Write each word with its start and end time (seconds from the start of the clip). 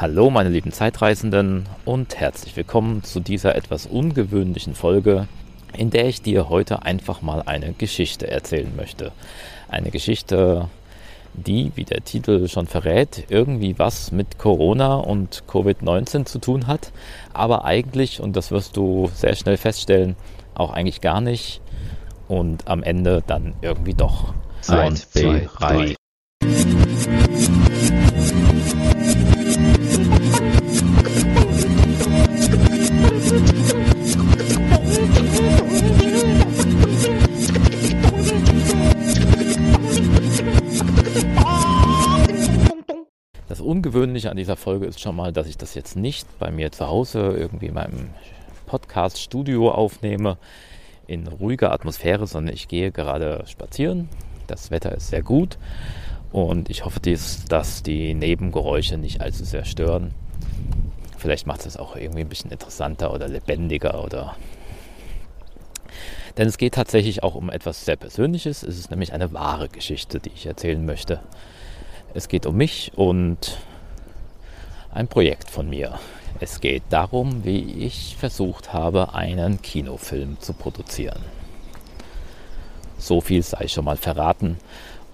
Hallo 0.00 0.30
meine 0.30 0.48
lieben 0.48 0.70
Zeitreisenden 0.70 1.68
und 1.84 2.14
herzlich 2.20 2.56
willkommen 2.56 3.02
zu 3.02 3.18
dieser 3.18 3.56
etwas 3.56 3.84
ungewöhnlichen 3.84 4.76
Folge, 4.76 5.26
in 5.76 5.90
der 5.90 6.06
ich 6.06 6.22
dir 6.22 6.48
heute 6.48 6.84
einfach 6.84 7.20
mal 7.20 7.42
eine 7.44 7.72
Geschichte 7.72 8.30
erzählen 8.30 8.72
möchte. 8.76 9.10
Eine 9.68 9.90
Geschichte, 9.90 10.68
die, 11.34 11.72
wie 11.74 11.82
der 11.82 12.04
Titel 12.04 12.46
schon 12.46 12.68
verrät, 12.68 13.24
irgendwie 13.28 13.76
was 13.80 14.12
mit 14.12 14.38
Corona 14.38 14.94
und 14.94 15.42
Covid-19 15.48 16.26
zu 16.26 16.38
tun 16.38 16.68
hat, 16.68 16.92
aber 17.32 17.64
eigentlich, 17.64 18.20
und 18.20 18.36
das 18.36 18.52
wirst 18.52 18.76
du 18.76 19.10
sehr 19.12 19.34
schnell 19.34 19.56
feststellen, 19.56 20.14
auch 20.54 20.70
eigentlich 20.70 21.00
gar 21.00 21.20
nicht 21.20 21.60
und 22.28 22.68
am 22.68 22.84
Ende 22.84 23.24
dann 23.26 23.54
irgendwie 23.62 23.94
doch. 23.94 24.32
Eins, 24.68 25.10
zwei, 25.10 25.48
drei. 25.58 25.96
Ungewöhnliche 44.28 44.30
an 44.30 44.36
dieser 44.36 44.56
Folge 44.56 44.86
ist 44.86 45.00
schon 45.00 45.16
mal, 45.16 45.32
dass 45.32 45.46
ich 45.46 45.56
das 45.56 45.74
jetzt 45.74 45.96
nicht 45.96 46.26
bei 46.38 46.50
mir 46.50 46.70
zu 46.70 46.86
Hause 46.86 47.34
irgendwie 47.36 47.66
in 47.66 47.74
meinem 47.74 48.10
Podcast-Studio 48.66 49.70
aufnehme 49.70 50.36
in 51.06 51.26
ruhiger 51.26 51.72
Atmosphäre, 51.72 52.26
sondern 52.26 52.54
ich 52.54 52.68
gehe 52.68 52.92
gerade 52.92 53.44
spazieren. 53.46 54.08
Das 54.46 54.70
Wetter 54.70 54.92
ist 54.94 55.08
sehr 55.08 55.22
gut 55.22 55.58
und 56.32 56.68
ich 56.68 56.84
hoffe, 56.84 57.00
dass 57.00 57.82
die 57.82 58.14
Nebengeräusche 58.14 58.98
nicht 58.98 59.20
allzu 59.20 59.44
sehr 59.44 59.64
stören. 59.64 60.14
Vielleicht 61.16 61.46
macht 61.46 61.66
es 61.66 61.76
auch 61.76 61.96
irgendwie 61.96 62.20
ein 62.20 62.28
bisschen 62.28 62.50
interessanter 62.50 63.12
oder 63.12 63.28
lebendiger 63.28 64.04
oder 64.04 64.36
denn 66.36 66.46
es 66.46 66.56
geht 66.56 66.74
tatsächlich 66.74 67.24
auch 67.24 67.34
um 67.34 67.50
etwas 67.50 67.84
sehr 67.84 67.96
Persönliches. 67.96 68.62
Es 68.62 68.78
ist 68.78 68.90
nämlich 68.90 69.12
eine 69.12 69.32
wahre 69.32 69.68
Geschichte, 69.68 70.20
die 70.20 70.30
ich 70.30 70.46
erzählen 70.46 70.84
möchte. 70.84 71.20
Es 72.14 72.28
geht 72.28 72.46
um 72.46 72.56
mich 72.56 72.92
und 72.94 73.58
ein 74.92 75.08
Projekt 75.08 75.50
von 75.50 75.68
mir. 75.68 75.98
Es 76.40 76.60
geht 76.60 76.84
darum, 76.90 77.44
wie 77.44 77.84
ich 77.84 78.16
versucht 78.16 78.72
habe, 78.72 79.14
einen 79.14 79.60
Kinofilm 79.60 80.40
zu 80.40 80.52
produzieren. 80.52 81.20
So 82.96 83.20
viel 83.20 83.42
sei 83.42 83.68
schon 83.68 83.84
mal 83.84 83.96
verraten. 83.96 84.58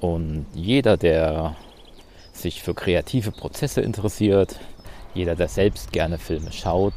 Und 0.00 0.46
jeder, 0.54 0.96
der 0.96 1.56
sich 2.32 2.62
für 2.62 2.74
kreative 2.74 3.30
Prozesse 3.30 3.80
interessiert, 3.80 4.58
jeder, 5.14 5.36
der 5.36 5.48
selbst 5.48 5.92
gerne 5.92 6.18
Filme 6.18 6.52
schaut 6.52 6.94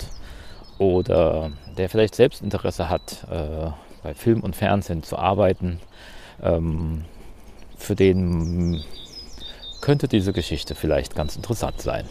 oder 0.78 1.52
der 1.78 1.90
vielleicht 1.90 2.16
selbst 2.16 2.42
Interesse 2.42 2.90
hat, 2.90 3.26
äh, 3.30 3.70
bei 4.04 4.14
Film 4.14 4.42
und 4.42 4.56
Fernsehen 4.56 5.04
zu 5.04 5.18
arbeiten, 5.18 5.80
ähm, 6.42 7.06
für 7.78 7.96
den 7.96 8.84
könnte 9.82 10.08
diese 10.08 10.34
Geschichte 10.34 10.76
vielleicht 10.76 11.16
ganz 11.16 11.36
interessant 11.36 11.82
sein. 11.82 12.06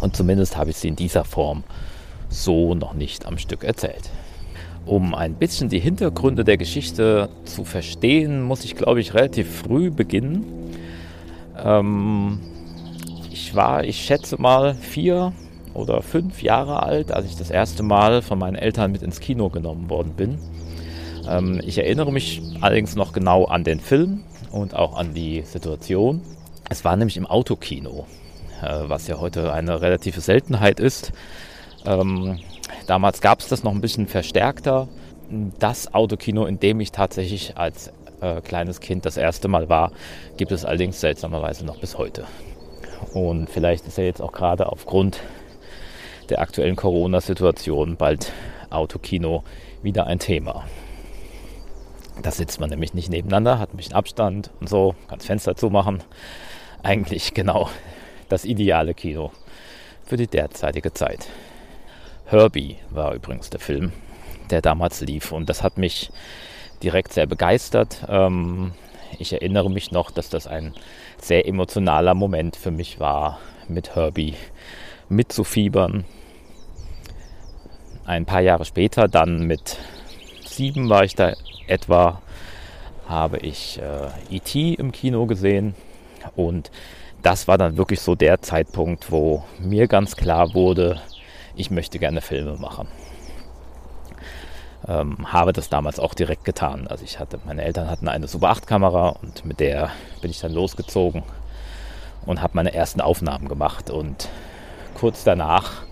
Und 0.00 0.16
zumindest 0.16 0.56
habe 0.56 0.70
ich 0.70 0.76
sie 0.76 0.88
in 0.88 0.96
dieser 0.96 1.24
Form 1.24 1.64
so 2.28 2.74
noch 2.74 2.94
nicht 2.94 3.26
am 3.26 3.38
Stück 3.38 3.64
erzählt. 3.64 4.10
Um 4.86 5.14
ein 5.14 5.34
bisschen 5.34 5.68
die 5.68 5.80
Hintergründe 5.80 6.44
der 6.44 6.56
Geschichte 6.56 7.28
zu 7.44 7.64
verstehen, 7.64 8.42
muss 8.42 8.64
ich, 8.64 8.74
glaube 8.74 9.00
ich, 9.00 9.14
relativ 9.14 9.62
früh 9.62 9.90
beginnen. 9.90 10.44
Ähm, 11.62 12.38
ich 13.30 13.54
war, 13.54 13.84
ich 13.84 14.04
schätze 14.04 14.40
mal, 14.40 14.74
vier 14.74 15.32
oder 15.74 16.02
fünf 16.02 16.42
Jahre 16.42 16.82
alt, 16.82 17.12
als 17.12 17.26
ich 17.26 17.36
das 17.36 17.50
erste 17.50 17.82
Mal 17.82 18.22
von 18.22 18.38
meinen 18.38 18.56
Eltern 18.56 18.92
mit 18.92 19.02
ins 19.02 19.20
Kino 19.20 19.48
genommen 19.48 19.90
worden 19.90 20.12
bin. 20.16 20.38
Ähm, 21.28 21.60
ich 21.64 21.78
erinnere 21.78 22.12
mich 22.12 22.42
allerdings 22.60 22.96
noch 22.96 23.12
genau 23.12 23.44
an 23.44 23.64
den 23.64 23.80
Film 23.80 24.20
und 24.50 24.74
auch 24.74 24.96
an 24.96 25.14
die 25.14 25.42
Situation. 25.42 26.22
Es 26.70 26.84
war 26.84 26.96
nämlich 26.96 27.16
im 27.16 27.26
Autokino, 27.26 28.06
was 28.62 29.06
ja 29.06 29.18
heute 29.18 29.52
eine 29.52 29.80
relative 29.80 30.20
Seltenheit 30.20 30.80
ist. 30.80 31.12
Ähm, 31.84 32.38
damals 32.86 33.20
gab 33.20 33.40
es 33.40 33.48
das 33.48 33.64
noch 33.64 33.72
ein 33.72 33.80
bisschen 33.80 34.06
verstärkter. 34.06 34.88
Das 35.58 35.92
Autokino, 35.94 36.46
in 36.46 36.58
dem 36.58 36.80
ich 36.80 36.92
tatsächlich 36.92 37.56
als 37.56 37.92
äh, 38.20 38.40
kleines 38.40 38.80
Kind 38.80 39.04
das 39.04 39.16
erste 39.16 39.48
Mal 39.48 39.68
war, 39.68 39.92
gibt 40.36 40.52
es 40.52 40.64
allerdings 40.64 41.00
seltsamerweise 41.00 41.64
noch 41.64 41.78
bis 41.78 41.98
heute. 41.98 42.24
Und 43.12 43.48
vielleicht 43.48 43.86
ist 43.86 43.98
ja 43.98 44.04
jetzt 44.04 44.20
auch 44.20 44.32
gerade 44.32 44.70
aufgrund 44.70 45.20
der 46.28 46.40
aktuellen 46.40 46.76
Corona-Situation 46.76 47.96
bald 47.96 48.32
Autokino 48.70 49.44
wieder 49.82 50.06
ein 50.06 50.18
Thema. 50.18 50.64
Da 52.20 52.32
sitzt 52.32 52.60
man 52.60 52.70
nämlich 52.70 52.94
nicht 52.94 53.10
nebeneinander, 53.10 53.58
hat 53.58 53.72
ein 53.72 53.76
bisschen 53.76 53.94
Abstand 53.94 54.50
und 54.60 54.68
so, 54.68 54.94
kann 55.08 55.18
das 55.18 55.26
Fenster 55.26 55.54
zumachen. 55.54 56.02
Eigentlich 56.82 57.32
genau 57.34 57.68
das 58.28 58.44
ideale 58.44 58.94
Kino 58.94 59.32
für 60.04 60.16
die 60.16 60.26
derzeitige 60.26 60.92
Zeit. 60.92 61.26
Herbie 62.26 62.76
war 62.90 63.14
übrigens 63.14 63.50
der 63.50 63.60
Film, 63.60 63.92
der 64.50 64.60
damals 64.60 65.00
lief 65.00 65.32
und 65.32 65.48
das 65.48 65.62
hat 65.62 65.78
mich 65.78 66.10
direkt 66.82 67.12
sehr 67.12 67.26
begeistert. 67.26 68.04
Ähm, 68.08 68.72
ich 69.18 69.32
erinnere 69.32 69.70
mich 69.70 69.90
noch, 69.90 70.10
dass 70.10 70.28
das 70.28 70.46
ein 70.46 70.74
sehr 71.20 71.46
emotionaler 71.46 72.14
Moment 72.14 72.56
für 72.56 72.70
mich 72.70 73.00
war, 73.00 73.38
mit 73.68 73.94
Herbie 73.96 74.34
mitzufiebern. 75.08 76.04
Ein 78.04 78.26
paar 78.26 78.40
Jahre 78.40 78.64
später, 78.64 79.08
dann 79.08 79.46
mit 79.46 79.78
sieben 80.46 80.88
war 80.88 81.04
ich 81.04 81.14
da 81.14 81.34
etwa, 81.66 82.22
habe 83.06 83.38
ich 83.38 83.80
äh, 83.80 84.34
E.T. 84.34 84.74
im 84.74 84.92
Kino 84.92 85.26
gesehen 85.26 85.74
und 86.36 86.70
das 87.28 87.46
war 87.46 87.58
dann 87.58 87.76
wirklich 87.76 88.00
so 88.00 88.14
der 88.14 88.40
Zeitpunkt, 88.40 89.12
wo 89.12 89.44
mir 89.58 89.86
ganz 89.86 90.16
klar 90.16 90.54
wurde, 90.54 90.98
ich 91.56 91.70
möchte 91.70 91.98
gerne 91.98 92.22
Filme 92.22 92.56
machen. 92.56 92.88
Ähm, 94.88 95.30
habe 95.30 95.52
das 95.52 95.68
damals 95.68 96.00
auch 96.00 96.14
direkt 96.14 96.46
getan. 96.46 96.86
Also 96.88 97.04
ich 97.04 97.18
hatte, 97.18 97.38
meine 97.44 97.64
Eltern 97.64 97.90
hatten 97.90 98.08
eine 98.08 98.28
Super 98.28 98.48
8 98.48 98.66
Kamera 98.66 99.10
und 99.20 99.44
mit 99.44 99.60
der 99.60 99.90
bin 100.22 100.30
ich 100.30 100.40
dann 100.40 100.52
losgezogen 100.52 101.22
und 102.24 102.40
habe 102.40 102.54
meine 102.56 102.72
ersten 102.72 103.02
Aufnahmen 103.02 103.46
gemacht 103.46 103.90
und 103.90 104.30
kurz 104.94 105.22
danach 105.22 105.82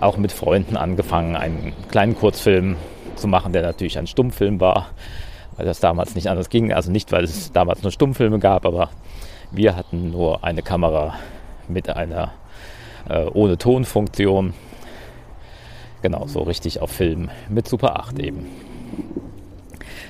auch 0.00 0.16
mit 0.16 0.32
Freunden 0.32 0.78
angefangen, 0.78 1.36
einen 1.36 1.74
kleinen 1.90 2.16
Kurzfilm 2.16 2.78
zu 3.16 3.28
machen, 3.28 3.52
der 3.52 3.60
natürlich 3.60 3.98
ein 3.98 4.06
Stummfilm 4.06 4.58
war, 4.58 4.88
weil 5.58 5.66
das 5.66 5.80
damals 5.80 6.14
nicht 6.14 6.30
anders 6.30 6.48
ging. 6.48 6.72
Also 6.72 6.90
nicht, 6.90 7.12
weil 7.12 7.24
es 7.24 7.52
damals 7.52 7.82
nur 7.82 7.92
Stummfilme 7.92 8.38
gab, 8.38 8.64
aber 8.64 8.88
wir 9.52 9.76
hatten 9.76 10.10
nur 10.10 10.44
eine 10.44 10.62
Kamera 10.62 11.14
mit 11.68 11.88
einer 11.90 12.32
äh, 13.08 13.26
ohne 13.26 13.58
Tonfunktion. 13.58 14.54
Genau, 16.00 16.26
so 16.26 16.40
richtig 16.40 16.80
auf 16.80 16.90
Film 16.90 17.30
mit 17.48 17.68
Super 17.68 17.98
8 18.00 18.18
eben. 18.18 18.46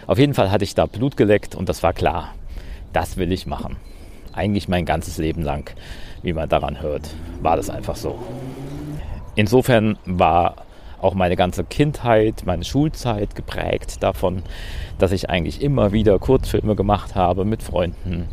Auf 0.07 0.19
jeden 0.19 0.35
Fall 0.35 0.51
hatte 0.51 0.65
ich 0.65 0.75
da 0.75 0.87
Blut 0.87 1.17
geleckt 1.17 1.55
und 1.55 1.69
das 1.69 1.83
war 1.83 1.93
klar, 1.93 2.35
das 2.93 3.17
will 3.17 3.33
ich 3.33 3.47
machen. 3.47 3.77
Eigentlich 4.33 4.69
mein 4.69 4.87
ganzes 4.87 5.19
Leben 5.19 5.43
lang, 5.43 5.71
wie 6.23 6.33
man 6.33 6.49
daran 6.49 6.81
hört, 6.81 7.11
war 7.41 7.57
das 7.57 7.69
einfach 7.69 7.97
so. 7.97 8.19
Insofern 9.35 9.99
war 10.05 10.57
auch 11.01 11.15
meine 11.15 11.37
ganze 11.37 11.65
Kindheit, 11.65 12.43
meine 12.47 12.65
Schulzeit 12.65 13.35
geprägt 13.35 14.03
davon, 14.03 14.43
dass 14.99 15.13
ich 15.13 15.29
eigentlich 15.29 15.61
immer 15.61 15.93
wieder 15.93 16.19
Kurzfilme 16.19 16.77
gemacht 16.77 17.15
habe 17.15 17.45
mit 17.45 17.63
Freunden, 17.63 18.29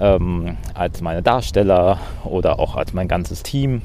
ähm, 0.00 0.56
als 0.74 1.00
meine 1.00 1.22
Darsteller 1.22 1.98
oder 2.24 2.58
auch 2.58 2.76
als 2.76 2.92
mein 2.92 3.08
ganzes 3.08 3.42
Team. 3.42 3.82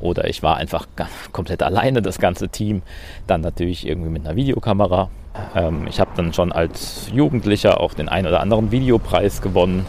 Oder 0.00 0.28
ich 0.28 0.42
war 0.42 0.56
einfach 0.56 0.86
komplett 1.32 1.62
alleine, 1.62 2.02
das 2.02 2.18
ganze 2.18 2.48
Team. 2.48 2.82
Dann 3.26 3.40
natürlich 3.40 3.86
irgendwie 3.86 4.10
mit 4.10 4.26
einer 4.26 4.36
Videokamera. 4.36 5.10
Ähm, 5.54 5.86
ich 5.88 6.00
habe 6.00 6.10
dann 6.16 6.32
schon 6.32 6.52
als 6.52 7.10
Jugendlicher 7.12 7.80
auch 7.80 7.94
den 7.94 8.08
einen 8.08 8.26
oder 8.26 8.40
anderen 8.40 8.70
Videopreis 8.70 9.40
gewonnen, 9.40 9.86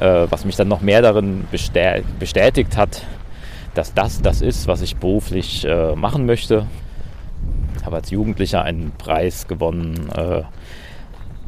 äh, 0.00 0.26
was 0.30 0.44
mich 0.44 0.56
dann 0.56 0.68
noch 0.68 0.80
mehr 0.80 1.02
darin 1.02 1.46
bestätigt 1.50 2.76
hat, 2.76 3.02
dass 3.74 3.94
das 3.94 4.22
das 4.22 4.40
ist, 4.40 4.66
was 4.66 4.82
ich 4.82 4.96
beruflich 4.96 5.64
äh, 5.64 5.94
machen 5.94 6.26
möchte. 6.26 6.66
Ich 7.78 7.84
habe 7.84 7.96
als 7.96 8.10
Jugendlicher 8.10 8.62
einen 8.62 8.92
Preis 8.96 9.48
gewonnen, 9.48 10.08
äh, 10.14 10.42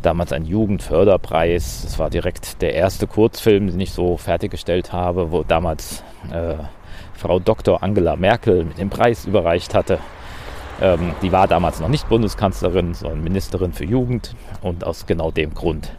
damals 0.04 0.32
einen 0.32 0.46
Jugendförderpreis. 0.46 1.82
Das 1.82 1.98
war 1.98 2.10
direkt 2.10 2.60
der 2.62 2.74
erste 2.74 3.06
Kurzfilm, 3.06 3.66
den 3.68 3.80
ich 3.80 3.92
so 3.92 4.16
fertiggestellt 4.16 4.92
habe, 4.92 5.32
wo 5.32 5.42
damals 5.42 6.02
äh, 6.32 6.54
Frau 7.14 7.38
Dr. 7.38 7.82
Angela 7.82 8.16
Merkel 8.16 8.64
mit 8.64 8.78
dem 8.78 8.90
Preis 8.90 9.24
überreicht 9.24 9.74
hatte. 9.74 9.98
Ähm, 10.80 11.12
die 11.22 11.32
war 11.32 11.46
damals 11.48 11.80
noch 11.80 11.88
nicht 11.88 12.08
Bundeskanzlerin, 12.08 12.94
sondern 12.94 13.22
Ministerin 13.22 13.72
für 13.72 13.84
Jugend 13.84 14.34
und 14.62 14.84
aus 14.84 15.06
genau 15.06 15.30
dem 15.30 15.54
Grund 15.54 15.92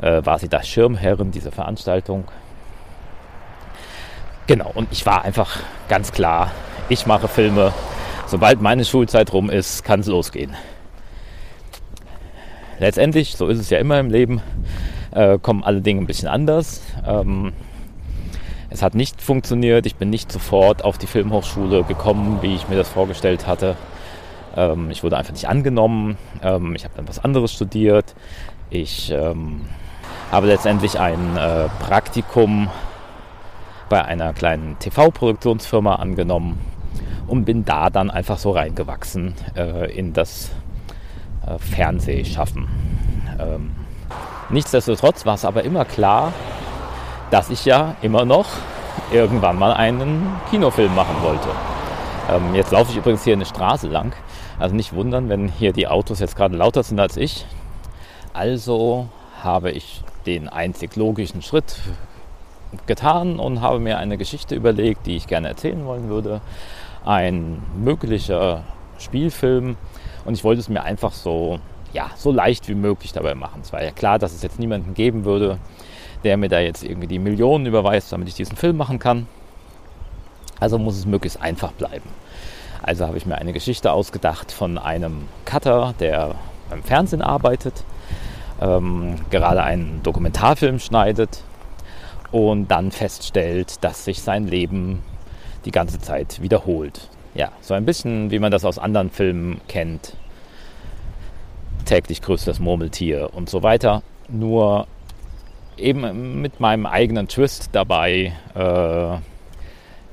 äh, 0.00 0.24
war 0.24 0.38
sie 0.38 0.48
da 0.48 0.62
Schirmherrin 0.62 1.30
dieser 1.30 1.52
Veranstaltung. 1.52 2.24
Genau, 4.46 4.70
und 4.74 4.88
ich 4.90 5.06
war 5.06 5.24
einfach 5.24 5.58
ganz 5.88 6.12
klar, 6.12 6.50
ich 6.88 7.06
mache 7.06 7.28
Filme. 7.28 7.72
Sobald 8.26 8.60
meine 8.60 8.84
Schulzeit 8.84 9.32
rum 9.32 9.50
ist, 9.50 9.84
kann 9.84 10.00
es 10.00 10.06
losgehen. 10.06 10.54
Letztendlich, 12.80 13.36
so 13.36 13.46
ist 13.48 13.58
es 13.58 13.68
ja 13.68 13.78
immer 13.78 14.00
im 14.00 14.08
Leben, 14.08 14.40
äh, 15.10 15.38
kommen 15.38 15.62
alle 15.62 15.82
Dinge 15.82 16.00
ein 16.00 16.06
bisschen 16.06 16.28
anders. 16.28 16.80
Ähm, 17.06 17.52
es 18.70 18.82
hat 18.82 18.94
nicht 18.94 19.20
funktioniert. 19.20 19.84
Ich 19.84 19.96
bin 19.96 20.08
nicht 20.08 20.32
sofort 20.32 20.82
auf 20.82 20.96
die 20.96 21.06
Filmhochschule 21.06 21.84
gekommen, 21.84 22.38
wie 22.40 22.54
ich 22.54 22.68
mir 22.68 22.76
das 22.76 22.88
vorgestellt 22.88 23.46
hatte. 23.46 23.76
Ähm, 24.56 24.90
ich 24.90 25.02
wurde 25.02 25.18
einfach 25.18 25.34
nicht 25.34 25.46
angenommen. 25.46 26.16
Ähm, 26.42 26.74
ich 26.74 26.84
habe 26.84 26.94
dann 26.96 27.06
was 27.06 27.22
anderes 27.22 27.52
studiert. 27.52 28.14
Ich 28.70 29.10
ähm, 29.10 29.60
habe 30.32 30.46
letztendlich 30.46 30.98
ein 30.98 31.36
äh, 31.36 31.68
Praktikum 31.80 32.70
bei 33.90 34.02
einer 34.02 34.32
kleinen 34.32 34.78
TV-Produktionsfirma 34.78 35.96
angenommen 35.96 36.58
und 37.26 37.44
bin 37.44 37.66
da 37.66 37.90
dann 37.90 38.10
einfach 38.10 38.38
so 38.38 38.52
reingewachsen 38.52 39.34
äh, 39.54 39.92
in 39.92 40.14
das 40.14 40.50
äh, 41.50 41.58
Fernsehschaffen. 41.58 42.68
Ähm, 43.38 43.72
nichtsdestotrotz 44.50 45.26
war 45.26 45.34
es 45.34 45.44
aber 45.44 45.64
immer 45.64 45.84
klar, 45.84 46.32
dass 47.30 47.50
ich 47.50 47.64
ja 47.64 47.96
immer 48.02 48.24
noch 48.24 48.46
irgendwann 49.12 49.58
mal 49.58 49.72
einen 49.72 50.26
Kinofilm 50.50 50.94
machen 50.94 51.16
wollte. 51.22 51.48
Ähm, 52.30 52.54
jetzt 52.54 52.70
laufe 52.70 52.90
ich 52.90 52.96
übrigens 52.96 53.24
hier 53.24 53.34
eine 53.34 53.46
Straße 53.46 53.88
lang. 53.88 54.12
Also 54.58 54.74
nicht 54.74 54.94
wundern, 54.94 55.28
wenn 55.28 55.48
hier 55.48 55.72
die 55.72 55.88
Autos 55.88 56.20
jetzt 56.20 56.36
gerade 56.36 56.56
lauter 56.56 56.82
sind 56.82 57.00
als 57.00 57.16
ich. 57.16 57.46
Also 58.32 59.08
habe 59.42 59.70
ich 59.70 60.02
den 60.26 60.48
einzig 60.48 60.96
logischen 60.96 61.42
Schritt 61.42 61.76
getan 62.86 63.38
und 63.40 63.62
habe 63.62 63.80
mir 63.80 63.98
eine 63.98 64.16
Geschichte 64.16 64.54
überlegt, 64.54 65.06
die 65.06 65.16
ich 65.16 65.26
gerne 65.26 65.48
erzählen 65.48 65.84
wollen 65.86 66.08
würde. 66.08 66.40
Ein 67.04 67.62
möglicher 67.76 68.62
Spielfilm. 68.98 69.76
Und 70.30 70.34
ich 70.34 70.44
wollte 70.44 70.60
es 70.60 70.68
mir 70.68 70.84
einfach 70.84 71.12
so, 71.12 71.58
ja, 71.92 72.08
so 72.14 72.30
leicht 72.30 72.68
wie 72.68 72.76
möglich 72.76 73.12
dabei 73.12 73.34
machen. 73.34 73.62
Es 73.64 73.72
war 73.72 73.82
ja 73.82 73.90
klar, 73.90 74.20
dass 74.20 74.32
es 74.32 74.44
jetzt 74.44 74.60
niemanden 74.60 74.94
geben 74.94 75.24
würde, 75.24 75.58
der 76.22 76.36
mir 76.36 76.48
da 76.48 76.60
jetzt 76.60 76.84
irgendwie 76.84 77.08
die 77.08 77.18
Millionen 77.18 77.66
überweist, 77.66 78.12
damit 78.12 78.28
ich 78.28 78.36
diesen 78.36 78.56
Film 78.56 78.76
machen 78.76 79.00
kann. 79.00 79.26
Also 80.60 80.78
muss 80.78 80.96
es 80.96 81.04
möglichst 81.04 81.42
einfach 81.42 81.72
bleiben. 81.72 82.08
Also 82.80 83.08
habe 83.08 83.16
ich 83.16 83.26
mir 83.26 83.38
eine 83.38 83.52
Geschichte 83.52 83.90
ausgedacht 83.90 84.52
von 84.52 84.78
einem 84.78 85.26
Cutter, 85.46 85.94
der 85.98 86.36
beim 86.68 86.84
Fernsehen 86.84 87.22
arbeitet, 87.22 87.82
ähm, 88.60 89.16
gerade 89.30 89.64
einen 89.64 90.00
Dokumentarfilm 90.04 90.78
schneidet 90.78 91.42
und 92.30 92.68
dann 92.68 92.92
feststellt, 92.92 93.82
dass 93.82 94.04
sich 94.04 94.22
sein 94.22 94.46
Leben 94.46 95.02
die 95.64 95.72
ganze 95.72 95.98
Zeit 96.00 96.40
wiederholt. 96.40 97.08
Ja, 97.34 97.52
so 97.60 97.74
ein 97.74 97.84
bisschen 97.84 98.30
wie 98.30 98.38
man 98.38 98.50
das 98.50 98.64
aus 98.64 98.78
anderen 98.78 99.10
Filmen 99.10 99.60
kennt. 99.68 100.16
Täglich 101.84 102.22
grüßt 102.22 102.46
das 102.46 102.58
Murmeltier 102.58 103.30
und 103.32 103.48
so 103.48 103.62
weiter. 103.62 104.02
Nur 104.28 104.86
eben 105.76 106.40
mit 106.40 106.60
meinem 106.60 106.86
eigenen 106.86 107.28
Twist 107.28 107.70
dabei. 107.72 108.32
Äh, 108.54 109.18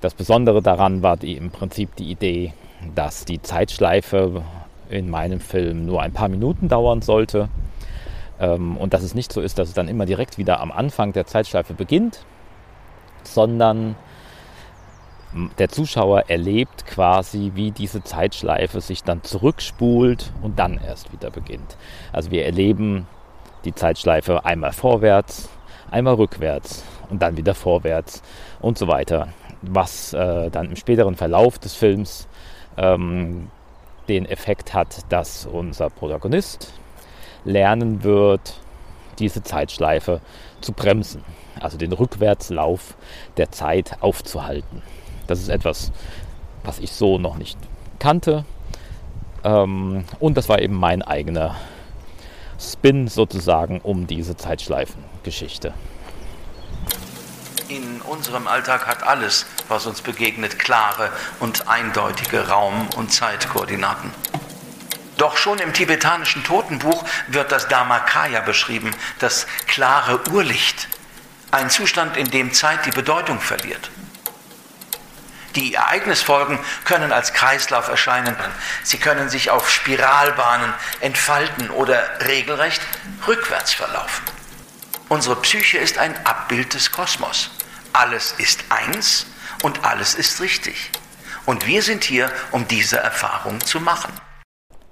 das 0.02 0.14
Besondere 0.14 0.62
daran 0.62 1.02
war 1.02 1.18
die, 1.18 1.36
im 1.36 1.50
Prinzip 1.50 1.96
die 1.96 2.12
Idee, 2.12 2.54
dass 2.96 3.26
die 3.26 3.42
Zeitschleife 3.42 4.44
in 4.90 5.10
meinem 5.10 5.40
Film 5.40 5.86
nur 5.86 6.02
ein 6.02 6.14
paar 6.14 6.30
Minuten 6.30 6.70
dauern 6.70 7.02
sollte. 7.02 7.50
Ähm, 8.40 8.78
und 8.78 8.94
dass 8.94 9.02
es 9.02 9.16
nicht 9.16 9.34
so 9.34 9.42
ist, 9.42 9.58
dass 9.58 9.70
es 9.70 9.74
dann 9.74 9.88
immer 9.88 10.06
direkt 10.06 10.38
wieder 10.38 10.60
am 10.60 10.72
Anfang 10.72 11.14
der 11.14 11.26
Zeitschleife 11.26 11.74
beginnt, 11.74 12.26
sondern 13.24 13.96
der 15.58 15.70
Zuschauer 15.70 16.30
erlebt 16.30 16.86
quasi, 16.86 17.52
wie 17.56 17.72
diese 17.72 18.04
Zeitschleife 18.04 18.82
sich 18.82 19.04
dann 19.04 19.24
zurückspult 19.24 20.32
und 20.42 20.60
dann 20.60 20.80
erst 20.86 21.12
wieder 21.12 21.32
beginnt. 21.32 21.78
Also 22.14 22.32
wir 22.32 22.46
erleben 22.46 23.08
die 23.66 23.74
Zeitschleife 23.74 24.46
einmal 24.46 24.74
vorwärts, 24.74 25.50
einmal 25.92 26.16
rückwärts 26.16 26.84
und 27.10 27.22
dann 27.22 27.38
wieder 27.38 27.56
vorwärts 27.56 28.22
und 28.60 28.78
so 28.78 28.88
weiter. 28.88 29.30
Was 29.62 30.14
äh, 30.14 30.50
dann 30.50 30.70
im 30.70 30.76
späteren 30.76 31.16
Verlauf 31.16 31.58
des 31.60 31.74
Films 31.74 32.28
ähm, 32.78 33.50
den 34.08 34.26
Effekt 34.26 34.74
hat, 34.74 35.00
dass 35.10 35.46
unser 35.46 35.90
Protagonist 35.90 36.74
lernen 37.44 38.04
wird, 38.04 38.60
diese 39.20 39.42
Zeitschleife 39.44 40.22
zu 40.62 40.74
bremsen, 40.74 41.24
also 41.60 41.78
den 41.78 41.92
Rückwärtslauf 41.92 42.96
der 43.38 43.52
Zeit 43.52 43.98
aufzuhalten. 44.02 44.82
Das 45.28 45.40
ist 45.40 45.50
etwas, 45.50 45.92
was 46.64 46.80
ich 46.80 46.92
so 46.92 47.18
noch 47.18 47.38
nicht 47.38 47.58
kannte. 48.00 48.46
Ähm, 49.44 50.06
und 50.20 50.38
das 50.38 50.50
war 50.50 50.60
eben 50.60 50.76
mein 50.76 51.02
eigener 51.02 51.56
Spin 52.60 53.08
sozusagen 53.08 53.80
um 53.82 54.08
diese 54.08 54.36
Zeitschleifengeschichte. 54.36 55.74
In 57.70 58.02
unserem 58.02 58.48
Alltag 58.48 58.88
hat 58.88 59.04
alles, 59.04 59.46
was 59.68 59.86
uns 59.86 60.02
begegnet, 60.02 60.58
klare 60.58 61.12
und 61.40 61.68
eindeutige 61.68 62.48
Raum- 62.48 62.88
und 62.96 63.12
Zeitkoordinaten. 63.12 64.12
Doch 65.18 65.36
schon 65.36 65.58
im 65.60 65.74
tibetanischen 65.74 66.44
Totenbuch 66.44 67.04
wird 67.28 67.52
das 67.52 67.68
Dharmakaya 67.68 68.42
beschrieben, 68.42 68.92
das 69.20 69.48
klare 69.66 70.22
Urlicht, 70.32 70.88
ein 71.52 71.70
Zustand, 71.70 72.16
in 72.18 72.30
dem 72.30 72.54
Zeit 72.54 72.86
die 72.86 72.92
Bedeutung 72.92 73.40
verliert. 73.40 73.90
Die 75.58 75.74
Ereignisfolgen 75.74 76.60
können 76.86 77.12
als 77.12 77.34
Kreislauf 77.34 77.88
erscheinen. 77.88 78.36
Sie 78.84 78.98
können 78.98 79.28
sich 79.28 79.50
auf 79.50 79.72
Spiralbahnen 79.72 80.72
entfalten 81.00 81.72
oder 81.72 82.00
regelrecht 82.28 82.80
rückwärts 83.28 83.74
verlaufen. 83.74 84.24
Unsere 85.10 85.36
Psyche 85.38 85.80
ist 85.80 85.98
ein 85.98 86.14
Abbild 86.28 86.76
des 86.76 86.92
Kosmos. 86.92 87.50
Alles 87.92 88.36
ist 88.38 88.66
eins 88.70 89.26
und 89.64 89.84
alles 89.84 90.14
ist 90.14 90.42
richtig. 90.42 90.92
Und 91.48 91.66
wir 91.66 91.82
sind 91.82 92.04
hier, 92.04 92.32
um 92.52 92.68
diese 92.68 92.98
Erfahrung 92.98 93.60
zu 93.62 93.80
machen. 93.80 94.14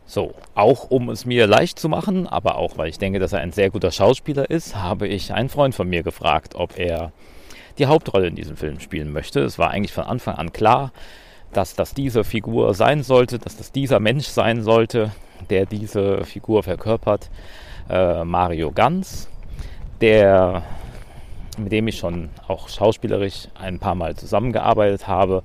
So, 0.08 0.34
auch 0.56 0.86
um 0.86 1.10
es 1.10 1.26
mir 1.26 1.46
leicht 1.46 1.78
zu 1.78 1.90
machen, 1.90 2.26
aber 2.26 2.56
auch 2.56 2.76
weil 2.76 2.90
ich 2.90 2.98
denke, 2.98 3.20
dass 3.20 3.34
er 3.34 3.40
ein 3.42 3.52
sehr 3.52 3.70
guter 3.70 3.92
Schauspieler 3.92 4.50
ist, 4.50 4.76
habe 4.76 5.08
ich 5.08 5.32
einen 5.32 5.50
Freund 5.50 5.76
von 5.76 5.88
mir 5.88 6.02
gefragt, 6.02 6.56
ob 6.56 6.80
er 6.80 7.12
die 7.78 7.88
Hauptrolle 7.88 8.28
in 8.28 8.36
diesem 8.36 8.58
Film 8.58 8.80
spielen 8.80 9.12
möchte. 9.12 9.42
Es 9.42 9.60
war 9.60 9.72
eigentlich 9.72 9.94
von 9.94 10.06
Anfang 10.06 10.36
an 10.36 10.54
klar, 10.54 10.92
dass 11.54 11.76
das 11.76 11.94
diese 11.94 12.24
Figur 12.24 12.74
sein 12.74 13.04
sollte, 13.04 13.40
dass 13.40 13.58
das 13.58 13.72
dieser 13.72 14.00
Mensch 14.00 14.28
sein 14.28 14.62
sollte, 14.62 15.12
der 15.50 15.66
diese 15.66 16.24
Figur 16.26 16.64
verkörpert. 16.64 17.30
Äh, 17.90 18.24
Mario 18.24 18.72
Ganz, 18.72 19.30
der, 20.02 20.64
mit 21.58 21.72
dem 21.72 21.88
ich 21.88 21.98
schon 21.98 22.30
auch 22.48 22.68
schauspielerisch 22.68 23.48
ein 23.56 23.80
paar 23.80 23.96
Mal 23.96 24.16
zusammengearbeitet 24.16 25.08
habe. 25.08 25.44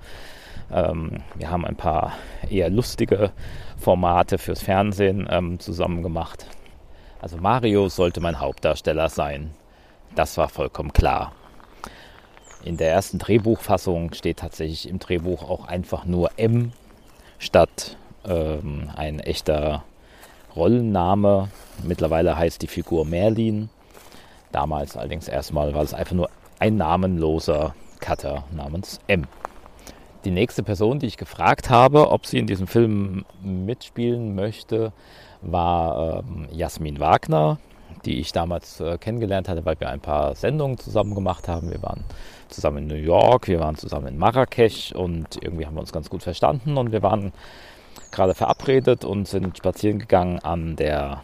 Ähm, 0.72 1.22
wir 1.34 1.50
haben 1.50 1.64
ein 1.64 1.76
paar 1.76 2.14
eher 2.48 2.70
lustige 2.70 3.32
Formate 3.78 4.38
fürs 4.38 4.62
Fernsehen 4.62 5.28
ähm, 5.30 5.58
zusammen 5.58 6.02
gemacht. 6.02 6.46
Also 7.20 7.36
Mario 7.36 7.88
sollte 7.88 8.20
mein 8.20 8.40
Hauptdarsteller 8.40 9.08
sein. 9.08 9.50
Das 10.14 10.36
war 10.38 10.48
vollkommen 10.48 10.92
klar. 10.92 11.32
In 12.62 12.76
der 12.76 12.90
ersten 12.90 13.18
Drehbuchfassung 13.18 14.12
steht 14.12 14.38
tatsächlich 14.38 14.88
im 14.88 14.98
Drehbuch 14.98 15.48
auch 15.48 15.66
einfach 15.66 16.04
nur 16.04 16.30
M 16.36 16.72
statt 17.38 17.96
ähm, 18.26 18.90
ein 18.94 19.18
echter 19.18 19.84
Rollenname. 20.54 21.48
Mittlerweile 21.82 22.36
heißt 22.36 22.60
die 22.60 22.66
Figur 22.66 23.06
Merlin. 23.06 23.70
Damals 24.52 24.96
allerdings 24.96 25.28
erstmal 25.28 25.72
war 25.74 25.82
es 25.82 25.94
einfach 25.94 26.14
nur 26.14 26.28
ein 26.58 26.76
namenloser 26.76 27.74
Cutter 28.00 28.44
namens 28.50 29.00
M. 29.06 29.26
Die 30.24 30.30
nächste 30.30 30.62
Person, 30.62 30.98
die 30.98 31.06
ich 31.06 31.16
gefragt 31.16 31.70
habe, 31.70 32.10
ob 32.10 32.26
sie 32.26 32.38
in 32.38 32.46
diesem 32.46 32.66
Film 32.66 33.24
mitspielen 33.42 34.34
möchte, 34.34 34.92
war 35.40 36.22
ähm, 36.22 36.46
Jasmin 36.52 37.00
Wagner, 37.00 37.58
die 38.04 38.20
ich 38.20 38.32
damals 38.32 38.80
äh, 38.80 38.98
kennengelernt 38.98 39.48
hatte, 39.48 39.64
weil 39.64 39.78
wir 39.78 39.88
ein 39.88 40.00
paar 40.00 40.34
Sendungen 40.34 40.78
zusammen 40.78 41.14
gemacht 41.14 41.48
haben. 41.48 41.70
Wir 41.70 41.82
waren 41.82 42.04
zusammen 42.48 42.78
in 42.78 42.86
New 42.88 42.94
York, 42.94 43.48
wir 43.48 43.60
waren 43.60 43.76
zusammen 43.76 44.08
in 44.08 44.18
Marrakesch 44.18 44.92
und 44.92 45.42
irgendwie 45.42 45.66
haben 45.66 45.74
wir 45.74 45.80
uns 45.80 45.92
ganz 45.92 46.10
gut 46.10 46.22
verstanden 46.22 46.76
und 46.76 46.92
wir 46.92 47.02
waren 47.02 47.32
gerade 48.10 48.34
verabredet 48.34 49.04
und 49.04 49.28
sind 49.28 49.56
spazieren 49.58 49.98
gegangen 49.98 50.38
an 50.40 50.76
der, 50.76 51.22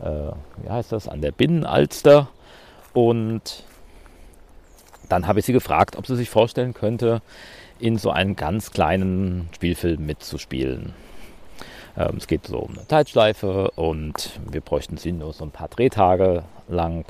äh, 0.00 0.32
wie 0.62 0.70
heißt 0.70 0.92
das, 0.92 1.08
an 1.08 1.20
der 1.20 1.32
Binnenalster 1.32 2.28
und 2.92 3.64
dann 5.08 5.26
habe 5.26 5.38
ich 5.38 5.44
sie 5.44 5.52
gefragt, 5.52 5.96
ob 5.96 6.06
sie 6.06 6.16
sich 6.16 6.30
vorstellen 6.30 6.74
könnte, 6.74 7.22
in 7.78 7.98
so 7.98 8.10
einem 8.10 8.36
ganz 8.36 8.70
kleinen 8.70 9.48
Spielfilm 9.54 10.06
mitzuspielen. 10.06 10.94
Ähm, 11.96 12.16
es 12.16 12.26
geht 12.26 12.46
so 12.46 12.58
um 12.58 12.72
eine 12.76 12.86
Zeitschleife 12.88 13.70
und 13.72 14.40
wir 14.50 14.60
bräuchten 14.60 14.96
sie 14.96 15.12
nur 15.12 15.32
so 15.32 15.44
ein 15.44 15.50
paar 15.50 15.68
Drehtage 15.68 16.44
lang 16.68 17.04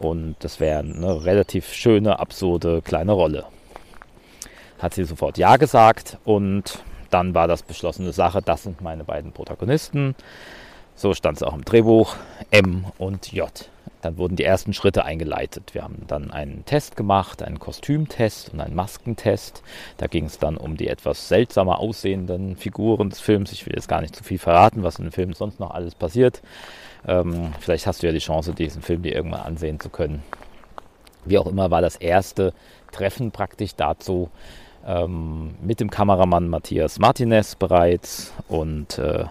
Und 0.00 0.36
das 0.40 0.60
wäre 0.60 0.80
eine 0.80 1.24
relativ 1.24 1.72
schöne, 1.72 2.18
absurde 2.18 2.82
kleine 2.82 3.12
Rolle. 3.12 3.44
Hat 4.78 4.94
sie 4.94 5.04
sofort 5.04 5.38
Ja 5.38 5.56
gesagt 5.56 6.18
und 6.24 6.84
dann 7.10 7.34
war 7.34 7.48
das 7.48 7.62
beschlossene 7.62 8.12
Sache, 8.12 8.42
das 8.42 8.62
sind 8.62 8.80
meine 8.80 9.02
beiden 9.04 9.32
Protagonisten. 9.32 10.14
So 10.94 11.14
stand 11.14 11.38
es 11.38 11.42
auch 11.42 11.54
im 11.54 11.64
Drehbuch, 11.64 12.14
M 12.50 12.84
und 12.98 13.32
J. 13.32 13.50
Dann 14.02 14.16
wurden 14.16 14.36
die 14.36 14.44
ersten 14.44 14.72
Schritte 14.72 15.04
eingeleitet. 15.04 15.74
Wir 15.74 15.82
haben 15.82 16.02
dann 16.06 16.30
einen 16.30 16.64
Test 16.64 16.96
gemacht, 16.96 17.42
einen 17.42 17.58
Kostümtest 17.58 18.52
und 18.52 18.60
einen 18.60 18.74
Maskentest. 18.74 19.62
Da 19.96 20.06
ging 20.06 20.26
es 20.26 20.38
dann 20.38 20.56
um 20.56 20.76
die 20.76 20.88
etwas 20.88 21.28
seltsamer 21.28 21.80
aussehenden 21.80 22.56
Figuren 22.56 23.10
des 23.10 23.20
Films. 23.20 23.52
Ich 23.52 23.66
will 23.66 23.74
jetzt 23.74 23.88
gar 23.88 24.00
nicht 24.00 24.14
zu 24.14 24.22
viel 24.22 24.38
verraten, 24.38 24.82
was 24.82 24.98
in 24.98 25.06
dem 25.06 25.12
Film 25.12 25.32
sonst 25.32 25.58
noch 25.58 25.72
alles 25.72 25.94
passiert. 25.94 26.42
Ähm, 27.06 27.52
vielleicht 27.60 27.86
hast 27.86 28.02
du 28.02 28.06
ja 28.06 28.12
die 28.12 28.18
Chance, 28.18 28.54
diesen 28.54 28.82
Film 28.82 29.02
dir 29.02 29.14
irgendwann 29.14 29.40
ansehen 29.40 29.80
zu 29.80 29.88
können. 29.88 30.22
Wie 31.24 31.38
auch 31.38 31.46
immer 31.46 31.70
war 31.70 31.80
das 31.80 31.96
erste 31.96 32.52
Treffen 32.92 33.32
praktisch 33.32 33.74
dazu 33.76 34.30
ähm, 34.86 35.56
mit 35.60 35.80
dem 35.80 35.90
Kameramann 35.90 36.48
Matthias 36.48 36.98
Martinez 36.98 37.54
bereits 37.56 38.32
und 38.48 38.98
äh, 38.98 39.24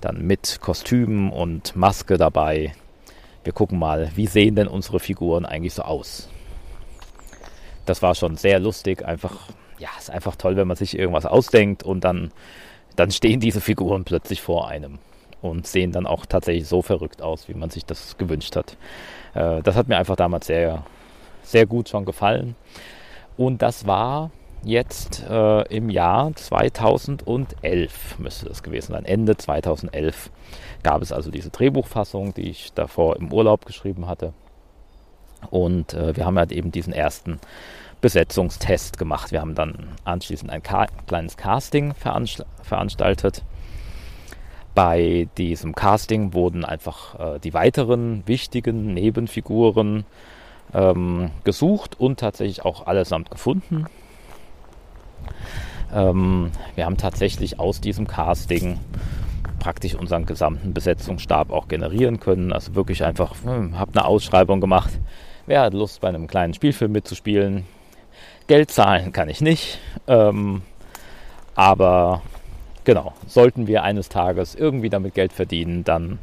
dann 0.00 0.26
mit 0.26 0.60
Kostümen 0.60 1.30
und 1.30 1.76
Maske 1.76 2.16
dabei 2.16 2.72
wir 3.44 3.52
gucken 3.52 3.78
mal, 3.78 4.10
wie 4.14 4.26
sehen 4.26 4.56
denn 4.56 4.68
unsere 4.68 5.00
Figuren 5.00 5.44
eigentlich 5.44 5.74
so 5.74 5.82
aus. 5.82 6.28
Das 7.86 8.02
war 8.02 8.14
schon 8.14 8.36
sehr 8.36 8.58
lustig, 8.58 9.04
einfach, 9.04 9.36
ja, 9.78 9.90
ist 9.98 10.10
einfach 10.10 10.36
toll, 10.36 10.56
wenn 10.56 10.66
man 10.66 10.76
sich 10.76 10.98
irgendwas 10.98 11.26
ausdenkt 11.26 11.82
und 11.82 12.02
dann, 12.02 12.32
dann 12.96 13.10
stehen 13.10 13.40
diese 13.40 13.60
Figuren 13.60 14.04
plötzlich 14.04 14.40
vor 14.40 14.68
einem 14.68 14.98
und 15.42 15.66
sehen 15.66 15.92
dann 15.92 16.06
auch 16.06 16.24
tatsächlich 16.24 16.66
so 16.66 16.80
verrückt 16.80 17.20
aus, 17.20 17.48
wie 17.48 17.54
man 17.54 17.68
sich 17.68 17.84
das 17.84 18.16
gewünscht 18.16 18.56
hat. 18.56 18.78
Äh, 19.34 19.62
das 19.62 19.76
hat 19.76 19.88
mir 19.88 19.98
einfach 19.98 20.16
damals 20.16 20.46
sehr, 20.46 20.84
sehr 21.42 21.66
gut 21.66 21.90
schon 21.90 22.06
gefallen. 22.06 22.56
Und 23.36 23.60
das 23.60 23.86
war 23.86 24.30
jetzt 24.64 25.24
äh, 25.28 25.62
im 25.74 25.90
Jahr 25.90 26.34
2011, 26.34 28.18
müsste 28.18 28.46
das 28.46 28.62
gewesen 28.62 28.92
sein, 28.92 29.04
Ende 29.04 29.36
2011 29.36 30.30
gab 30.82 31.02
es 31.02 31.12
also 31.12 31.30
diese 31.30 31.50
Drehbuchfassung, 31.50 32.34
die 32.34 32.50
ich 32.50 32.72
davor 32.74 33.16
im 33.16 33.32
Urlaub 33.32 33.66
geschrieben 33.66 34.06
hatte. 34.06 34.32
Und 35.50 35.94
äh, 35.94 36.16
wir 36.16 36.24
haben 36.26 36.38
halt 36.38 36.52
eben 36.52 36.72
diesen 36.72 36.92
ersten 36.92 37.40
Besetzungstest 38.00 38.98
gemacht. 38.98 39.32
Wir 39.32 39.40
haben 39.40 39.54
dann 39.54 39.88
anschließend 40.04 40.50
ein 40.50 40.62
Ka 40.62 40.86
kleines 41.06 41.36
Casting 41.36 41.94
veranst 41.94 42.44
veranstaltet. 42.62 43.42
Bei 44.74 45.28
diesem 45.38 45.74
Casting 45.74 46.34
wurden 46.34 46.64
einfach 46.64 47.36
äh, 47.36 47.38
die 47.40 47.54
weiteren 47.54 48.22
wichtigen 48.26 48.92
Nebenfiguren 48.92 50.04
ähm, 50.72 51.30
gesucht 51.44 51.98
und 51.98 52.20
tatsächlich 52.20 52.64
auch 52.64 52.86
allesamt 52.86 53.30
gefunden. 53.30 53.86
Ähm, 55.92 56.50
wir 56.74 56.86
haben 56.86 56.96
tatsächlich 56.96 57.60
aus 57.60 57.80
diesem 57.80 58.06
Casting 58.06 58.78
praktisch 59.58 59.94
unseren 59.94 60.26
gesamten 60.26 60.74
Besetzungsstab 60.74 61.50
auch 61.50 61.68
generieren 61.68 62.20
können. 62.20 62.52
Also 62.52 62.74
wirklich 62.74 63.04
einfach, 63.04 63.34
hm, 63.44 63.78
habe 63.78 63.92
eine 63.94 64.04
Ausschreibung 64.04 64.60
gemacht. 64.60 64.90
Wer 65.46 65.62
hat 65.62 65.74
Lust, 65.74 66.00
bei 66.00 66.08
einem 66.08 66.26
kleinen 66.26 66.54
Spielfilm 66.54 66.92
mitzuspielen? 66.92 67.64
Geld 68.46 68.70
zahlen 68.70 69.12
kann 69.12 69.28
ich 69.28 69.40
nicht. 69.40 69.78
Ähm, 70.06 70.62
aber 71.54 72.22
genau, 72.84 73.14
sollten 73.26 73.66
wir 73.66 73.82
eines 73.82 74.08
Tages 74.08 74.54
irgendwie 74.54 74.90
damit 74.90 75.14
Geld 75.14 75.32
verdienen, 75.32 75.84
dann 75.84 76.18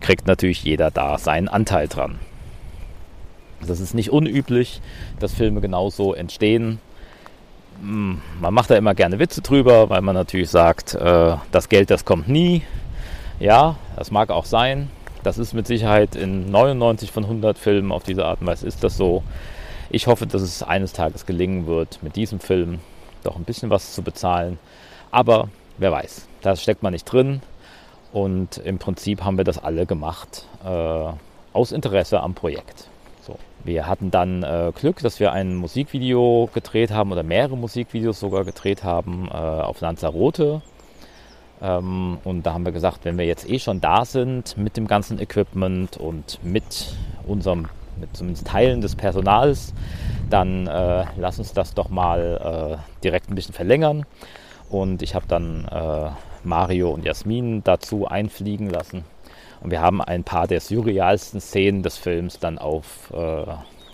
kriegt 0.00 0.26
natürlich 0.26 0.62
jeder 0.64 0.90
da 0.90 1.16
seinen 1.18 1.48
Anteil 1.48 1.88
dran. 1.88 2.18
Das 3.66 3.80
ist 3.80 3.94
nicht 3.94 4.10
unüblich, 4.10 4.82
dass 5.20 5.32
Filme 5.32 5.60
genauso 5.60 6.12
entstehen. 6.12 6.80
Hm, 7.80 8.20
man 8.40 8.54
macht 8.54 8.70
da 8.70 8.76
immer 8.76 8.94
gerne 8.94 9.18
Witze 9.18 9.42
drüber, 9.42 9.90
weil 9.90 10.00
man 10.00 10.14
natürlich 10.14 10.50
sagt, 10.50 10.94
äh, 10.94 11.36
das 11.50 11.68
Geld, 11.68 11.90
das 11.90 12.04
kommt 12.04 12.28
nie. 12.28 12.62
Ja, 13.40 13.76
das 13.96 14.10
mag 14.10 14.30
auch 14.30 14.44
sein. 14.44 14.90
Das 15.22 15.38
ist 15.38 15.54
mit 15.54 15.66
Sicherheit 15.66 16.16
in 16.16 16.50
99 16.50 17.10
von 17.10 17.24
100 17.24 17.58
Filmen 17.58 17.92
auf 17.92 18.02
diese 18.02 18.24
Art 18.26 18.40
und 18.40 18.46
Weise 18.46 18.66
ist 18.66 18.84
das 18.84 18.96
so. 18.96 19.22
Ich 19.90 20.06
hoffe, 20.06 20.26
dass 20.26 20.42
es 20.42 20.62
eines 20.62 20.92
Tages 20.92 21.24
gelingen 21.26 21.66
wird, 21.66 22.02
mit 22.02 22.16
diesem 22.16 22.40
Film 22.40 22.80
doch 23.22 23.36
ein 23.36 23.44
bisschen 23.44 23.70
was 23.70 23.94
zu 23.94 24.02
bezahlen. 24.02 24.58
Aber 25.10 25.48
wer 25.78 25.92
weiß, 25.92 26.26
da 26.42 26.56
steckt 26.56 26.82
man 26.82 26.92
nicht 26.92 27.04
drin. 27.04 27.40
Und 28.12 28.58
im 28.58 28.78
Prinzip 28.78 29.24
haben 29.24 29.36
wir 29.36 29.44
das 29.44 29.58
alle 29.58 29.86
gemacht 29.86 30.46
äh, 30.64 31.06
aus 31.52 31.72
Interesse 31.72 32.20
am 32.20 32.34
Projekt. 32.34 32.88
Wir 33.64 33.86
hatten 33.86 34.10
dann 34.10 34.42
äh, 34.42 34.72
Glück, 34.74 35.00
dass 35.00 35.20
wir 35.20 35.32
ein 35.32 35.54
Musikvideo 35.54 36.50
gedreht 36.52 36.90
haben 36.90 37.12
oder 37.12 37.22
mehrere 37.22 37.56
Musikvideos 37.56 38.20
sogar 38.20 38.44
gedreht 38.44 38.84
haben 38.84 39.28
äh, 39.28 39.34
auf 39.34 39.80
Lanzarote. 39.80 40.60
Ähm, 41.62 42.18
und 42.24 42.44
da 42.44 42.52
haben 42.52 42.66
wir 42.66 42.72
gesagt, 42.72 43.06
wenn 43.06 43.16
wir 43.16 43.24
jetzt 43.24 43.48
eh 43.48 43.58
schon 43.58 43.80
da 43.80 44.04
sind 44.04 44.58
mit 44.58 44.76
dem 44.76 44.86
ganzen 44.86 45.18
Equipment 45.18 45.96
und 45.96 46.40
mit 46.42 46.94
unserem, 47.26 47.68
mit 47.98 48.14
zumindest 48.14 48.46
Teilen 48.46 48.82
des 48.82 48.96
Personals, 48.96 49.72
dann 50.28 50.66
äh, 50.66 51.06
lass 51.16 51.38
uns 51.38 51.54
das 51.54 51.72
doch 51.72 51.88
mal 51.88 52.76
äh, 52.78 53.02
direkt 53.02 53.30
ein 53.30 53.34
bisschen 53.34 53.54
verlängern. 53.54 54.04
Und 54.68 55.00
ich 55.00 55.14
habe 55.14 55.24
dann 55.26 55.66
äh, 55.68 56.10
Mario 56.42 56.90
und 56.90 57.06
Jasmin 57.06 57.64
dazu 57.64 58.06
einfliegen 58.06 58.68
lassen 58.68 59.04
und 59.64 59.70
wir 59.70 59.80
haben 59.80 60.02
ein 60.02 60.24
paar 60.24 60.46
der 60.46 60.60
surrealsten 60.60 61.40
Szenen 61.40 61.82
des 61.82 61.96
Films 61.96 62.38
dann 62.38 62.58
auf 62.58 63.10
äh, 63.14 63.44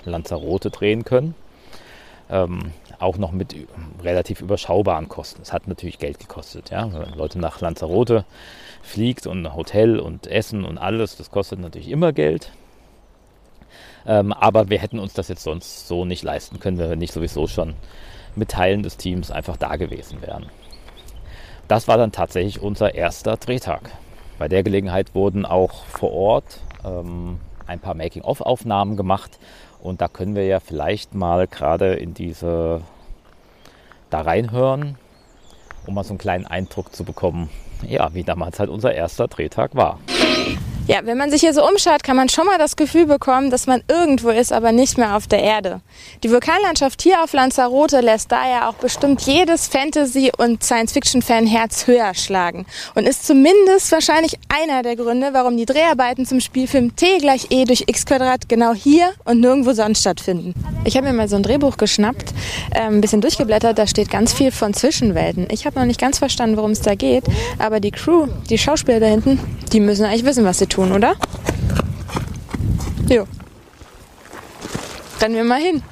Lanzarote 0.05 0.69
drehen 0.71 1.05
können. 1.05 1.37
Ähm, 2.29 2.73
auch 2.99 3.19
noch 3.19 3.31
mit 3.31 3.55
relativ 4.03 4.41
überschaubaren 4.41 5.09
Kosten. 5.09 5.43
Es 5.43 5.53
hat 5.53 5.69
natürlich 5.69 5.99
Geld 5.99 6.19
gekostet. 6.19 6.71
Ja? 6.71 6.93
Wenn 6.93 7.15
Leute 7.15 7.39
nach 7.39 7.61
Lanzarote 7.61 8.25
fliegt 8.83 9.29
und 9.29 9.55
Hotel 9.55 10.01
und 10.01 10.27
Essen 10.27 10.65
und 10.65 10.77
alles, 10.77 11.17
das 11.17 11.31
kostet 11.31 11.61
natürlich 11.61 11.89
immer 11.89 12.13
Geld. 12.13 12.51
Ähm, 14.07 14.33
aber 14.33 14.71
wir 14.71 14.81
hätten 14.81 14.99
uns 14.99 15.15
das 15.15 15.29
jetzt 15.29 15.45
sonst 15.45 15.87
so 15.87 16.05
nicht 16.05 16.25
leisten 16.25 16.59
können, 16.59 16.79
wenn 16.79 16.89
wir 16.89 16.97
nicht 16.97 17.13
sowieso 17.13 17.47
schon 17.47 17.75
mit 18.35 18.51
Teilen 18.51 18.83
des 18.83 18.97
Teams 18.97 19.31
einfach 19.31 19.57
da 19.57 19.77
gewesen 19.77 20.21
wären. 20.21 20.47
Das 21.69 21.87
war 21.87 21.97
dann 21.97 22.11
tatsächlich 22.11 22.61
unser 22.61 22.97
erster 22.97 23.37
Drehtag. 23.37 23.93
Bei 24.41 24.49
der 24.49 24.63
Gelegenheit 24.63 25.15
wurden 25.15 25.45
auch 25.45 25.85
vor 25.85 26.15
Ort 26.15 26.61
ähm, 26.83 27.41
ein 27.67 27.79
paar 27.79 27.93
Making-of-Aufnahmen 27.93 28.97
gemacht 28.97 29.39
und 29.83 30.01
da 30.01 30.09
können 30.09 30.35
wir 30.35 30.47
ja 30.47 30.61
vielleicht 30.61 31.15
mal 31.15 31.47
gerade 31.47 31.93
in 31.93 32.15
diese 32.15 32.81
da 34.09 34.23
reinhören, 34.23 34.97
um 35.85 35.93
mal 35.93 36.05
so 36.05 36.13
einen 36.13 36.19
kleinen 36.19 36.47
Eindruck 36.47 36.95
zu 36.97 37.05
bekommen, 37.05 37.51
ja, 37.87 38.15
wie 38.15 38.25
damals 38.25 38.59
halt 38.59 38.71
unser 38.71 38.95
erster 38.95 39.29
Drehtag 39.29 39.75
war. 39.75 40.01
Ja, 40.91 41.03
wenn 41.05 41.17
man 41.17 41.31
sich 41.31 41.43
hier 41.43 41.55
so 41.55 41.65
umschaut, 41.65 42.03
kann 42.03 42.17
man 42.17 42.29
schon 42.29 42.47
mal 42.47 42.59
das 42.59 42.75
Gefühl 42.75 43.07
bekommen, 43.07 43.51
dass 43.51 43.69
man 43.69 43.81
irgendwo 43.87 44.31
ist, 44.31 44.53
aber 44.53 44.73
nicht 44.73 44.99
mehr 44.99 45.15
auf 45.15 45.29
der 45.29 45.41
Erde. 45.41 45.83
Die 46.25 46.33
Vulkanlandschaft 46.33 47.01
hier 47.01 47.23
auf 47.23 47.33
Lanzarote 47.33 48.01
lässt 48.01 48.33
daher 48.33 48.69
auch 48.69 48.75
bestimmt 48.75 49.23
jedes 49.23 49.69
Fantasy- 49.69 50.33
und 50.37 50.65
Science-Fiction-Fan 50.65 51.47
Herz 51.47 51.87
höher 51.87 52.13
schlagen 52.15 52.67
und 52.97 53.07
ist 53.07 53.25
zumindest 53.25 53.93
wahrscheinlich 53.93 54.37
einer 54.49 54.83
der 54.83 54.97
Gründe, 54.97 55.29
warum 55.31 55.57
die 55.57 55.65
Dreharbeiten 55.65 56.27
zum 56.27 56.41
Spielfilm 56.41 56.97
T 56.97 57.19
gleich 57.19 57.47
E 57.51 57.67
durch 57.67 57.85
X 57.87 58.05
Quadrat 58.05 58.49
genau 58.49 58.75
hier 58.75 59.13
und 59.25 59.39
nirgendwo 59.39 59.75
sonst 59.75 60.01
stattfinden. 60.01 60.55
Ich 60.85 60.97
habe 60.97 61.07
mir 61.07 61.13
mal 61.13 61.29
so 61.29 61.37
ein 61.37 61.45
Drehbuch 61.45 61.77
geschnappt, 61.77 62.35
äh, 62.75 62.81
ein 62.81 63.01
bisschen 63.01 63.21
durchgeblättert, 63.21 63.79
da 63.79 63.87
steht 63.87 64.11
ganz 64.11 64.33
viel 64.33 64.51
von 64.51 64.75
Zwischenwelten. 64.75 65.47
Ich 65.53 65.67
habe 65.67 65.79
noch 65.79 65.87
nicht 65.87 66.01
ganz 66.01 66.19
verstanden, 66.19 66.57
worum 66.57 66.73
es 66.73 66.81
da 66.81 66.97
geht, 66.97 67.23
aber 67.61 67.79
die 67.79 67.93
Crew, 67.93 68.27
die 68.49 68.59
Schauspieler 68.59 68.99
da 68.99 69.07
hinten, 69.07 69.39
die 69.73 69.79
müssen 69.79 70.05
eigentlich 70.05 70.25
wissen, 70.25 70.45
was 70.45 70.59
sie 70.59 70.67
tun 70.67 70.80
tun, 70.81 70.93
oder? 70.93 71.15
Jo. 73.09 73.27
Rennen 75.21 75.35
wir 75.35 75.45
mal 75.45 75.61
hin. 75.61 75.83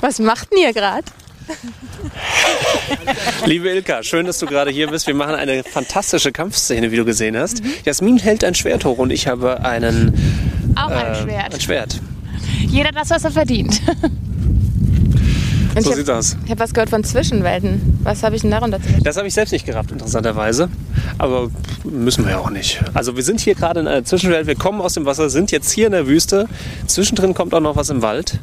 Was 0.00 0.18
macht 0.18 0.52
denn 0.52 0.58
ihr 0.58 0.72
gerade? 0.72 1.04
Liebe 3.46 3.68
Ilka, 3.70 4.04
schön, 4.04 4.26
dass 4.26 4.38
du 4.38 4.46
gerade 4.46 4.70
hier 4.70 4.88
bist. 4.88 5.06
Wir 5.08 5.14
machen 5.14 5.34
eine 5.34 5.64
fantastische 5.64 6.30
Kampfszene, 6.30 6.92
wie 6.92 6.96
du 6.96 7.04
gesehen 7.04 7.36
hast. 7.36 7.64
Mhm. 7.64 7.72
Jasmin 7.84 8.18
hält 8.18 8.44
ein 8.44 8.54
Schwert 8.54 8.84
hoch 8.84 8.98
und 8.98 9.10
ich 9.10 9.26
habe 9.26 9.64
einen. 9.64 10.14
Auch 10.76 10.90
ein 10.90 11.12
äh, 11.12 11.22
Schwert. 11.22 11.54
Ein 11.54 11.60
Schwert. 11.60 12.00
Jeder 12.68 12.92
das, 12.92 13.10
was 13.10 13.24
er 13.24 13.32
verdient. 13.32 13.82
Und 15.74 15.82
so 15.82 15.92
sieht 15.92 16.10
aus. 16.10 16.36
Ich 16.44 16.50
habe 16.50 16.60
was 16.60 16.74
gehört 16.74 16.90
von 16.90 17.04
Zwischenwelten. 17.04 17.98
Was 18.02 18.22
habe 18.22 18.34
ich 18.34 18.42
denn 18.42 18.50
darunter 18.50 18.80
zu 18.82 18.88
Das 19.02 19.16
habe 19.16 19.28
ich 19.28 19.34
selbst 19.34 19.52
nicht 19.52 19.66
gerafft, 19.66 19.92
interessanterweise. 19.92 20.68
Aber 21.18 21.48
müssen 21.84 22.24
wir 22.24 22.32
ja 22.32 22.38
auch 22.38 22.50
nicht. 22.50 22.82
Also 22.94 23.16
wir 23.16 23.22
sind 23.22 23.40
hier 23.40 23.54
gerade 23.54 23.80
in 23.80 23.86
einer 23.86 24.04
Zwischenwelt. 24.04 24.46
Wir 24.46 24.56
kommen 24.56 24.80
aus 24.80 24.94
dem 24.94 25.06
Wasser, 25.06 25.30
sind 25.30 25.50
jetzt 25.52 25.70
hier 25.70 25.86
in 25.86 25.92
der 25.92 26.06
Wüste. 26.06 26.48
Zwischendrin 26.86 27.34
kommt 27.34 27.54
auch 27.54 27.60
noch 27.60 27.76
was 27.76 27.90
im 27.90 28.02
Wald. 28.02 28.40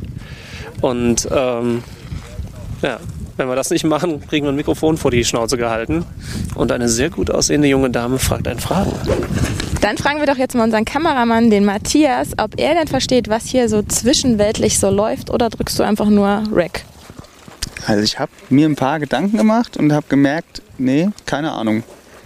Und 0.81 1.27
ähm, 1.31 1.83
ja, 2.81 2.99
wenn 3.35 3.47
wir 3.47 3.55
das 3.55 3.69
nicht 3.69 3.83
machen, 3.83 4.25
kriegen 4.27 4.45
wir 4.45 4.51
ein 4.51 4.55
Mikrofon 4.55 4.97
vor 4.97 5.11
die 5.11 5.23
Schnauze 5.23 5.57
gehalten. 5.57 6.05
Und 6.55 6.71
eine 6.71 6.89
sehr 6.89 7.09
gut 7.09 7.29
aussehende 7.29 7.67
junge 7.67 7.89
Dame 7.89 8.19
fragt 8.19 8.47
einen 8.47 8.59
Fragen. 8.59 8.93
Dann 9.81 9.97
fragen 9.97 10.19
wir 10.19 10.25
doch 10.25 10.37
jetzt 10.37 10.55
mal 10.55 10.63
unseren 10.63 10.85
Kameramann, 10.85 11.49
den 11.49 11.63
Matthias, 11.63 12.29
ob 12.37 12.59
er 12.59 12.73
denn 12.73 12.87
versteht, 12.87 13.29
was 13.29 13.45
hier 13.45 13.69
so 13.69 13.83
zwischenweltlich 13.83 14.79
so 14.79 14.89
läuft 14.89 15.29
oder 15.29 15.49
drückst 15.49 15.77
du 15.77 15.83
einfach 15.83 16.07
nur 16.07 16.43
Rec? 16.51 16.83
Also 17.87 18.03
ich 18.03 18.19
habe 18.19 18.33
mir 18.49 18.67
ein 18.67 18.75
paar 18.75 18.99
Gedanken 18.99 19.37
gemacht 19.37 19.77
und 19.77 19.93
habe 19.93 20.05
gemerkt, 20.09 20.61
nee, 20.77 21.07
keine 21.25 21.53
Ahnung. 21.53 21.83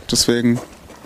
Deswegen, 0.09 0.59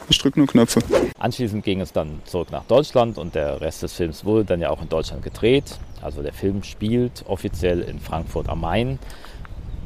ich 0.08 0.18
drücke 0.18 0.40
nur 0.40 0.48
Knöpfe. 0.48 0.80
Anschließend 1.20 1.66
ging 1.66 1.82
es 1.82 1.92
dann 1.92 2.22
zurück 2.24 2.52
nach 2.52 2.64
Deutschland 2.64 3.18
und 3.18 3.36
der 3.36 3.60
Rest 3.60 3.84
des 3.84 3.92
Films 3.92 4.24
wurde 4.24 4.46
dann 4.46 4.62
ja 4.62 4.70
auch 4.70 4.82
in 4.82 4.88
Deutschland 4.88 5.24
gedreht. 5.24 5.78
Also 6.02 6.24
der 6.24 6.32
Film 6.32 6.64
spielt 6.64 7.26
offiziell 7.28 7.82
in 7.82 8.00
Frankfurt 8.00 8.48
am 8.48 8.62
Main. 8.62 8.98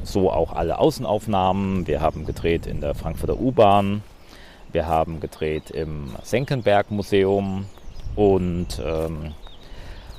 So 0.03 0.31
auch 0.31 0.53
alle 0.53 0.77
Außenaufnahmen. 0.77 1.87
Wir 1.87 2.01
haben 2.01 2.27
gedreht 2.27 2.67
in 2.67 2.79
der 2.79 2.93
Frankfurter 2.93 3.39
U-Bahn. 3.39 4.03
Wir 4.71 4.85
haben 4.85 5.19
gedreht 5.19 5.71
im 5.71 6.13
Senckenberg 6.21 6.91
Museum 6.91 7.65
und 8.15 8.79
ähm, 8.85 9.33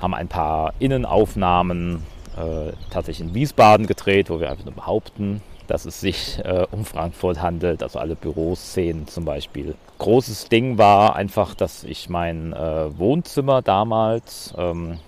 haben 0.01 0.13
ein 0.13 0.27
paar 0.27 0.73
Innenaufnahmen 0.79 2.03
äh, 2.37 2.71
tatsächlich 2.89 3.27
in 3.27 3.35
Wiesbaden 3.35 3.87
gedreht, 3.87 4.29
wo 4.29 4.39
wir 4.39 4.49
einfach 4.49 4.65
nur 4.65 4.73
behaupten, 4.73 5.41
dass 5.67 5.85
es 5.85 6.01
sich 6.01 6.39
äh, 6.43 6.65
um 6.71 6.85
Frankfurt 6.85 7.41
handelt, 7.41 7.81
also 7.81 7.99
alle 7.99 8.15
Büroszenen 8.15 9.07
zum 9.07 9.25
Beispiel. 9.25 9.75
Großes 9.99 10.49
Ding 10.49 10.77
war 10.77 11.15
einfach, 11.15 11.55
dass 11.55 11.83
ich 11.83 12.09
mein 12.09 12.53
äh, 12.53 12.97
Wohnzimmer 12.97 13.61
damals 13.61 14.53
ähm, 14.57 14.99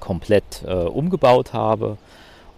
komplett 0.00 0.64
äh, 0.66 0.72
umgebaut 0.72 1.52
habe, 1.52 1.96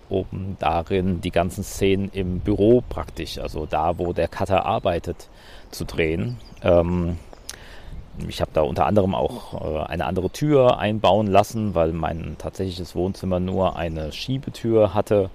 um 0.09 0.57
darin 0.59 1.21
die 1.21 1.31
ganzen 1.31 1.63
Szenen 1.63 2.11
im 2.13 2.41
Büro 2.41 2.83
praktisch, 2.89 3.39
also 3.39 3.67
da, 3.67 3.99
wo 3.99 4.13
der 4.13 4.29
Cutter 4.29 4.65
arbeitet, 4.65 5.29
zu 5.71 5.85
drehen. 5.85 6.39
Ähm, 6.63 7.19
ich 8.27 8.41
habe 8.41 8.51
da 8.55 8.63
unter 8.63 8.87
anderem 8.87 9.15
auch 9.15 9.61
äh, 9.61 9.87
eine 9.87 10.07
andere 10.07 10.31
Tür 10.31 10.79
einbauen 10.79 11.27
lassen, 11.27 11.75
weil 11.75 11.93
mein 11.93 12.37
tatsächliches 12.39 12.95
Wohnzimmer 12.95 13.41
nur 13.41 13.77
eine 13.77 14.13
Schiebetür 14.13 14.95
hatte. 14.95 15.31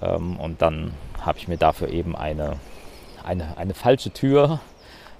Ähm, 0.00 0.36
und 0.38 0.62
dann 0.62 0.92
habe 1.20 1.38
ich 1.38 1.48
mir 1.48 1.56
dafür 1.56 1.88
eben 1.88 2.16
eine, 2.16 2.54
eine, 3.24 3.56
eine 3.58 3.74
falsche 3.74 4.10
Tür 4.10 4.60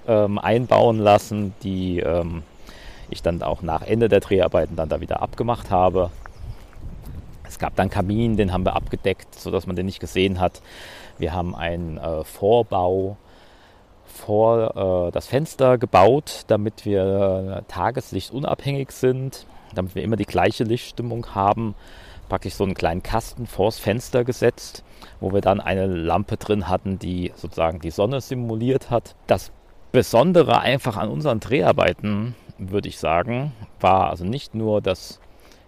ähm, 0.07 0.39
einbauen 0.39 0.99
lassen, 0.99 1.53
die 1.63 1.99
ähm, 1.99 2.43
ich 3.09 3.21
dann 3.21 3.41
auch 3.43 3.61
nach 3.61 3.81
Ende 3.83 4.09
der 4.09 4.19
Dreharbeiten 4.19 4.75
dann 4.75 4.89
da 4.89 5.01
wieder 5.01 5.21
abgemacht 5.21 5.69
habe. 5.69 6.09
Es 7.47 7.59
gab 7.59 7.75
dann 7.75 7.89
Kamin, 7.89 8.37
den 8.37 8.51
haben 8.51 8.65
wir 8.65 8.75
abgedeckt, 8.75 9.35
sodass 9.35 9.67
man 9.67 9.75
den 9.75 9.85
nicht 9.85 9.99
gesehen 9.99 10.39
hat. 10.39 10.61
Wir 11.17 11.33
haben 11.33 11.55
einen 11.55 11.97
äh, 11.97 12.23
Vorbau 12.23 13.17
vor 14.17 15.07
äh, 15.07 15.11
das 15.11 15.27
Fenster 15.27 15.77
gebaut, 15.77 16.43
damit 16.47 16.85
wir 16.85 17.61
äh, 17.65 17.71
tageslichtunabhängig 17.71 18.91
sind, 18.91 19.45
damit 19.73 19.95
wir 19.95 20.03
immer 20.03 20.15
die 20.15 20.25
gleiche 20.25 20.63
Lichtstimmung 20.63 21.33
haben. 21.35 21.75
Praktisch 22.27 22.55
so 22.55 22.65
einen 22.65 22.73
kleinen 22.73 23.03
Kasten 23.03 23.47
vors 23.47 23.79
Fenster 23.79 24.25
gesetzt, 24.25 24.83
wo 25.21 25.31
wir 25.31 25.39
dann 25.39 25.61
eine 25.61 25.85
Lampe 25.85 26.35
drin 26.35 26.67
hatten, 26.67 26.99
die 26.99 27.31
sozusagen 27.35 27.79
die 27.79 27.91
Sonne 27.91 28.19
simuliert 28.19 28.89
hat. 28.89 29.15
Das 29.27 29.51
Besondere 29.93 30.59
einfach 30.59 30.97
an 30.97 31.09
unseren 31.09 31.39
Dreharbeiten, 31.39 32.35
würde 32.57 32.89
ich 32.89 32.99
sagen, 32.99 33.53
war 33.79 34.09
also 34.09 34.25
nicht 34.25 34.55
nur, 34.55 34.81
dass 34.81 35.21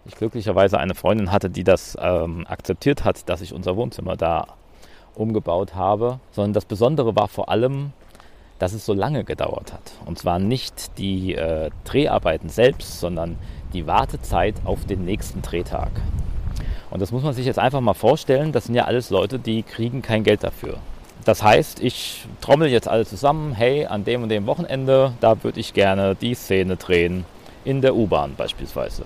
ich 0.06 0.16
glücklicherweise 0.16 0.78
eine 0.78 0.96
Freundin 0.96 1.32
hatte, 1.32 1.50
die 1.50 1.64
das 1.64 1.98
ähm, 2.02 2.46
akzeptiert 2.48 3.06
hat, 3.06 3.30
dass 3.30 3.42
ich 3.42 3.54
unser 3.54 3.78
Wohnzimmer 3.78 4.18
da 4.18 4.48
umgebaut 5.16 5.76
habe, 5.76 6.20
sondern 6.32 6.54
das 6.54 6.66
Besondere 6.66 7.16
war 7.16 7.28
vor 7.28 7.50
allem, 7.50 7.94
dass 8.60 8.74
es 8.74 8.86
so 8.86 8.94
lange 8.94 9.24
gedauert 9.24 9.74
hat. 9.74 9.92
Und 10.06 10.20
zwar 10.20 10.38
nicht 10.38 10.98
die 10.98 11.34
äh, 11.34 11.70
Dreharbeiten 11.86 12.50
selbst, 12.50 13.00
sondern 13.00 13.38
die 13.74 13.88
Wartezeit 13.88 14.56
auf 14.66 14.86
den 14.86 15.06
nächsten 15.06 15.42
Drehtag. 15.42 15.90
Und 16.92 17.02
das 17.02 17.12
muss 17.12 17.24
man 17.24 17.34
sich 17.34 17.46
jetzt 17.46 17.60
einfach 17.60 17.82
mal 17.82 17.94
vorstellen, 17.94 18.52
das 18.52 18.66
sind 18.66 18.76
ja 18.76 18.86
alles 18.86 19.10
Leute, 19.10 19.40
die 19.40 19.64
kriegen 19.64 20.02
kein 20.02 20.24
Geld 20.24 20.44
dafür. 20.44 20.78
Das 21.26 21.44
heißt, 21.44 21.82
ich 21.82 22.26
trommel 22.42 22.70
jetzt 22.70 22.88
alle 22.88 23.06
zusammen, 23.06 23.54
hey, 23.54 23.86
an 23.86 24.04
dem 24.04 24.24
und 24.24 24.30
dem 24.30 24.46
Wochenende, 24.48 25.14
da 25.20 25.44
würde 25.44 25.60
ich 25.60 25.74
gerne 25.74 26.16
die 26.16 26.34
Szene 26.34 26.76
drehen, 26.76 27.26
in 27.66 27.82
der 27.82 27.96
U-Bahn 27.96 28.36
beispielsweise. 28.36 29.04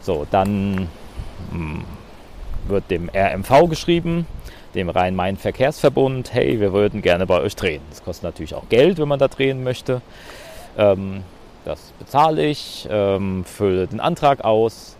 So, 0.00 0.26
dann 0.30 0.72
mh, 0.72 0.88
hm, 1.52 1.84
wird 2.66 2.90
dem 2.90 3.08
RMV 3.14 3.68
geschrieben, 3.68 4.26
dem 4.74 4.88
Rhein-Main-Verkehrsverbund, 4.88 6.32
hey, 6.32 6.60
wir 6.60 6.72
würden 6.72 7.02
gerne 7.02 7.26
bei 7.26 7.40
euch 7.40 7.56
drehen. 7.56 7.82
Das 7.90 8.02
kostet 8.02 8.24
natürlich 8.24 8.54
auch 8.54 8.68
Geld, 8.68 8.98
wenn 8.98 9.08
man 9.08 9.18
da 9.18 9.28
drehen 9.28 9.62
möchte. 9.62 10.02
Ähm, 10.76 11.22
das 11.64 11.92
bezahle 11.98 12.44
ich, 12.44 12.88
ähm, 12.90 13.44
fülle 13.44 13.86
den 13.86 14.00
Antrag 14.00 14.44
aus. 14.44 14.96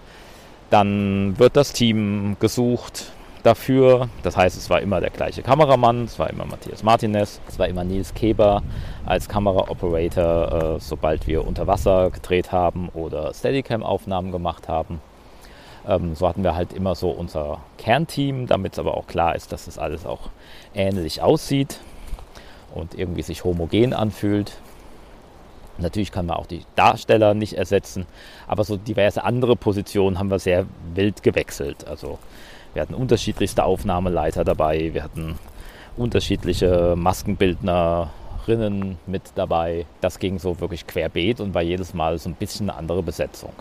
Dann 0.71 1.39
wird 1.39 1.57
das 1.57 1.73
Team 1.73 2.37
gesucht 2.41 3.13
dafür. 3.43 4.09
Das 4.23 4.37
heißt, 4.37 4.57
es 4.57 4.71
war 4.71 4.81
immer 4.81 5.01
der 5.01 5.11
gleiche 5.11 5.43
Kameramann, 5.43 6.05
es 6.05 6.19
war 6.19 6.31
immer 6.31 6.45
Matthias 6.45 6.83
Martinez, 6.83 7.41
es 7.49 7.59
war 7.59 7.69
immer 7.69 7.85
Nils 7.85 8.15
Keber 8.15 8.63
als 9.05 9.29
Kameraoperator, 9.29 10.77
äh, 10.77 10.81
sobald 10.81 11.27
wir 11.27 11.47
unter 11.47 11.67
Wasser 11.67 12.11
gedreht 12.11 12.53
haben 12.53 12.89
oder 12.91 13.35
Steadicam-Aufnahmen 13.35 14.33
gemacht 14.33 14.69
haben. 14.69 15.01
Ähm, 15.87 16.15
so 16.15 16.29
hatten 16.29 16.45
wir 16.45 16.55
halt 16.55 16.73
immer 16.73 16.95
so 16.95 17.11
unser 17.11 17.59
Kernteam, 17.79 18.47
damit 18.47 18.75
es 18.75 18.79
aber 18.79 18.97
auch 18.97 19.07
klar 19.07 19.35
ist, 19.35 19.53
dass 19.53 19.67
das 19.67 19.79
alles 19.79 20.07
auch 20.07 20.31
ähnlich 20.75 21.23
aussieht 21.23 21.81
und 22.75 22.99
irgendwie 22.99 23.23
sich 23.23 23.45
homogen 23.45 23.93
anfühlt. 23.93 24.53
Natürlich 25.79 26.13
kann 26.13 26.27
man 26.27 26.37
auch 26.37 26.47
die 26.47 26.65
Darsteller 26.77 27.35
nicht 27.35 27.55
ersetzen, 27.55 28.07
aber 28.47 28.65
so 28.65 28.77
diverse 28.77 29.25
andere 29.25 29.57
Positionen 29.57 30.19
haben 30.19 30.31
wir 30.31 30.39
sehr 30.39 30.67
wild 30.95 31.23
gewechselt. 31.23 31.87
Also 31.89 32.19
wir 32.75 32.83
hatten 32.83 32.95
unterschiedlichste 32.95 33.65
Aufnahmeleiter 33.65 34.45
dabei, 34.45 34.93
wir 34.93 35.03
hatten 35.03 35.39
unterschiedliche 35.97 36.95
Maskenbildnerinnen 36.97 38.99
mit 39.07 39.23
dabei. 39.35 39.87
Das 40.01 40.19
ging 40.19 40.39
so 40.39 40.61
wirklich 40.61 40.87
querbeet 40.87 41.41
und 41.41 41.55
war 41.55 41.63
jedes 41.63 41.95
Mal 41.95 42.19
so 42.19 42.29
ein 42.29 42.35
bisschen 42.35 42.71
eine 42.71 42.79
andere 42.79 43.03
Besetzung. 43.03 43.53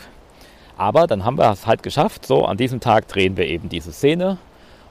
Aber 0.77 1.07
dann 1.07 1.25
haben 1.25 1.37
wir 1.37 1.49
es 1.51 1.67
halt 1.67 1.83
geschafft. 1.83 2.25
So, 2.25 2.45
an 2.45 2.57
diesem 2.57 2.79
Tag 2.79 3.07
drehen 3.07 3.37
wir 3.37 3.45
eben 3.47 3.69
diese 3.69 3.91
Szene. 3.91 4.37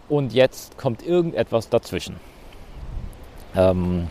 Und 0.09 0.33
jetzt 0.33 0.77
kommt 0.77 1.07
irgendetwas 1.07 1.69
dazwischen. 1.69 2.17
Ähm, 3.55 4.09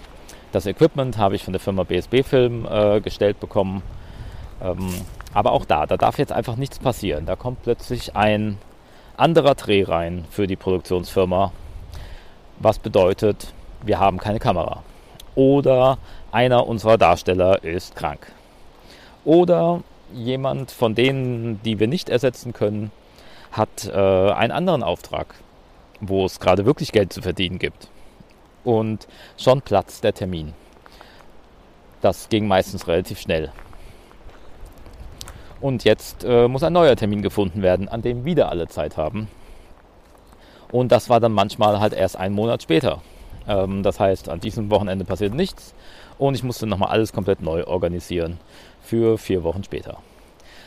das 0.52 0.66
Equipment 0.66 1.18
habe 1.18 1.36
ich 1.36 1.44
von 1.44 1.54
der 1.54 1.60
Firma 1.60 1.84
BSB 1.84 2.24
Film 2.24 2.68
äh, 2.70 3.02
gestellt 3.02 3.40
bekommen. 3.40 3.84
Ähm, 4.62 4.90
aber 5.34 5.52
auch 5.52 5.66
da, 5.66 5.86
da 5.86 5.98
darf 5.98 6.18
jetzt 6.18 6.32
einfach 6.32 6.56
nichts 6.56 6.80
passieren. 6.80 7.26
Da 7.26 7.36
kommt 7.36 7.64
plötzlich 7.64 8.16
ein 8.16 8.58
anderer 9.16 9.56
Dreh 9.56 9.84
rein 9.84 10.26
für 10.30 10.48
die 10.48 10.56
Produktionsfirma. 10.56 11.52
Was 12.60 12.80
bedeutet, 12.80 13.54
wir 13.84 14.00
haben 14.00 14.18
keine 14.18 14.40
Kamera. 14.40 14.84
Oder 15.36 15.98
einer 16.32 16.68
unserer 16.68 16.98
Darsteller 16.98 17.64
ist 17.64 17.96
krank. 17.96 18.32
Oder 19.24 19.82
jemand 20.14 20.72
von 20.72 20.96
denen, 20.96 21.62
die 21.64 21.80
wir 21.80 21.88
nicht 21.88 22.10
ersetzen 22.10 22.54
können, 22.54 22.92
hat 23.52 23.86
äh, 23.86 24.32
einen 24.32 24.52
anderen 24.52 24.84
Auftrag, 24.84 25.36
wo 26.00 26.26
es 26.26 26.40
gerade 26.40 26.66
wirklich 26.66 26.92
Geld 26.92 27.14
zu 27.14 27.22
verdienen 27.22 27.60
gibt. 27.60 27.90
Und 28.64 29.08
schon 29.38 29.62
platzt 29.62 30.04
der 30.04 30.14
Termin. 30.14 30.54
Das 32.02 32.30
ging 32.30 32.48
meistens 32.48 32.88
relativ 32.88 33.20
schnell. 33.20 33.52
Und 35.62 35.84
jetzt 35.84 36.24
äh, 36.24 36.48
muss 36.48 36.64
ein 36.64 36.74
neuer 36.74 36.96
Termin 36.96 37.22
gefunden 37.22 37.62
werden, 37.62 37.90
an 37.90 38.02
dem 38.02 38.24
wieder 38.24 38.50
alle 38.50 38.68
Zeit 38.68 38.96
haben. 38.96 39.28
Und 40.72 40.92
das 40.92 41.10
war 41.10 41.20
dann 41.20 41.34
manchmal 41.34 41.80
halt 41.80 41.94
erst 41.94 42.16
einen 42.16 42.36
Monat 42.36 42.64
später. 42.64 43.02
Ähm, 43.48 43.84
das 43.84 44.00
heißt, 44.00 44.30
an 44.30 44.40
diesem 44.40 44.70
Wochenende 44.70 45.04
passiert 45.04 45.34
nichts 45.34 45.74
und 46.18 46.36
ich 46.36 46.44
musste 46.44 46.68
nochmal 46.68 46.90
alles 46.90 47.12
komplett 47.12 47.42
neu 47.42 47.66
organisieren 47.66 48.40
für 48.90 49.20
vier 49.20 49.44
Wochen 49.44 49.64
später. 49.64 50.00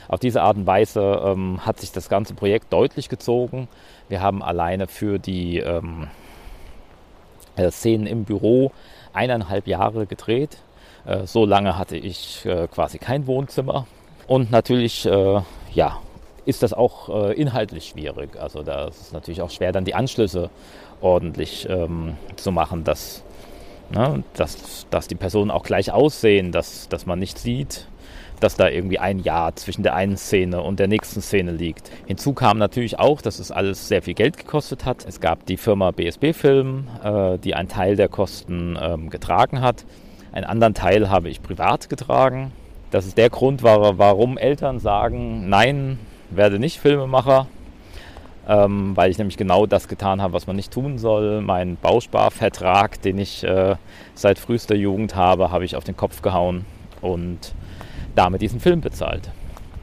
Auf 0.08 0.20
diese 0.20 0.42
Art 0.42 0.56
und 0.56 0.66
Weise 0.66 1.22
ähm, 1.24 1.66
hat 1.66 1.80
sich 1.80 1.90
das 1.90 2.08
ganze 2.08 2.34
Projekt 2.34 2.72
deutlich 2.72 3.08
gezogen. 3.08 3.68
Wir 4.08 4.20
haben 4.20 4.42
alleine 4.42 4.86
für 4.86 5.18
die 5.18 5.58
ähm, 5.58 6.08
äh, 7.56 7.70
Szenen 7.70 8.06
im 8.06 8.24
Büro 8.24 8.70
eineinhalb 9.12 9.66
Jahre 9.66 10.06
gedreht. 10.06 10.58
Äh, 11.04 11.26
so 11.26 11.44
lange 11.46 11.78
hatte 11.78 11.96
ich 11.96 12.46
äh, 12.46 12.68
quasi 12.68 12.98
kein 12.98 13.26
Wohnzimmer. 13.26 13.86
Und 14.26 14.50
natürlich, 14.50 15.04
äh, 15.06 15.40
ja, 15.72 15.98
ist 16.44 16.62
das 16.62 16.72
auch 16.72 17.08
äh, 17.08 17.32
inhaltlich 17.32 17.88
schwierig. 17.88 18.36
Also 18.38 18.62
da 18.62 18.86
ist 18.88 19.00
es 19.00 19.12
natürlich 19.12 19.42
auch 19.42 19.50
schwer, 19.50 19.72
dann 19.72 19.84
die 19.84 19.94
Anschlüsse 19.94 20.50
ordentlich 21.00 21.66
ähm, 21.68 22.16
zu 22.36 22.52
machen, 22.52 22.84
dass, 22.84 23.24
ne, 23.90 24.22
dass, 24.34 24.86
dass 24.90 25.08
die 25.08 25.14
Personen 25.16 25.50
auch 25.50 25.64
gleich 25.64 25.90
aussehen, 25.90 26.52
dass, 26.52 26.88
dass 26.88 27.06
man 27.06 27.18
nicht 27.18 27.38
sieht, 27.38 27.86
dass 28.42 28.56
da 28.56 28.68
irgendwie 28.68 28.98
ein 28.98 29.20
Jahr 29.20 29.54
zwischen 29.56 29.82
der 29.82 29.94
einen 29.94 30.16
Szene 30.16 30.60
und 30.62 30.80
der 30.80 30.88
nächsten 30.88 31.20
Szene 31.20 31.52
liegt. 31.52 31.90
Hinzu 32.06 32.32
kam 32.32 32.58
natürlich 32.58 32.98
auch, 32.98 33.22
dass 33.22 33.38
es 33.38 33.50
alles 33.50 33.88
sehr 33.88 34.02
viel 34.02 34.14
Geld 34.14 34.36
gekostet 34.36 34.84
hat. 34.84 35.04
Es 35.06 35.20
gab 35.20 35.46
die 35.46 35.56
Firma 35.56 35.90
BSB 35.90 36.32
Film, 36.32 36.88
äh, 37.02 37.38
die 37.38 37.54
einen 37.54 37.68
Teil 37.68 37.96
der 37.96 38.08
Kosten 38.08 38.78
ähm, 38.80 39.10
getragen 39.10 39.60
hat. 39.60 39.84
Einen 40.32 40.46
anderen 40.46 40.74
Teil 40.74 41.10
habe 41.10 41.28
ich 41.28 41.42
privat 41.42 41.88
getragen. 41.88 42.52
Das 42.90 43.06
ist 43.06 43.16
der 43.16 43.30
Grund, 43.30 43.62
warum 43.62 44.36
Eltern 44.36 44.78
sagen, 44.78 45.48
nein, 45.48 45.98
werde 46.30 46.58
nicht 46.58 46.78
Filmemacher, 46.78 47.46
ähm, 48.46 48.96
weil 48.96 49.10
ich 49.10 49.18
nämlich 49.18 49.38
genau 49.38 49.64
das 49.66 49.88
getan 49.88 50.20
habe, 50.20 50.34
was 50.34 50.46
man 50.46 50.56
nicht 50.56 50.72
tun 50.72 50.98
soll. 50.98 51.40
Mein 51.40 51.76
Bausparvertrag, 51.76 53.00
den 53.00 53.18
ich 53.18 53.44
äh, 53.44 53.76
seit 54.14 54.38
frühester 54.38 54.74
Jugend 54.74 55.14
habe, 55.14 55.50
habe 55.50 55.64
ich 55.64 55.76
auf 55.76 55.84
den 55.84 55.96
Kopf 55.96 56.20
gehauen 56.20 56.66
und 57.00 57.54
damit 58.14 58.42
diesen 58.42 58.60
Film 58.60 58.80
bezahlt. 58.80 59.30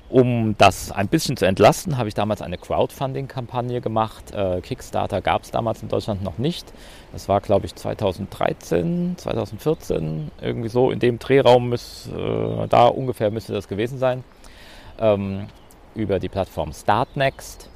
Um 0.09 0.55
das 0.57 0.91
ein 0.91 1.07
bisschen 1.07 1.37
zu 1.37 1.45
entlasten, 1.45 1.99
habe 1.99 2.09
ich 2.09 2.15
damals 2.15 2.41
eine 2.41 2.57
Crowdfunding-Kampagne 2.57 3.79
gemacht. 3.79 4.33
Äh, 4.33 4.59
Kickstarter 4.61 5.21
gab 5.21 5.43
es 5.43 5.51
damals 5.51 5.83
in 5.83 5.87
Deutschland 5.87 6.23
noch 6.23 6.39
nicht. 6.39 6.73
Das 7.11 7.29
war, 7.29 7.41
glaube 7.41 7.67
ich, 7.67 7.75
2013, 7.75 9.15
2014, 9.17 10.31
irgendwie 10.41 10.69
so 10.69 10.89
in 10.89 10.97
dem 10.97 11.19
Drehraum, 11.19 11.69
müß, 11.69 12.09
äh, 12.17 12.67
da 12.67 12.87
ungefähr 12.87 13.29
müsste 13.29 13.53
das 13.53 13.67
gewesen 13.67 13.99
sein. 13.99 14.23
Ähm, 14.99 15.45
über 15.93 16.17
die 16.17 16.29
Plattform 16.29 16.73
Startnext 16.73 17.69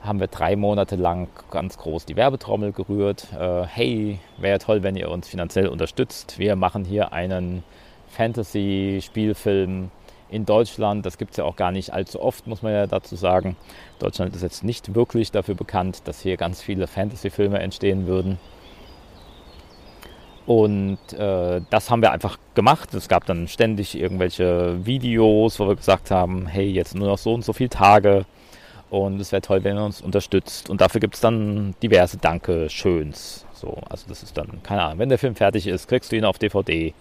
haben 0.00 0.20
wir 0.20 0.28
drei 0.28 0.54
Monate 0.54 0.94
lang 0.94 1.28
ganz 1.50 1.76
groß 1.76 2.06
die 2.06 2.16
Werbetrommel 2.16 2.70
gerührt. 2.70 3.26
Äh, 3.38 3.64
hey, 3.66 4.20
wäre 4.38 4.60
toll, 4.60 4.84
wenn 4.84 4.94
ihr 4.94 5.10
uns 5.10 5.28
finanziell 5.28 5.66
unterstützt. 5.66 6.38
Wir 6.38 6.54
machen 6.54 6.84
hier 6.84 7.12
einen 7.12 7.64
Fantasy-Spielfilm 8.10 9.90
in 10.30 10.46
Deutschland. 10.46 11.04
Das 11.04 11.18
gibt 11.18 11.32
es 11.32 11.36
ja 11.36 11.44
auch 11.44 11.56
gar 11.56 11.72
nicht 11.72 11.92
allzu 11.92 12.20
oft, 12.20 12.46
muss 12.46 12.62
man 12.62 12.72
ja 12.72 12.86
dazu 12.86 13.16
sagen. 13.16 13.56
Deutschland 13.98 14.34
ist 14.34 14.42
jetzt 14.42 14.64
nicht 14.64 14.94
wirklich 14.94 15.30
dafür 15.30 15.54
bekannt, 15.54 16.02
dass 16.04 16.20
hier 16.20 16.36
ganz 16.36 16.62
viele 16.62 16.86
Fantasy-Filme 16.86 17.58
entstehen 17.58 18.06
würden. 18.06 18.38
Und 20.46 20.98
äh, 21.12 21.60
das 21.70 21.90
haben 21.90 22.02
wir 22.02 22.10
einfach 22.10 22.38
gemacht. 22.54 22.92
Es 22.94 23.08
gab 23.08 23.24
dann 23.26 23.46
ständig 23.46 23.96
irgendwelche 23.96 24.84
Videos, 24.84 25.60
wo 25.60 25.68
wir 25.68 25.76
gesagt 25.76 26.10
haben, 26.10 26.46
hey, 26.46 26.68
jetzt 26.68 26.94
nur 26.94 27.08
noch 27.08 27.18
so 27.18 27.34
und 27.34 27.44
so 27.44 27.52
viele 27.52 27.70
Tage. 27.70 28.24
Und 28.90 29.20
es 29.20 29.30
wäre 29.30 29.42
toll, 29.42 29.62
wenn 29.62 29.76
ihr 29.76 29.84
uns 29.84 30.00
unterstützt. 30.00 30.68
Und 30.68 30.80
dafür 30.80 31.00
gibt 31.00 31.14
es 31.14 31.20
dann 31.20 31.76
diverse 31.82 32.16
Danke-Schöns. 32.16 33.46
So, 33.52 33.78
also 33.88 34.06
das 34.08 34.24
ist 34.24 34.36
dann, 34.36 34.62
keine 34.64 34.82
Ahnung, 34.82 34.98
wenn 34.98 35.08
der 35.08 35.18
Film 35.18 35.36
fertig 35.36 35.66
ist, 35.68 35.86
kriegst 35.86 36.10
du 36.10 36.16
ihn 36.16 36.24
auf 36.24 36.38
DVD 36.38 36.92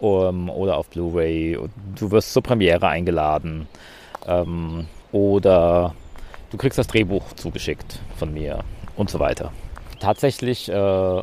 um, 0.00 0.50
oder 0.50 0.76
auf 0.76 0.88
Blu-ray. 0.88 1.58
Du 1.98 2.10
wirst 2.10 2.32
zur 2.32 2.42
Premiere 2.42 2.88
eingeladen 2.88 3.68
ähm, 4.26 4.86
oder 5.12 5.94
du 6.50 6.56
kriegst 6.56 6.78
das 6.78 6.86
Drehbuch 6.86 7.32
zugeschickt 7.34 8.00
von 8.16 8.32
mir 8.32 8.60
und 8.96 9.10
so 9.10 9.18
weiter. 9.18 9.52
Tatsächlich 10.00 10.68
äh, 10.68 11.22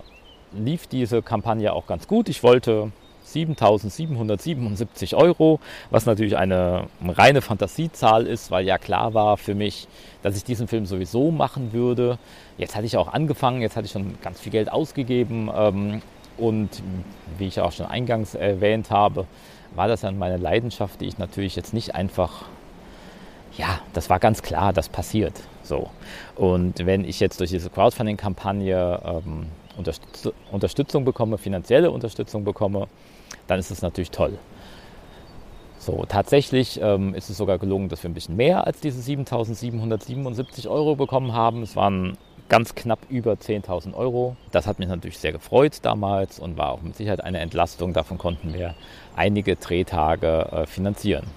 lief 0.53 0.87
diese 0.87 1.21
Kampagne 1.21 1.73
auch 1.73 1.87
ganz 1.87 2.07
gut. 2.07 2.29
Ich 2.29 2.43
wollte 2.43 2.91
7.777 3.25 5.15
Euro, 5.15 5.59
was 5.89 6.05
natürlich 6.05 6.37
eine 6.37 6.87
reine 7.05 7.41
Fantasiezahl 7.41 8.27
ist, 8.27 8.51
weil 8.51 8.65
ja 8.65 8.77
klar 8.77 9.13
war 9.13 9.37
für 9.37 9.55
mich, 9.55 9.87
dass 10.21 10.35
ich 10.35 10.43
diesen 10.43 10.67
Film 10.67 10.85
sowieso 10.85 11.31
machen 11.31 11.71
würde. 11.73 12.17
Jetzt 12.57 12.75
hatte 12.75 12.85
ich 12.85 12.97
auch 12.97 13.13
angefangen, 13.13 13.61
jetzt 13.61 13.77
hatte 13.77 13.85
ich 13.85 13.91
schon 13.91 14.17
ganz 14.21 14.41
viel 14.41 14.51
Geld 14.51 14.71
ausgegeben 14.71 15.49
ähm, 15.55 16.01
und 16.41 16.69
wie 17.37 17.47
ich 17.47 17.59
auch 17.61 17.71
schon 17.71 17.85
eingangs 17.85 18.35
erwähnt 18.35 18.89
habe, 18.89 19.27
war 19.75 19.87
das 19.87 20.01
dann 20.01 20.17
meine 20.17 20.37
Leidenschaft, 20.37 20.99
die 20.99 21.05
ich 21.05 21.17
natürlich 21.17 21.55
jetzt 21.55 21.73
nicht 21.73 21.95
einfach, 21.95 22.45
ja, 23.57 23.79
das 23.93 24.09
war 24.09 24.19
ganz 24.19 24.41
klar, 24.41 24.73
das 24.73 24.89
passiert. 24.89 25.33
So. 25.63 25.89
Und 26.35 26.85
wenn 26.85 27.05
ich 27.05 27.19
jetzt 27.19 27.39
durch 27.39 27.51
diese 27.51 27.69
Crowdfunding-Kampagne 27.69 28.99
ähm, 29.05 29.45
Unterstütz 29.77 30.33
Unterstützung 30.51 31.05
bekomme, 31.05 31.37
finanzielle 31.37 31.91
Unterstützung 31.91 32.43
bekomme, 32.43 32.87
dann 33.47 33.59
ist 33.59 33.71
das 33.71 33.81
natürlich 33.81 34.11
toll. 34.11 34.37
So, 35.77 36.05
tatsächlich 36.07 36.79
ähm, 36.81 37.15
ist 37.15 37.29
es 37.29 37.37
sogar 37.37 37.57
gelungen, 37.57 37.89
dass 37.89 38.03
wir 38.03 38.09
ein 38.09 38.13
bisschen 38.13 38.35
mehr 38.35 38.67
als 38.67 38.81
diese 38.81 38.99
7.777 38.99 40.69
Euro 40.69 40.95
bekommen 40.95 41.33
haben. 41.33 41.63
Es 41.63 41.75
waren 41.75 42.17
ganz 42.51 42.75
knapp 42.75 42.99
über 43.07 43.31
10.000 43.35 43.93
Euro. 43.93 44.35
Das 44.51 44.67
hat 44.67 44.77
mich 44.77 44.89
natürlich 44.89 45.17
sehr 45.17 45.31
gefreut 45.31 45.77
damals 45.83 46.37
und 46.37 46.57
war 46.57 46.71
auch 46.71 46.81
mit 46.81 46.97
Sicherheit 46.97 47.23
eine 47.23 47.39
Entlastung. 47.39 47.93
Davon 47.93 48.17
konnten 48.17 48.53
wir 48.53 48.75
einige 49.15 49.55
Drehtage 49.55 50.49
äh, 50.51 50.65
finanzieren. 50.65 51.27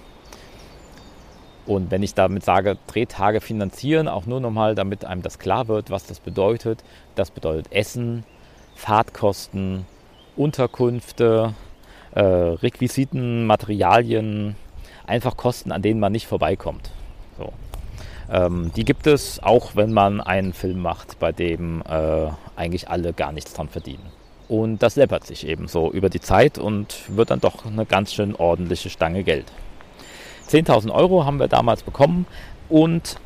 Und 1.65 1.89
wenn 1.89 2.03
ich 2.03 2.15
damit 2.15 2.43
sage, 2.43 2.77
Drehtage 2.87 3.39
finanzieren, 3.39 4.09
auch 4.09 4.25
nur 4.25 4.41
nochmal, 4.41 4.75
damit 4.75 5.05
einem 5.05 5.21
das 5.21 5.39
klar 5.39 5.69
wird, 5.69 5.89
was 5.89 6.05
das 6.05 6.19
bedeutet. 6.19 6.83
Das 7.15 7.31
bedeutet 7.31 7.71
Essen, 7.71 8.25
Fahrtkosten, 8.75 9.85
Unterkünfte, 10.35 11.53
äh, 12.13 12.19
Requisiten, 12.21 13.47
Materialien, 13.47 14.57
einfach 15.07 15.37
Kosten, 15.37 15.71
an 15.71 15.81
denen 15.81 16.01
man 16.01 16.11
nicht 16.11 16.27
vorbeikommt. 16.27 16.91
So. 17.37 17.53
Ähm, 18.29 18.71
die 18.75 18.85
gibt 18.85 19.07
es 19.07 19.41
auch, 19.41 19.75
wenn 19.75 19.93
man 19.93 20.21
einen 20.21 20.53
Film 20.53 20.81
macht, 20.81 21.19
bei 21.19 21.31
dem 21.31 21.81
äh, 21.87 22.27
eigentlich 22.55 22.89
alle 22.89 23.13
gar 23.13 23.31
nichts 23.31 23.53
dran 23.53 23.69
verdienen. 23.69 24.03
Und 24.47 24.83
das 24.83 24.95
läppert 24.95 25.25
sich 25.25 25.47
eben 25.47 25.67
so 25.67 25.91
über 25.91 26.09
die 26.09 26.19
Zeit 26.19 26.57
und 26.57 26.95
wird 27.07 27.31
dann 27.31 27.39
doch 27.39 27.65
eine 27.65 27.85
ganz 27.85 28.13
schön 28.13 28.35
ordentliche 28.35 28.89
Stange 28.89 29.23
Geld. 29.23 29.45
10.000 30.49 30.91
Euro 30.91 31.25
haben 31.25 31.39
wir 31.39 31.47
damals 31.47 31.81
bekommen 31.81 32.27
und 32.69 33.17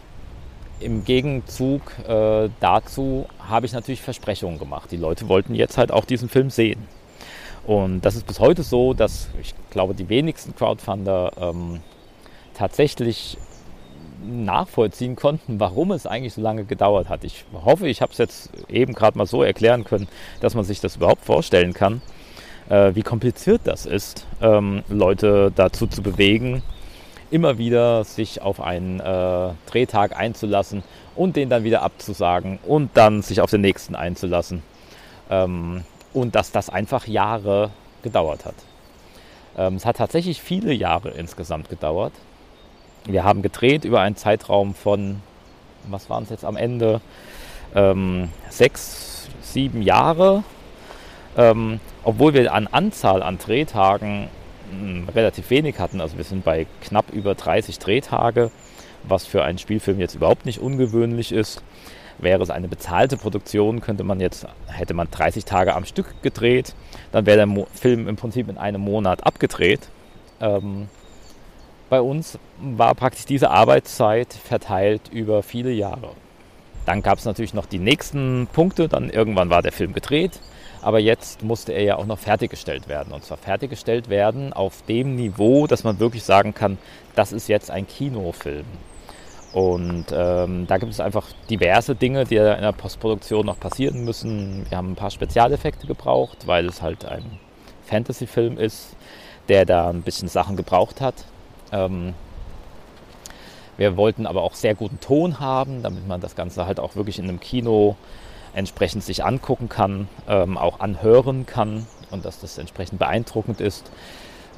im 0.79 1.03
Gegenzug 1.03 1.81
äh, 2.07 2.49
dazu 2.61 3.25
habe 3.49 3.65
ich 3.65 3.73
natürlich 3.73 4.01
Versprechungen 4.01 4.59
gemacht. 4.59 4.91
Die 4.91 4.97
Leute 4.97 5.27
wollten 5.27 5.53
jetzt 5.55 5.77
halt 5.77 5.91
auch 5.91 6.05
diesen 6.05 6.29
Film 6.29 6.49
sehen. 6.49 6.87
Und 7.67 8.01
das 8.01 8.15
ist 8.15 8.25
bis 8.25 8.39
heute 8.39 8.63
so, 8.63 8.93
dass 8.93 9.29
ich 9.41 9.53
glaube, 9.69 9.93
die 9.93 10.07
wenigsten 10.07 10.55
Crowdfunder 10.55 11.33
ähm, 11.37 11.81
tatsächlich 12.53 13.37
nachvollziehen 14.21 15.15
konnten, 15.15 15.59
warum 15.59 15.91
es 15.91 16.05
eigentlich 16.05 16.33
so 16.33 16.41
lange 16.41 16.65
gedauert 16.65 17.09
hat. 17.09 17.23
Ich 17.23 17.45
hoffe, 17.53 17.87
ich 17.87 18.01
habe 18.01 18.11
es 18.11 18.17
jetzt 18.17 18.51
eben 18.69 18.93
gerade 18.93 19.17
mal 19.17 19.25
so 19.25 19.43
erklären 19.43 19.83
können, 19.83 20.07
dass 20.41 20.55
man 20.55 20.63
sich 20.63 20.81
das 20.81 20.95
überhaupt 20.95 21.25
vorstellen 21.25 21.73
kann, 21.73 22.01
äh, 22.69 22.95
wie 22.95 23.01
kompliziert 23.01 23.61
das 23.63 23.85
ist, 23.85 24.25
ähm, 24.41 24.83
Leute 24.89 25.51
dazu 25.55 25.87
zu 25.87 26.01
bewegen, 26.01 26.61
immer 27.31 27.57
wieder 27.57 28.03
sich 28.03 28.41
auf 28.41 28.61
einen 28.61 28.99
äh, 28.99 29.49
Drehtag 29.67 30.17
einzulassen 30.17 30.83
und 31.15 31.35
den 31.35 31.49
dann 31.49 31.63
wieder 31.63 31.81
abzusagen 31.81 32.59
und 32.65 32.91
dann 32.95 33.21
sich 33.21 33.41
auf 33.41 33.51
den 33.51 33.61
nächsten 33.61 33.95
einzulassen. 33.95 34.63
Ähm, 35.29 35.83
und 36.13 36.35
dass 36.35 36.51
das 36.51 36.69
einfach 36.69 37.07
Jahre 37.07 37.69
gedauert 38.01 38.45
hat. 38.45 38.55
Ähm, 39.57 39.75
es 39.75 39.85
hat 39.85 39.97
tatsächlich 39.97 40.41
viele 40.41 40.73
Jahre 40.73 41.09
insgesamt 41.09 41.69
gedauert. 41.69 42.13
Wir 43.05 43.23
haben 43.23 43.41
gedreht 43.41 43.85
über 43.85 44.01
einen 44.01 44.15
Zeitraum 44.15 44.73
von, 44.73 45.21
was 45.87 46.09
waren 46.09 46.23
es 46.23 46.29
jetzt 46.29 46.45
am 46.45 46.57
Ende, 46.57 47.01
ähm, 47.75 48.29
sechs, 48.49 49.29
sieben 49.41 49.81
Jahre. 49.81 50.43
Ähm, 51.37 51.79
obwohl 52.03 52.33
wir 52.33 52.53
an 52.53 52.67
Anzahl 52.67 53.23
an 53.23 53.37
Drehtagen 53.37 54.27
mh, 54.71 54.79
hm, 54.79 55.09
relativ 55.09 55.49
wenig 55.49 55.79
hatten. 55.79 56.01
Also 56.01 56.17
wir 56.17 56.23
sind 56.23 56.43
bei 56.43 56.65
knapp 56.81 57.11
über 57.11 57.35
30 57.35 57.79
Drehtage, 57.79 58.51
was 59.03 59.25
für 59.25 59.43
einen 59.43 59.57
Spielfilm 59.57 59.99
jetzt 59.99 60.15
überhaupt 60.15 60.45
nicht 60.45 60.59
ungewöhnlich 60.59 61.31
ist. 61.31 61.63
Wäre 62.17 62.43
es 62.43 62.49
eine 62.49 62.67
bezahlte 62.67 63.15
Produktion, 63.15 63.79
könnte 63.79 64.03
man 64.03 64.19
jetzt, 64.19 64.45
hätte 64.67 64.93
man 64.93 65.09
30 65.09 65.45
Tage 65.45 65.73
am 65.73 65.85
Stück 65.85 66.21
gedreht, 66.21 66.75
dann 67.13 67.25
wäre 67.25 67.37
der 67.37 67.45
Mo 67.45 67.67
Film 67.73 68.09
im 68.09 68.17
Prinzip 68.17 68.49
in 68.49 68.57
einem 68.57 68.81
Monat 68.81 69.25
abgedreht. 69.25 69.87
Ähm, 70.41 70.89
bei 71.89 72.01
uns 72.01 72.37
war 72.61 72.93
praktisch 72.95 73.25
diese 73.25 73.49
Arbeitszeit 73.49 74.33
verteilt 74.33 75.09
über 75.11 75.43
viele 75.43 75.71
Jahre. 75.71 76.11
Dann 76.85 77.01
gab 77.01 77.19
es 77.19 77.25
natürlich 77.25 77.53
noch 77.53 77.65
die 77.65 77.79
nächsten 77.79 78.47
Punkte, 78.51 78.87
dann 78.87 79.09
irgendwann 79.09 79.49
war 79.49 79.61
der 79.61 79.71
Film 79.71 79.93
gedreht, 79.93 80.39
aber 80.81 80.99
jetzt 80.99 81.43
musste 81.43 81.73
er 81.73 81.83
ja 81.83 81.95
auch 81.97 82.05
noch 82.05 82.19
fertiggestellt 82.19 82.87
werden. 82.87 83.13
Und 83.13 83.23
zwar 83.23 83.37
fertiggestellt 83.37 84.09
werden 84.09 84.53
auf 84.53 84.81
dem 84.87 85.15
Niveau, 85.15 85.67
dass 85.67 85.83
man 85.83 85.99
wirklich 85.99 86.23
sagen 86.23 86.53
kann, 86.53 86.77
das 87.15 87.31
ist 87.31 87.47
jetzt 87.47 87.69
ein 87.69 87.87
Kinofilm. 87.87 88.65
Und 89.51 90.05
ähm, 90.11 90.67
da 90.67 90.77
gibt 90.77 90.91
es 90.91 90.99
einfach 90.99 91.27
diverse 91.49 91.95
Dinge, 91.95 92.25
die 92.25 92.35
in 92.35 92.61
der 92.61 92.71
Postproduktion 92.71 93.45
noch 93.45 93.59
passieren 93.59 94.05
müssen. 94.05 94.65
Wir 94.69 94.77
haben 94.77 94.91
ein 94.91 94.95
paar 94.95 95.11
Spezialeffekte 95.11 95.87
gebraucht, 95.87 96.45
weil 96.45 96.67
es 96.67 96.81
halt 96.81 97.05
ein 97.05 97.23
Fantasy-Film 97.85 98.57
ist, 98.59 98.95
der 99.47 99.65
da 99.65 99.89
ein 99.89 100.03
bisschen 100.03 100.27
Sachen 100.27 100.55
gebraucht 100.55 101.01
hat. 101.01 101.25
Ähm, 101.71 102.13
wir 103.77 103.95
wollten 103.95 104.25
aber 104.25 104.43
auch 104.43 104.55
sehr 104.55 104.75
guten 104.75 104.99
Ton 104.99 105.39
haben, 105.39 105.83
damit 105.83 106.07
man 106.07 106.19
das 106.19 106.35
Ganze 106.35 106.65
halt 106.65 106.79
auch 106.79 106.95
wirklich 106.95 107.17
in 107.17 107.25
einem 107.25 107.39
Kino 107.39 107.95
entsprechend 108.53 109.03
sich 109.03 109.23
angucken 109.23 109.69
kann, 109.69 110.09
ähm, 110.27 110.57
auch 110.57 110.79
anhören 110.79 111.45
kann 111.45 111.87
und 112.11 112.25
dass 112.25 112.39
das 112.39 112.57
entsprechend 112.57 112.99
beeindruckend 112.99 113.61
ist. 113.61 113.89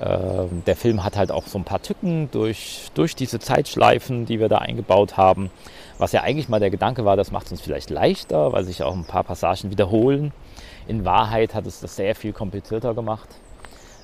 Ähm, 0.02 0.64
der 0.66 0.76
Film 0.76 1.04
hat 1.04 1.18
halt 1.18 1.32
auch 1.32 1.46
so 1.46 1.60
ein 1.60 1.64
paar 1.64 1.82
Tücken 1.82 2.30
durch, 2.32 2.88
durch 2.96 3.16
diese 3.16 3.40
Zeitschleifen, 3.40 4.26
die 4.26 4.40
wir 4.40 4.50
da 4.50 4.58
eingebaut 4.58 5.18
haben. 5.18 5.52
Was 6.00 6.14
ja 6.14 6.22
eigentlich 6.24 6.50
mal 6.50 6.60
der 6.60 6.72
Gedanke 6.72 7.06
war, 7.06 7.16
das 7.16 7.32
macht 7.32 7.46
es 7.46 7.52
uns 7.52 7.62
vielleicht 7.62 7.92
leichter, 7.92 8.52
weil 8.54 8.64
sich 8.64 8.82
auch 8.82 8.96
ein 8.96 9.06
paar 9.06 9.24
Passagen 9.24 9.70
wiederholen. 9.70 10.32
In 10.88 11.06
Wahrheit 11.06 11.54
hat 11.54 11.68
es 11.68 11.80
das 11.80 11.96
sehr 11.96 12.16
viel 12.16 12.34
komplizierter 12.34 12.96
gemacht. 12.96 13.30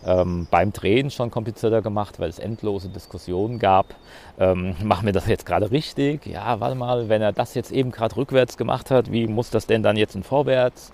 Ähm, 0.06 0.48
beim 0.50 0.72
Drehen 0.74 1.12
schon 1.12 1.32
komplizierter 1.32 1.82
gemacht, 1.82 2.20
weil 2.20 2.30
es 2.30 2.40
endlose 2.40 2.90
Diskussionen 2.90 3.60
gab. 3.60 3.96
Ähm, 4.40 4.76
machen 4.84 5.06
wir 5.06 5.14
das 5.14 5.28
jetzt 5.28 5.46
gerade 5.46 5.72
richtig? 5.72 6.26
Ja, 6.26 6.60
warte 6.60 6.76
mal, 6.76 7.10
wenn 7.10 7.22
er 7.22 7.34
das 7.34 7.54
jetzt 7.54 7.72
eben 7.72 7.92
gerade 7.92 8.16
rückwärts 8.16 8.58
gemacht 8.58 8.92
hat, 8.92 9.12
wie 9.12 9.28
muss 9.28 9.50
das 9.50 9.68
denn 9.68 9.84
dann 9.84 9.98
jetzt 9.98 10.16
in 10.16 10.24
vorwärts? 10.24 10.92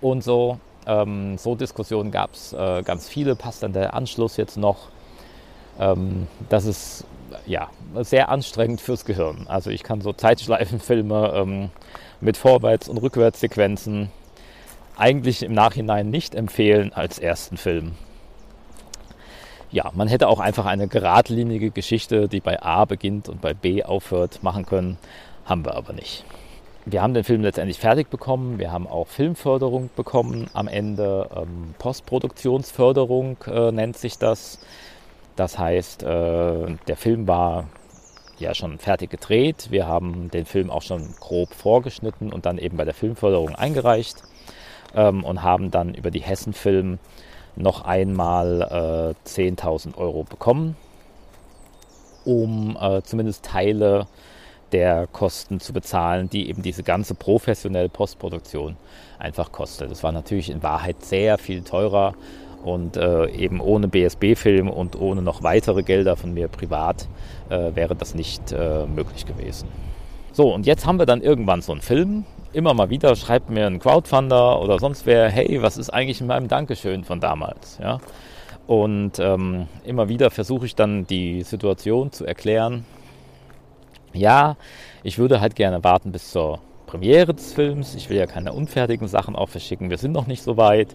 Und 0.00 0.22
so. 0.22 0.58
Ähm, 0.86 1.36
so 1.36 1.54
Diskussionen 1.54 2.10
gab 2.10 2.32
es 2.32 2.54
äh, 2.54 2.82
ganz 2.82 3.06
viele. 3.06 3.36
Passt 3.36 3.62
dann 3.62 3.74
der 3.74 3.92
Anschluss 3.92 4.38
jetzt 4.38 4.56
noch? 4.56 4.88
Ähm, 5.78 6.26
das 6.48 6.64
ist 6.64 7.04
ja 7.46 7.68
sehr 8.00 8.30
anstrengend 8.30 8.80
fürs 8.80 9.04
Gehirn. 9.04 9.46
Also 9.46 9.70
ich 9.70 9.82
kann 9.82 10.00
so 10.00 10.12
Zeitschleifenfilme 10.12 11.32
ähm, 11.34 11.70
mit 12.20 12.38
Vorwärts- 12.38 12.88
und 12.88 12.96
Rückwärtssequenzen 12.98 14.10
eigentlich 14.96 15.42
im 15.42 15.52
Nachhinein 15.52 16.10
nicht 16.10 16.34
empfehlen 16.34 16.92
als 16.92 17.18
ersten 17.18 17.56
Film 17.56 17.92
ja, 19.72 19.90
man 19.94 20.08
hätte 20.08 20.28
auch 20.28 20.40
einfach 20.40 20.66
eine 20.66 20.88
geradlinige 20.88 21.70
Geschichte, 21.70 22.28
die 22.28 22.40
bei 22.40 22.60
A 22.62 22.84
beginnt 22.84 23.28
und 23.28 23.40
bei 23.40 23.54
B 23.54 23.82
aufhört, 23.84 24.42
machen 24.42 24.66
können. 24.66 24.98
Haben 25.44 25.64
wir 25.64 25.74
aber 25.74 25.92
nicht. 25.92 26.24
Wir 26.86 27.02
haben 27.02 27.14
den 27.14 27.24
Film 27.24 27.42
letztendlich 27.42 27.78
fertig 27.78 28.08
bekommen. 28.08 28.58
Wir 28.58 28.72
haben 28.72 28.86
auch 28.86 29.06
Filmförderung 29.06 29.90
bekommen 29.94 30.48
am 30.54 30.66
Ende. 30.66 31.28
Ähm, 31.36 31.74
Postproduktionsförderung 31.78 33.36
äh, 33.46 33.70
nennt 33.70 33.96
sich 33.96 34.18
das. 34.18 34.58
Das 35.36 35.58
heißt, 35.58 36.02
äh, 36.02 36.76
der 36.88 36.96
Film 36.96 37.28
war 37.28 37.68
ja 38.38 38.54
schon 38.54 38.78
fertig 38.78 39.10
gedreht. 39.10 39.68
Wir 39.70 39.86
haben 39.86 40.30
den 40.30 40.46
Film 40.46 40.70
auch 40.70 40.82
schon 40.82 41.14
grob 41.20 41.52
vorgeschnitten 41.52 42.32
und 42.32 42.46
dann 42.46 42.58
eben 42.58 42.76
bei 42.76 42.84
der 42.84 42.94
Filmförderung 42.94 43.54
eingereicht 43.54 44.22
ähm, 44.94 45.22
und 45.24 45.42
haben 45.42 45.70
dann 45.70 45.94
über 45.94 46.10
die 46.10 46.22
Hessen 46.22 46.54
Film 46.54 46.98
noch 47.60 47.84
einmal 47.84 49.14
äh, 49.26 49.28
10.000 49.28 49.96
Euro 49.96 50.24
bekommen, 50.24 50.76
um 52.24 52.76
äh, 52.80 53.02
zumindest 53.02 53.44
Teile 53.44 54.06
der 54.72 55.06
Kosten 55.08 55.60
zu 55.60 55.72
bezahlen, 55.72 56.30
die 56.30 56.48
eben 56.48 56.62
diese 56.62 56.82
ganze 56.82 57.14
professionelle 57.14 57.88
Postproduktion 57.88 58.76
einfach 59.18 59.52
kostet. 59.52 59.90
Das 59.90 60.02
war 60.02 60.12
natürlich 60.12 60.50
in 60.50 60.62
Wahrheit 60.62 61.04
sehr 61.04 61.38
viel 61.38 61.62
teurer 61.62 62.14
und 62.64 62.96
äh, 62.96 63.28
eben 63.30 63.60
ohne 63.60 63.88
BSB-Film 63.88 64.68
und 64.68 65.00
ohne 65.00 65.22
noch 65.22 65.42
weitere 65.42 65.82
Gelder 65.82 66.16
von 66.16 66.32
mir 66.34 66.48
privat 66.48 67.08
äh, 67.48 67.74
wäre 67.74 67.96
das 67.96 68.14
nicht 68.14 68.52
äh, 68.52 68.86
möglich 68.86 69.26
gewesen. 69.26 69.68
So, 70.32 70.54
und 70.54 70.66
jetzt 70.66 70.86
haben 70.86 70.98
wir 70.98 71.06
dann 71.06 71.22
irgendwann 71.22 71.62
so 71.62 71.72
einen 71.72 71.80
Film 71.80 72.24
immer 72.52 72.74
mal 72.74 72.90
wieder 72.90 73.14
schreibt 73.16 73.50
mir 73.50 73.66
ein 73.66 73.78
Crowdfunder 73.78 74.60
oder 74.60 74.78
sonst 74.78 75.06
wer, 75.06 75.28
hey, 75.30 75.62
was 75.62 75.76
ist 75.76 75.90
eigentlich 75.90 76.20
in 76.20 76.26
meinem 76.26 76.48
Dankeschön 76.48 77.04
von 77.04 77.20
damals? 77.20 77.78
Ja? 77.78 78.00
Und 78.66 79.18
ähm, 79.18 79.68
immer 79.84 80.08
wieder 80.08 80.30
versuche 80.30 80.66
ich 80.66 80.74
dann 80.74 81.06
die 81.06 81.42
Situation 81.42 82.12
zu 82.12 82.24
erklären. 82.24 82.84
Ja, 84.12 84.56
ich 85.02 85.18
würde 85.18 85.40
halt 85.40 85.54
gerne 85.54 85.82
warten 85.84 86.12
bis 86.12 86.30
zur 86.30 86.60
Premiere 86.86 87.34
des 87.34 87.52
Films. 87.52 87.94
Ich 87.94 88.10
will 88.10 88.16
ja 88.16 88.26
keine 88.26 88.52
unfertigen 88.52 89.06
Sachen 89.06 89.36
auch 89.36 89.48
verschicken. 89.48 89.90
Wir 89.90 89.98
sind 89.98 90.12
noch 90.12 90.26
nicht 90.26 90.42
so 90.42 90.56
weit. 90.56 90.94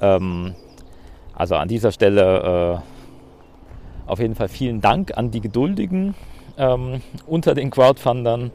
Ähm, 0.00 0.54
also 1.34 1.56
an 1.56 1.68
dieser 1.68 1.92
Stelle 1.92 2.80
äh, 2.80 4.10
auf 4.10 4.20
jeden 4.20 4.34
Fall 4.34 4.48
vielen 4.48 4.80
Dank 4.80 5.16
an 5.16 5.30
die 5.30 5.40
Geduldigen 5.40 6.14
ähm, 6.56 7.02
unter 7.26 7.54
den 7.54 7.70
Crowdfundern. 7.70 8.50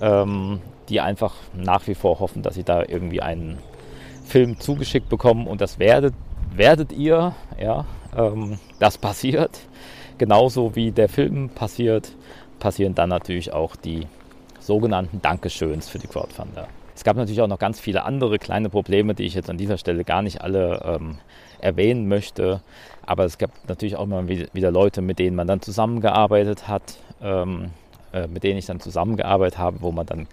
Ähm, 0.00 0.60
die 0.88 1.00
einfach 1.00 1.34
nach 1.54 1.86
wie 1.86 1.94
vor 1.94 2.20
hoffen, 2.20 2.42
dass 2.42 2.54
sie 2.54 2.64
da 2.64 2.82
irgendwie 2.86 3.20
einen 3.20 3.58
Film 4.24 4.58
zugeschickt 4.60 5.08
bekommen 5.08 5.46
und 5.46 5.60
das 5.60 5.78
werdet, 5.78 6.14
werdet 6.54 6.92
ihr, 6.92 7.34
ja, 7.60 7.84
ähm, 8.16 8.58
das 8.78 8.98
passiert. 8.98 9.60
Genauso 10.18 10.74
wie 10.74 10.90
der 10.90 11.08
Film 11.08 11.48
passiert, 11.48 12.12
passieren 12.58 12.94
dann 12.94 13.08
natürlich 13.08 13.52
auch 13.52 13.76
die 13.76 14.06
sogenannten 14.58 15.22
Dankeschöns 15.22 15.88
für 15.88 15.98
die 15.98 16.08
Crowdfunder. 16.08 16.68
Es 16.94 17.04
gab 17.04 17.16
natürlich 17.16 17.40
auch 17.40 17.46
noch 17.46 17.60
ganz 17.60 17.78
viele 17.78 18.04
andere 18.04 18.38
kleine 18.38 18.68
Probleme, 18.68 19.14
die 19.14 19.22
ich 19.22 19.34
jetzt 19.34 19.48
an 19.48 19.56
dieser 19.56 19.78
Stelle 19.78 20.02
gar 20.02 20.20
nicht 20.20 20.42
alle 20.42 20.82
ähm, 20.84 21.18
erwähnen 21.60 22.08
möchte. 22.08 22.60
Aber 23.06 23.24
es 23.24 23.38
gab 23.38 23.50
natürlich 23.68 23.94
auch 23.94 24.02
immer 24.02 24.26
wieder 24.28 24.72
Leute, 24.72 25.00
mit 25.00 25.20
denen 25.20 25.36
man 25.36 25.46
dann 25.46 25.62
zusammengearbeitet 25.62 26.66
hat, 26.66 26.98
ähm, 27.22 27.70
äh, 28.12 28.26
mit 28.26 28.42
denen 28.42 28.58
ich 28.58 28.66
dann 28.66 28.80
zusammengearbeitet 28.80 29.58
habe, 29.58 29.80
wo 29.80 29.92
man 29.92 30.06
dann 30.06 30.26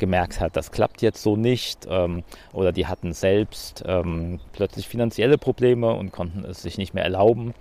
gemerkt 0.00 0.40
hat, 0.40 0.56
das 0.56 0.72
klappt 0.72 1.02
jetzt 1.02 1.22
so 1.22 1.36
nicht 1.36 1.86
ähm, 1.88 2.24
oder 2.52 2.72
die 2.72 2.88
hatten 2.88 3.12
selbst 3.12 3.84
ähm, 3.86 4.40
plötzlich 4.52 4.88
finanzielle 4.88 5.38
Probleme 5.38 5.92
und 5.92 6.10
konnten 6.10 6.44
es 6.44 6.62
sich 6.62 6.76
nicht 6.78 6.94
mehr 6.94 7.04
erlauben, 7.04 7.54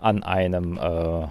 an 0.00 0.24
einem 0.24 0.78
äh, 0.78 1.28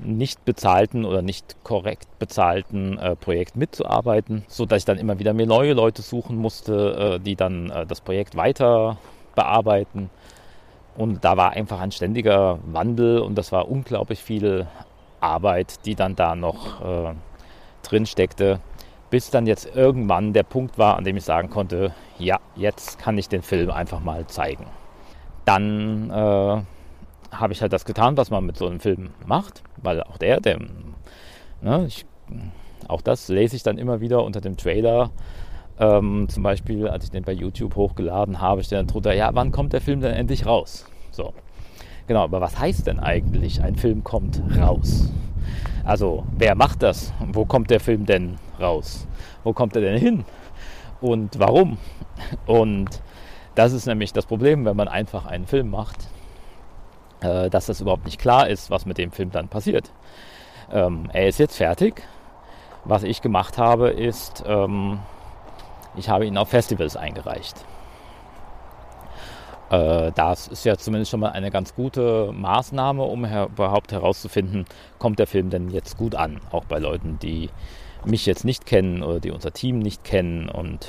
nicht 0.00 0.44
bezahlten 0.44 1.04
oder 1.04 1.22
nicht 1.22 1.56
korrekt 1.62 2.06
bezahlten 2.18 2.98
äh, 2.98 3.16
Projekt 3.16 3.56
mitzuarbeiten, 3.56 4.44
sodass 4.48 4.78
ich 4.78 4.84
dann 4.84 4.98
immer 4.98 5.18
wieder 5.18 5.32
mir 5.34 5.46
neue 5.46 5.74
Leute 5.74 6.02
suchen 6.02 6.36
musste, 6.36 7.18
äh, 7.18 7.20
die 7.20 7.36
dann 7.36 7.70
äh, 7.70 7.86
das 7.86 8.00
Projekt 8.00 8.36
weiter 8.36 8.96
bearbeiten. 9.34 10.10
Und 10.96 11.24
da 11.24 11.36
war 11.36 11.52
einfach 11.52 11.80
ein 11.80 11.92
ständiger 11.92 12.58
Wandel 12.66 13.18
und 13.20 13.36
das 13.36 13.52
war 13.52 13.68
unglaublich 13.70 14.22
viel 14.22 14.66
Arbeit, 15.20 15.86
die 15.86 15.94
dann 15.94 16.16
da 16.16 16.34
noch 16.34 16.82
äh, 16.82 17.14
drin 17.82 18.06
steckte, 18.06 18.60
bis 19.12 19.28
dann 19.28 19.46
jetzt 19.46 19.76
irgendwann 19.76 20.32
der 20.32 20.42
Punkt 20.42 20.78
war, 20.78 20.96
an 20.96 21.04
dem 21.04 21.18
ich 21.18 21.24
sagen 21.24 21.50
konnte, 21.50 21.92
ja, 22.18 22.40
jetzt 22.56 22.98
kann 22.98 23.18
ich 23.18 23.28
den 23.28 23.42
Film 23.42 23.70
einfach 23.70 24.00
mal 24.00 24.26
zeigen. 24.26 24.64
Dann 25.44 26.08
äh, 26.08 26.62
habe 27.30 27.52
ich 27.52 27.60
halt 27.60 27.74
das 27.74 27.84
getan, 27.84 28.16
was 28.16 28.30
man 28.30 28.46
mit 28.46 28.56
so 28.56 28.66
einem 28.66 28.80
Film 28.80 29.10
macht, 29.26 29.62
weil 29.82 30.02
auch 30.02 30.16
der, 30.16 30.40
der 30.40 30.60
ne, 31.60 31.84
ich, 31.86 32.06
auch 32.88 33.02
das 33.02 33.28
lese 33.28 33.54
ich 33.54 33.62
dann 33.62 33.76
immer 33.76 34.00
wieder 34.00 34.24
unter 34.24 34.40
dem 34.40 34.56
Trailer. 34.56 35.10
Ähm, 35.78 36.30
zum 36.30 36.42
Beispiel, 36.42 36.88
als 36.88 37.04
ich 37.04 37.10
den 37.10 37.24
bei 37.24 37.32
YouTube 37.32 37.76
hochgeladen 37.76 38.40
habe, 38.40 38.64
steht 38.64 38.78
dann 38.78 38.86
drunter, 38.86 39.12
ja, 39.12 39.28
wann 39.34 39.52
kommt 39.52 39.74
der 39.74 39.82
Film 39.82 40.00
denn 40.00 40.14
endlich 40.14 40.46
raus? 40.46 40.86
So. 41.10 41.34
Genau, 42.06 42.22
aber 42.22 42.40
was 42.40 42.58
heißt 42.58 42.86
denn 42.86 42.98
eigentlich, 42.98 43.62
ein 43.62 43.76
Film 43.76 44.04
kommt 44.04 44.40
raus? 44.56 45.12
Also, 45.84 46.24
wer 46.36 46.54
macht 46.54 46.82
das? 46.82 47.12
Wo 47.32 47.44
kommt 47.44 47.70
der 47.70 47.80
Film 47.80 48.06
denn 48.06 48.38
raus? 48.60 49.06
Wo 49.42 49.52
kommt 49.52 49.74
er 49.74 49.82
denn 49.82 49.98
hin? 49.98 50.24
Und 51.00 51.38
warum? 51.38 51.78
Und 52.46 53.02
das 53.54 53.72
ist 53.72 53.86
nämlich 53.86 54.12
das 54.12 54.26
Problem, 54.26 54.64
wenn 54.64 54.76
man 54.76 54.88
einfach 54.88 55.26
einen 55.26 55.46
Film 55.46 55.70
macht, 55.70 56.08
äh, 57.20 57.50
dass 57.50 57.66
das 57.66 57.80
überhaupt 57.80 58.04
nicht 58.04 58.20
klar 58.20 58.48
ist, 58.48 58.70
was 58.70 58.86
mit 58.86 58.98
dem 58.98 59.10
Film 59.10 59.30
dann 59.32 59.48
passiert. 59.48 59.90
Ähm, 60.72 61.10
er 61.12 61.28
ist 61.28 61.38
jetzt 61.38 61.56
fertig. 61.56 62.02
Was 62.84 63.02
ich 63.02 63.20
gemacht 63.20 63.58
habe, 63.58 63.90
ist, 63.90 64.42
ähm, 64.46 65.00
ich 65.96 66.08
habe 66.08 66.26
ihn 66.26 66.36
auf 66.36 66.48
Festivals 66.48 66.96
eingereicht. 66.96 67.64
Äh, 69.72 70.12
das 70.14 70.48
ist 70.48 70.64
ja 70.64 70.76
zumindest 70.76 71.10
schon 71.10 71.20
mal 71.20 71.30
eine 71.30 71.50
ganz 71.50 71.74
gute 71.74 72.30
Maßnahme, 72.32 73.02
um 73.02 73.24
her 73.24 73.48
überhaupt 73.50 73.90
herauszufinden, 73.90 74.66
kommt 74.98 75.18
der 75.18 75.26
Film 75.26 75.48
denn 75.48 75.70
jetzt 75.70 75.96
gut 75.96 76.14
an, 76.14 76.40
auch 76.50 76.64
bei 76.66 76.78
Leuten, 76.78 77.18
die 77.20 77.48
mich 78.04 78.26
jetzt 78.26 78.44
nicht 78.44 78.66
kennen 78.66 79.02
oder 79.02 79.18
die 79.18 79.30
unser 79.30 79.52
Team 79.52 79.78
nicht 79.78 80.04
kennen. 80.04 80.50
Und 80.50 80.88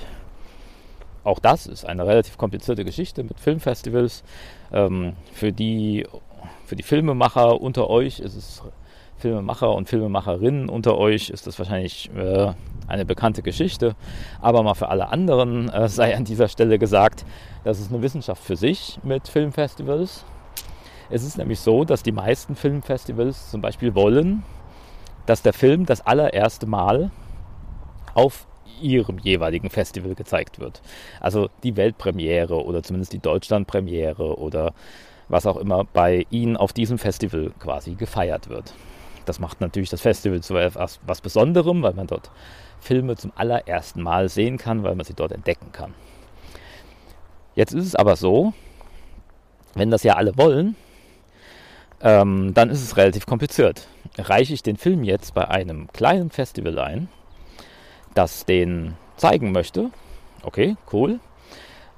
auch 1.23 1.39
das 1.39 1.65
ist 1.65 1.85
eine 1.85 2.05
relativ 2.05 2.37
komplizierte 2.37 2.83
Geschichte 2.83 3.23
mit 3.23 3.39
Filmfestivals. 3.39 4.23
Ähm, 4.73 5.13
für, 5.31 5.53
die, 5.53 6.05
für 6.65 6.75
die 6.75 6.83
Filmemacher 6.83 7.61
unter 7.61 7.89
euch 7.89 8.19
ist 8.19 8.35
es 8.35 8.63
Filmemacher 9.17 9.73
und 9.73 9.87
Filmemacherinnen 9.87 10.69
unter 10.69 10.97
euch 10.97 11.29
ist 11.29 11.47
das 11.47 11.57
wahrscheinlich 11.57 12.09
äh, 12.15 12.53
eine 12.87 13.05
bekannte 13.05 13.41
Geschichte. 13.41 13.95
Aber 14.41 14.63
mal 14.63 14.73
für 14.73 14.89
alle 14.89 15.09
anderen 15.09 15.69
äh, 15.69 15.87
sei 15.87 16.15
an 16.15 16.25
dieser 16.25 16.47
Stelle 16.47 16.79
gesagt, 16.79 17.25
das 17.63 17.79
ist 17.79 17.91
eine 17.91 18.01
Wissenschaft 18.01 18.43
für 18.43 18.55
sich 18.55 18.99
mit 19.03 19.27
Filmfestivals. 19.27 20.25
Es 21.09 21.23
ist 21.23 21.37
nämlich 21.37 21.59
so, 21.59 21.83
dass 21.85 22.03
die 22.03 22.11
meisten 22.11 22.55
Filmfestivals 22.55 23.51
zum 23.51 23.61
Beispiel 23.61 23.95
wollen, 23.95 24.43
dass 25.25 25.41
der 25.41 25.53
Film 25.53 25.85
das 25.85 26.05
allererste 26.05 26.65
Mal 26.65 27.11
auf 28.13 28.47
ihrem 28.81 29.19
jeweiligen 29.19 29.69
Festival 29.69 30.15
gezeigt 30.15 30.59
wird. 30.59 30.81
Also 31.19 31.49
die 31.63 31.75
Weltpremiere 31.77 32.63
oder 32.63 32.83
zumindest 32.83 33.13
die 33.13 33.19
Deutschlandpremiere 33.19 34.37
oder 34.37 34.73
was 35.29 35.45
auch 35.45 35.57
immer 35.57 35.85
bei 35.85 36.25
ihnen 36.29 36.57
auf 36.57 36.73
diesem 36.73 36.97
Festival 36.97 37.51
quasi 37.59 37.95
gefeiert 37.95 38.49
wird. 38.49 38.73
Das 39.25 39.39
macht 39.39 39.61
natürlich 39.61 39.89
das 39.89 40.01
Festival 40.01 40.41
zu 40.41 40.55
etwas 40.55 40.99
was 41.05 41.21
Besonderem, 41.21 41.81
weil 41.81 41.93
man 41.93 42.07
dort 42.07 42.29
Filme 42.79 43.15
zum 43.15 43.31
allerersten 43.35 44.01
Mal 44.01 44.29
sehen 44.29 44.57
kann, 44.57 44.83
weil 44.83 44.95
man 44.95 45.05
sie 45.05 45.13
dort 45.13 45.31
entdecken 45.31 45.71
kann. 45.71 45.93
Jetzt 47.55 47.73
ist 47.73 47.85
es 47.85 47.95
aber 47.95 48.15
so, 48.15 48.53
wenn 49.75 49.91
das 49.91 50.03
ja 50.03 50.15
alle 50.15 50.37
wollen, 50.37 50.75
ähm, 52.01 52.53
dann 52.53 52.69
ist 52.69 52.83
es 52.83 52.97
relativ 52.97 53.25
kompliziert. 53.25 53.87
Reiche 54.17 54.53
ich 54.53 54.63
den 54.63 54.77
Film 54.77 55.03
jetzt 55.03 55.33
bei 55.33 55.47
einem 55.47 55.87
kleinen 55.93 56.29
Festival 56.29 56.77
ein, 56.79 57.07
das 58.13 58.45
den 58.45 58.95
zeigen 59.15 59.51
möchte, 59.51 59.89
okay, 60.43 60.75
cool, 60.91 61.19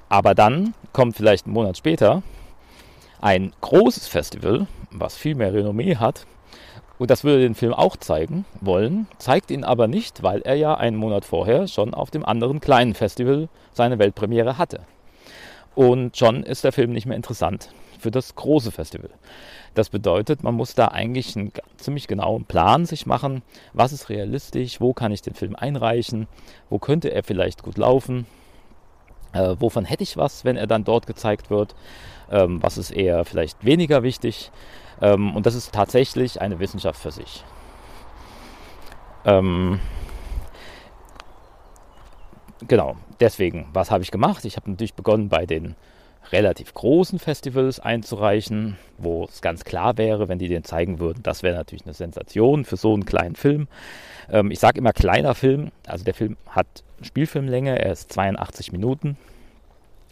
aber 0.10 0.36
dann 0.36 0.74
kommt 0.94 1.16
vielleicht 1.16 1.46
einen 1.46 1.54
Monat 1.54 1.78
später 1.78 2.22
Ein 3.22 3.54
großes 3.62 4.08
Festival, 4.08 4.68
was 4.92 5.18
viel 5.18 5.36
mehr 5.36 5.54
Renommee 5.54 5.96
hat, 5.96 6.28
und 6.98 7.10
das 7.10 7.24
würde 7.24 7.42
den 7.42 7.56
Film 7.56 7.74
auch 7.74 7.98
zeigen 7.98 8.46
wollen, 8.62 9.08
zeigt 9.18 9.52
ihn 9.52 9.64
aber 9.64 9.88
nicht, 9.88 10.24
weil 10.24 10.42
er 10.42 10.56
ja 10.56 10.76
einen 10.76 10.98
Monat 10.98 11.26
vorher 11.26 11.68
schon 11.68 11.94
auf 11.94 12.12
dem 12.12 12.26
anderen 12.26 12.62
kleinen 12.62 12.94
Festival 12.94 13.50
seine 13.74 14.00
Weltpremiere 14.00 14.58
hatte. 14.58 14.82
Und 15.76 16.16
schon 16.16 16.44
ist 16.44 16.64
der 16.64 16.72
Film 16.72 16.94
nicht 16.94 17.06
mehr 17.06 17.18
interessant 17.18 17.70
für 18.00 18.12
das 18.12 18.36
große 18.36 18.72
Festival. 18.72 19.10
Das 19.74 19.90
bedeutet, 19.90 20.42
man 20.42 20.56
muss 20.56 20.74
da 20.74 20.88
eigentlich 20.88 21.36
einen 21.36 21.52
ziemlich 21.76 22.08
genauen 22.08 22.46
Plan 22.46 22.86
sich 22.86 23.06
machen, 23.06 23.42
was 23.74 23.92
ist 23.92 24.10
realistisch, 24.10 24.80
wo 24.80 24.94
kann 24.94 25.12
ich 25.12 25.22
den 25.22 25.34
Film 25.34 25.56
einreichen, 25.56 26.28
wo 26.70 26.80
könnte 26.80 27.10
er 27.10 27.24
vielleicht 27.24 27.62
gut 27.62 27.78
laufen, 27.78 28.26
äh, 29.34 29.56
wovon 29.60 29.84
hätte 29.84 30.04
ich 30.04 30.16
was, 30.16 30.46
wenn 30.46 30.56
er 30.56 30.68
dann 30.68 30.86
dort 30.86 31.08
gezeigt 31.08 31.50
wird, 31.50 31.76
ähm, 32.32 32.64
was 32.64 32.78
ist 32.78 32.92
eher 32.92 33.26
vielleicht 33.26 33.66
weniger 33.66 34.02
wichtig. 34.02 34.52
Ähm, 35.02 35.36
und 35.36 35.46
das 35.46 35.56
ist 35.56 35.74
tatsächlich 35.74 36.42
eine 36.42 36.60
Wissenschaft 36.60 37.00
für 37.00 37.12
sich. 37.12 37.44
Ähm, 39.26 39.80
genau, 42.68 42.96
deswegen, 43.20 43.68
was 43.74 43.92
habe 43.92 44.04
ich 44.04 44.12
gemacht? 44.12 44.46
Ich 44.46 44.56
habe 44.56 44.70
natürlich 44.70 44.94
begonnen 44.94 45.30
bei 45.30 45.46
den 45.46 45.76
relativ 46.32 46.74
großen 46.74 47.20
Festivals 47.20 47.80
einzureichen, 47.80 48.78
wo 48.98 49.26
es 49.26 49.42
ganz 49.42 49.64
klar 49.64 49.98
wäre, 49.98 50.28
wenn 50.28 50.40
die 50.40 50.48
den 50.48 50.64
zeigen 50.64 51.00
würden, 51.00 51.22
das 51.24 51.44
wäre 51.44 51.56
natürlich 51.56 51.86
eine 51.86 51.94
Sensation 51.94 52.66
für 52.66 52.78
so 52.78 52.94
einen 52.94 53.06
kleinen 53.06 53.36
Film. 53.36 53.68
Ähm, 54.30 54.52
ich 54.52 54.60
sage 54.60 54.80
immer 54.80 54.94
kleiner 54.94 55.36
Film, 55.36 55.72
also 55.86 56.04
der 56.04 56.14
Film 56.14 56.38
hat 56.50 56.68
Spielfilmlänge, 57.02 57.80
er 57.80 57.92
ist 57.92 58.12
82 58.12 58.72
Minuten, 58.72 59.18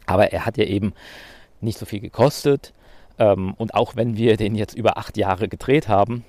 aber 0.05 0.31
er 0.31 0.45
hat 0.45 0.57
ja 0.57 0.65
eben 0.65 0.93
nicht 1.61 1.79
so 1.79 1.85
viel 1.85 1.99
gekostet. 1.99 2.73
Ähm, 3.19 3.53
und 3.57 3.73
auch 3.73 3.95
wenn 3.95 4.17
wir 4.17 4.37
den 4.37 4.55
jetzt 4.55 4.75
über 4.75 4.97
acht 4.97 5.17
Jahre 5.17 5.47
gedreht 5.47 5.87
haben, 5.87 6.23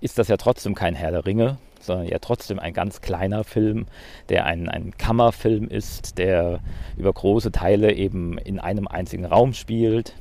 ist 0.00 0.18
das 0.18 0.28
ja 0.28 0.36
trotzdem 0.36 0.74
kein 0.74 0.94
Herr 0.94 1.10
der 1.10 1.26
Ringe, 1.26 1.58
sondern 1.80 2.06
ja 2.06 2.18
trotzdem 2.18 2.58
ein 2.58 2.72
ganz 2.72 3.00
kleiner 3.00 3.44
Film, 3.44 3.86
der 4.28 4.46
ein, 4.46 4.68
ein 4.68 4.96
Kammerfilm 4.96 5.68
ist, 5.68 6.18
der 6.18 6.60
über 6.96 7.12
große 7.12 7.52
Teile 7.52 7.92
eben 7.92 8.38
in 8.38 8.58
einem 8.58 8.86
einzigen 8.86 9.24
Raum 9.24 9.54
spielt. 9.54 10.14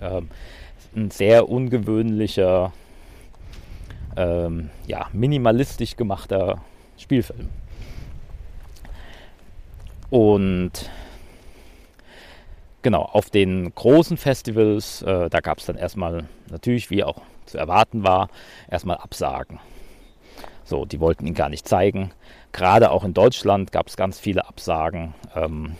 Ähm, 0.00 0.28
ein 0.94 1.10
sehr 1.10 1.48
ungewöhnlicher, 1.48 2.72
ähm, 4.16 4.70
ja, 4.86 5.06
minimalistisch 5.12 5.96
gemachter 5.96 6.60
Spielfilm. 6.96 7.48
Und 10.10 10.90
genau, 12.82 13.02
auf 13.02 13.30
den 13.30 13.74
großen 13.74 14.16
Festivals, 14.16 15.02
äh, 15.02 15.28
da 15.30 15.40
gab 15.40 15.58
es 15.58 15.66
dann 15.66 15.76
erstmal 15.76 16.28
natürlich, 16.50 16.90
wie 16.90 17.04
auch 17.04 17.20
zu 17.46 17.58
erwarten 17.58 18.02
war, 18.04 18.28
erstmal 18.70 18.98
Absagen. 18.98 19.60
So, 20.64 20.84
die 20.84 21.00
wollten 21.00 21.26
ihn 21.26 21.34
gar 21.34 21.48
nicht 21.48 21.66
zeigen. 21.66 22.12
Gerade 22.52 22.90
auch 22.90 23.04
in 23.04 23.14
Deutschland 23.14 23.72
gab 23.72 23.88
es 23.88 23.96
ganz 23.96 24.20
viele 24.20 24.46
Absagen. 24.46 25.14
Ähm, 25.34 25.76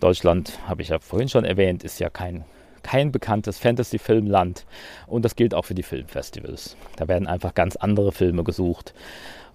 Deutschland, 0.00 0.58
habe 0.66 0.82
ich 0.82 0.88
ja 0.88 0.98
vorhin 0.98 1.28
schon 1.28 1.44
erwähnt, 1.44 1.84
ist 1.84 2.00
ja 2.00 2.10
kein, 2.10 2.44
kein 2.82 3.12
bekanntes 3.12 3.60
Fantasy-Filmland 3.60 4.66
und 5.06 5.24
das 5.24 5.36
gilt 5.36 5.54
auch 5.54 5.64
für 5.64 5.76
die 5.76 5.84
Filmfestivals. 5.84 6.76
Da 6.96 7.06
werden 7.06 7.28
einfach 7.28 7.54
ganz 7.54 7.76
andere 7.76 8.10
Filme 8.10 8.42
gesucht. 8.42 8.94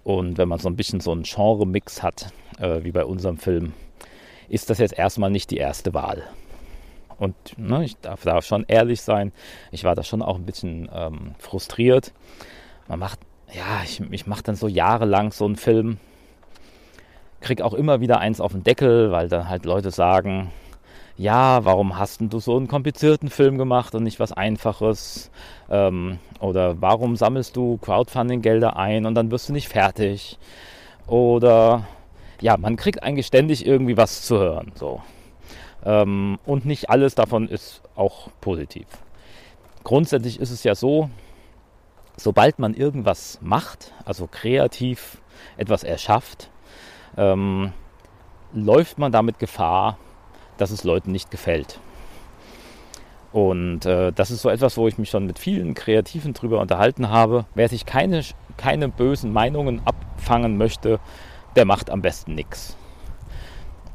Und 0.06 0.38
wenn 0.38 0.48
man 0.48 0.60
so 0.60 0.70
ein 0.70 0.78
bisschen 0.78 1.02
so 1.02 1.12
einen 1.12 1.24
Genre-Mix 1.24 2.02
hat, 2.02 2.32
äh, 2.60 2.82
wie 2.84 2.94
bei 2.94 3.04
unserem 3.04 3.38
Film, 3.38 3.74
ist 4.48 4.70
das 4.70 4.78
jetzt 4.78 4.98
erstmal 4.98 5.30
nicht 5.30 5.52
die 5.52 5.58
erste 5.58 5.94
Wahl. 5.94 6.24
Und 7.20 7.36
ne, 7.58 7.84
ich 7.84 7.98
darf 7.98 8.24
da 8.24 8.42
schon 8.42 8.66
ehrlich 8.68 9.02
sein, 9.02 9.32
ich 9.72 9.84
war 9.84 9.96
da 9.96 10.04
schon 10.04 10.22
auch 10.22 10.36
ein 10.36 10.46
bisschen 10.46 10.90
ähm, 10.94 11.36
frustriert. 11.40 12.14
Man 12.88 13.00
macht, 13.00 13.20
ja, 13.54 13.84
ich, 13.84 14.02
ich 14.12 14.28
mache 14.28 14.44
dann 14.44 14.56
so 14.56 14.68
jahrelang 14.68 15.32
so 15.32 15.46
einen 15.46 15.56
Film, 15.56 15.98
krieg 17.42 17.62
auch 17.62 17.74
immer 17.74 18.02
wieder 18.02 18.20
eins 18.20 18.42
auf 18.42 18.52
den 18.52 18.64
Deckel, 18.64 19.12
weil 19.12 19.30
dann 19.30 19.50
halt 19.50 19.66
Leute 19.66 19.92
sagen, 19.92 20.52
ja, 21.18 21.66
warum 21.66 21.98
hast 21.98 22.22
du 22.22 22.40
so 22.40 22.56
einen 22.56 22.68
komplizierten 22.68 23.30
Film 23.30 23.58
gemacht 23.58 23.96
und 23.96 24.04
nicht 24.04 24.20
was 24.20 24.32
Einfaches? 24.32 25.32
Ähm, 25.70 26.20
oder 26.40 26.80
warum 26.82 27.16
sammelst 27.16 27.56
du 27.56 27.78
Crowdfunding-Gelder 27.78 28.78
ein 28.78 29.06
und 29.08 29.16
dann 29.16 29.32
wirst 29.32 29.50
du 29.50 29.54
nicht 29.54 29.68
fertig? 29.68 30.38
Oder 31.08 31.88
ja, 32.40 32.58
man 32.58 32.76
kriegt 32.76 33.02
eigentlich 33.02 33.26
ständig 33.26 33.66
irgendwie 33.66 33.98
was 33.98 34.22
zu 34.22 34.38
hören. 34.38 34.72
So. 34.76 35.02
Ähm, 35.88 36.38
und 36.46 36.66
nicht 36.66 36.90
alles 36.90 37.16
davon 37.16 37.48
ist 37.48 37.82
auch 37.96 38.30
positiv. 38.42 38.86
Grundsätzlich 39.86 40.38
ist 40.42 40.52
es 40.52 40.66
ja 40.66 40.76
so, 40.76 41.10
sobald 42.18 42.60
man 42.60 42.74
irgendwas 42.74 43.40
macht, 43.42 43.94
also 44.04 44.28
kreativ 44.28 45.22
etwas 45.56 45.86
erschafft, 45.86 46.52
ähm, 47.16 47.72
läuft 48.54 48.98
man 48.98 49.14
damit 49.14 49.40
Gefahr, 49.40 49.98
dass 50.58 50.72
es 50.72 50.84
Leuten 50.84 51.14
nicht 51.14 51.32
gefällt. 51.32 51.80
Und 53.32 53.86
äh, 53.86 54.12
das 54.12 54.30
ist 54.30 54.42
so 54.42 54.50
etwas, 54.50 54.76
wo 54.76 54.90
ich 54.90 54.98
mich 54.98 55.10
schon 55.10 55.26
mit 55.26 55.40
vielen 55.40 55.74
Kreativen 55.74 56.34
drüber 56.34 56.60
unterhalten 56.60 57.10
habe. 57.10 57.46
Wer 57.56 57.70
sich 57.70 57.86
keine, 57.86 58.24
keine 58.58 58.90
bösen 58.90 59.32
Meinungen 59.32 59.82
abfangen 59.86 60.58
möchte, 60.58 61.00
der 61.56 61.64
macht 61.64 61.90
am 61.90 62.02
besten 62.02 62.36
nichts. 62.36 62.76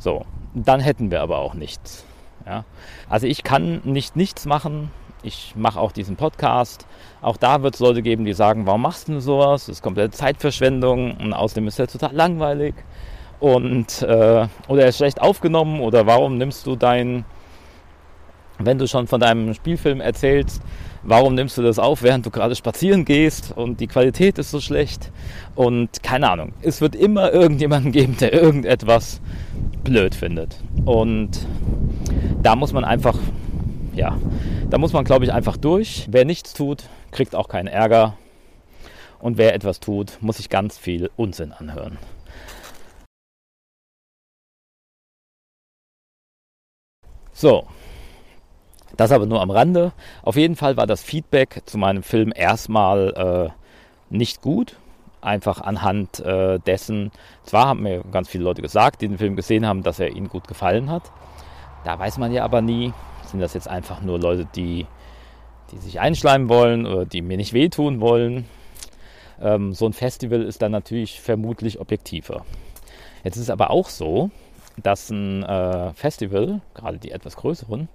So, 0.03 0.27
dann 0.53 0.81
hätten 0.81 1.12
wir 1.12 1.23
aber 1.23 1.38
auch 1.38 1.55
nichts. 1.55 2.05
Ja? 2.45 2.65
Also 3.09 3.29
ich 3.29 3.45
kann 3.45 3.83
nicht 3.85 4.17
nichts 4.17 4.47
machen. 4.47 4.91
Ich 5.23 5.55
mache 5.55 5.79
auch 5.79 5.93
diesen 5.93 6.17
Podcast. 6.17 6.88
Auch 7.21 7.37
da 7.37 7.62
wird 7.62 7.75
es 7.75 7.81
Leute 7.81 8.03
geben, 8.03 8.25
die 8.25 8.33
sagen, 8.33 8.67
warum 8.67 8.83
machst 8.83 9.07
du 9.07 9.21
sowas? 9.21 9.67
Das 9.67 9.77
ist 9.77 9.83
komplette 9.83 10.11
Zeitverschwendung 10.11 11.17
und 11.19 11.33
außerdem 11.33 11.69
ist 11.69 11.79
er 11.79 11.87
total 11.87 12.12
langweilig. 12.15 12.75
Und, 13.38 14.03
äh, 14.03 14.49
oder 14.67 14.83
er 14.83 14.88
ist 14.88 14.97
schlecht 14.97 15.21
aufgenommen 15.21 15.81
oder 15.81 16.05
warum 16.05 16.37
nimmst 16.37 16.67
du 16.67 16.75
dein, 16.75 17.25
wenn 18.59 18.79
du 18.79 18.88
schon 18.88 19.07
von 19.07 19.21
deinem 19.21 19.55
Spielfilm 19.55 20.01
erzählst, 20.01 20.62
warum 21.03 21.35
nimmst 21.35 21.59
du 21.59 21.62
das 21.62 21.79
auf, 21.79 22.03
während 22.03 22.27
du 22.27 22.31
gerade 22.31 22.55
spazieren 22.55 23.05
gehst 23.05 23.53
und 23.57 23.81
die 23.81 23.87
Qualität 23.87 24.38
ist 24.38 24.51
so 24.51 24.61
schlecht 24.61 25.11
und 25.55 26.03
keine 26.03 26.31
Ahnung. 26.31 26.53
Es 26.62 26.81
wird 26.81 26.95
immer 26.95 27.33
irgendjemanden 27.33 27.93
geben, 27.93 28.17
der 28.19 28.33
irgendetwas 28.33 29.21
blöd 29.85 30.15
findet. 30.15 30.57
Und 30.85 31.47
da 32.43 32.57
muss 32.57 32.73
man 32.73 32.85
einfach, 32.85 33.19
ja, 33.95 34.17
da 34.71 34.79
muss 34.79 34.93
man, 34.93 35.05
glaube 35.05 35.25
ich, 35.25 35.33
einfach 35.33 35.57
durch. 35.57 36.07
Wer 36.11 36.25
nichts 36.25 36.55
tut, 36.55 36.85
kriegt 37.11 37.35
auch 37.35 37.49
keinen 37.49 37.69
Ärger. 37.69 38.17
Und 39.19 39.38
wer 39.38 39.55
etwas 39.55 39.79
tut, 39.79 40.19
muss 40.21 40.38
sich 40.38 40.49
ganz 40.49 40.79
viel 40.79 41.11
Unsinn 41.17 41.53
anhören. 41.53 41.99
So, 47.33 47.67
das 49.03 49.12
aber 49.12 49.27
nur 49.27 49.41
am 49.41 49.51
Rande. 49.51 49.93
Auf 50.23 50.37
jeden 50.37 50.57
Fall 50.57 50.77
war 50.77 50.87
das 50.87 51.03
Feedback 51.03 51.62
zu 51.67 51.79
meinem 51.79 52.03
Film 52.03 52.33
erstmal 52.35 53.51
äh, 53.51 54.15
nicht 54.15 54.43
gut 54.43 54.77
einfach 55.23 55.61
anhand 55.61 56.21
äh, 56.21 56.59
dessen, 56.59 57.12
zwar 57.45 57.67
haben 57.69 57.83
mir 57.83 58.03
ganz 58.11 58.29
viele 58.29 58.45
Leute 58.45 58.61
gesagt, 58.61 59.01
die 59.01 59.09
den 59.09 59.19
Film 59.19 59.37
gesehen 59.37 59.67
haben, 59.67 59.83
dass 59.83 60.01
er 60.01 60.11
ihnen 60.11 60.29
gut 60.29 60.49
gefallen 60.49 60.91
hat. 60.91 61.05
Da 61.85 61.99
weiß 61.99 62.19
man 62.19 62.33
ja 62.33 62.45
aber 62.45 62.61
nie, 62.61 62.93
sind 63.25 63.41
das 63.41 63.55
jetzt 63.55 63.69
einfach 63.69 64.03
nur 64.03 64.19
Leute, 64.19 64.47
die, 64.55 64.87
die 65.71 65.79
sich 65.79 66.01
einschleimen 66.01 66.49
wollen 66.49 66.87
oder 66.87 67.07
die 67.07 67.23
mir 67.23 67.37
nicht 67.37 67.53
wehtun 67.53 68.01
wollen. 68.01 68.47
Ähm, 69.41 69.73
so 69.73 69.87
ein 69.87 69.93
Festival 69.93 70.43
ist 70.43 70.61
dann 70.61 70.73
natürlich 70.73 71.21
vermutlich 71.21 71.81
objektiver. 71.81 72.45
Jetzt 73.25 73.37
ist 73.37 73.45
es 73.45 73.51
aber 73.51 73.71
auch 73.71 73.88
so, 73.88 74.31
dass 74.77 75.11
ein 75.11 75.43
äh, 75.45 75.93
Festival, 75.95 76.61
gerade 76.75 76.99
die 76.99 77.12
etwas 77.12 77.37
größeren, 77.37 77.88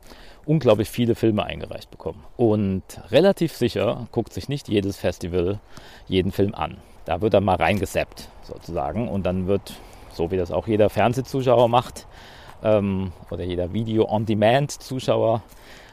unglaublich 0.47 0.89
viele 0.89 1.15
Filme 1.15 1.43
eingereicht 1.43 1.91
bekommen. 1.91 2.23
Und 2.37 2.83
relativ 3.11 3.53
sicher 3.53 4.07
guckt 4.11 4.33
sich 4.33 4.49
nicht 4.49 4.67
jedes 4.67 4.97
Festival 4.97 5.59
jeden 6.07 6.31
Film 6.31 6.55
an. 6.55 6.77
Da 7.05 7.21
wird 7.21 7.33
dann 7.33 7.43
mal 7.43 7.55
reingesappt 7.55 8.29
sozusagen 8.43 9.07
und 9.07 9.25
dann 9.25 9.47
wird, 9.47 9.73
so 10.11 10.31
wie 10.31 10.37
das 10.37 10.51
auch 10.51 10.67
jeder 10.67 10.89
Fernsehzuschauer 10.89 11.69
macht 11.69 12.07
ähm, 12.63 13.11
oder 13.31 13.43
jeder 13.43 13.73
Video-on-Demand-Zuschauer, 13.73 15.43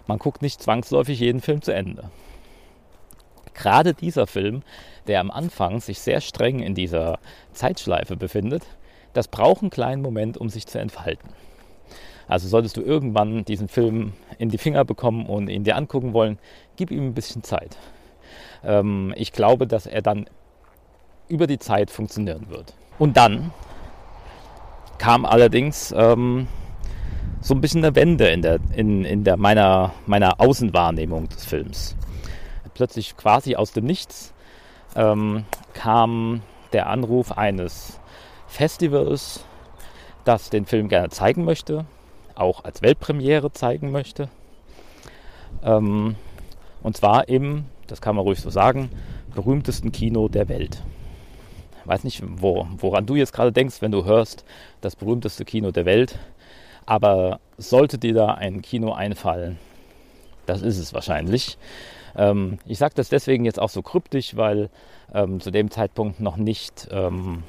man 0.07 0.19
guckt 0.19 0.43
nicht 0.43 0.63
zwangsläufig 0.63 1.21
jeden 1.21 1.41
Film 1.41 1.63
zu 1.63 1.73
Ende. 1.73 2.11
Gerade 3.55 3.95
dieser 3.95 4.27
Film, 4.27 4.63
der 5.07 5.21
am 5.21 5.31
Anfang 5.31 5.81
sich 5.81 6.01
sehr 6.01 6.21
streng 6.21 6.61
in 6.61 6.75
dieser 6.75 7.19
Zeitschleife 7.53 8.17
befindet, 8.17 8.65
das 9.13 9.29
braucht 9.29 9.63
einen 9.63 9.71
kleinen 9.71 10.03
Moment, 10.03 10.37
um 10.37 10.49
sich 10.49 10.67
zu 10.67 10.79
entfalten. 10.79 11.31
Also 12.27 12.49
solltest 12.49 12.77
du 12.77 12.83
irgendwann 12.83 13.45
diesen 13.45 13.69
Film 13.69 14.13
in 14.39 14.49
die 14.49 14.59
Finger 14.59 14.85
bekommen 14.85 15.27
und 15.27 15.49
ihn 15.49 15.65
dir 15.65 15.77
angucken 15.77 16.13
wollen, 16.13 16.39
gib 16.77 16.91
ihm 16.91 17.07
ein 17.07 17.15
bisschen 17.15 17.43
Zeit. 17.43 17.77
Ähm, 18.65 19.13
ich 19.17 19.33
glaube, 19.33 19.67
dass 19.67 19.87
er 19.87 20.03
dann 20.03 20.27
über 21.29 21.47
die 21.47 21.59
Zeit 21.59 21.91
funktionieren 21.91 22.49
wird. 22.49 22.75
Und 22.99 23.17
dann 23.17 23.53
kam 24.99 25.25
allerdings 25.25 25.93
ähm, 25.97 26.47
so 27.41 27.55
ein 27.55 27.61
bisschen 27.61 27.85
eine 27.85 27.95
Wende 27.95 28.29
in, 28.29 28.43
der, 28.43 28.59
in, 28.75 29.05
in 29.05 29.25
der, 29.25 29.37
meiner, 29.37 29.93
meiner 30.07 30.41
Außenwahrnehmung 30.41 31.29
des 31.29 31.45
Films. 31.45 31.97
Plötzlich 32.73 33.17
quasi 33.17 33.55
aus 33.55 33.73
dem 33.73 33.85
Nichts 33.85 34.33
ähm, 34.97 35.45
kam 35.75 36.43
der 36.73 36.89
Anruf 36.89 37.33
eines 37.33 38.01
Festivals, 38.47 39.45
das 40.25 40.51
den 40.51 40.67
Film 40.67 40.89
gerne 40.89 41.11
zeigen 41.11 41.45
möchte, 41.45 41.85
auch 42.35 42.65
als 42.65 42.83
Weltpremiere 42.83 43.53
zeigen 43.53 43.91
möchte. 43.91 44.29
Ähm, 45.63 46.17
und 46.83 46.97
zwar 46.97 47.29
im, 47.29 47.65
das 47.87 48.01
kann 48.01 48.17
man 48.17 48.25
ruhig 48.25 48.41
so 48.41 48.51
sagen, 48.51 48.91
berühmtesten 49.35 49.93
Kino 49.93 50.29
der 50.29 50.49
Welt. 50.49 50.83
Ich 51.81 51.89
weiß 51.89 52.05
nicht, 52.05 52.23
wo, 52.27 52.67
woran 52.79 53.07
du 53.07 53.15
jetzt 53.15 53.33
gerade 53.33 53.53
denkst, 53.53 53.81
wenn 53.81 53.93
du 53.93 54.05
hörst, 54.05 54.45
das 54.81 54.97
berühmteste 54.97 55.45
Kino 55.45 55.71
der 55.71 55.85
Welt. 55.85 56.19
Aber 56.87 57.41
sollte 57.57 57.99
dir 57.99 58.15
da 58.15 58.35
ein 58.35 58.63
Kino 58.63 58.93
einfallen, 58.93 59.59
das 60.47 60.63
ist 60.63 60.79
es 60.79 60.93
wahrscheinlich. 60.93 61.59
Ähm, 62.17 62.59
ich 62.67 62.79
sage 62.79 62.95
das 62.95 63.09
deswegen 63.09 63.45
jetzt 63.45 63.61
auch 63.61 63.71
so 63.71 63.83
kryptisch, 63.83 64.37
weil 64.37 64.71
ähm, 65.13 65.41
zu 65.41 65.51
dem 65.51 65.71
Zeitpunkt 65.71 66.21
noch 66.21 66.37
nicht, 66.37 66.89
ähm, 66.91 67.43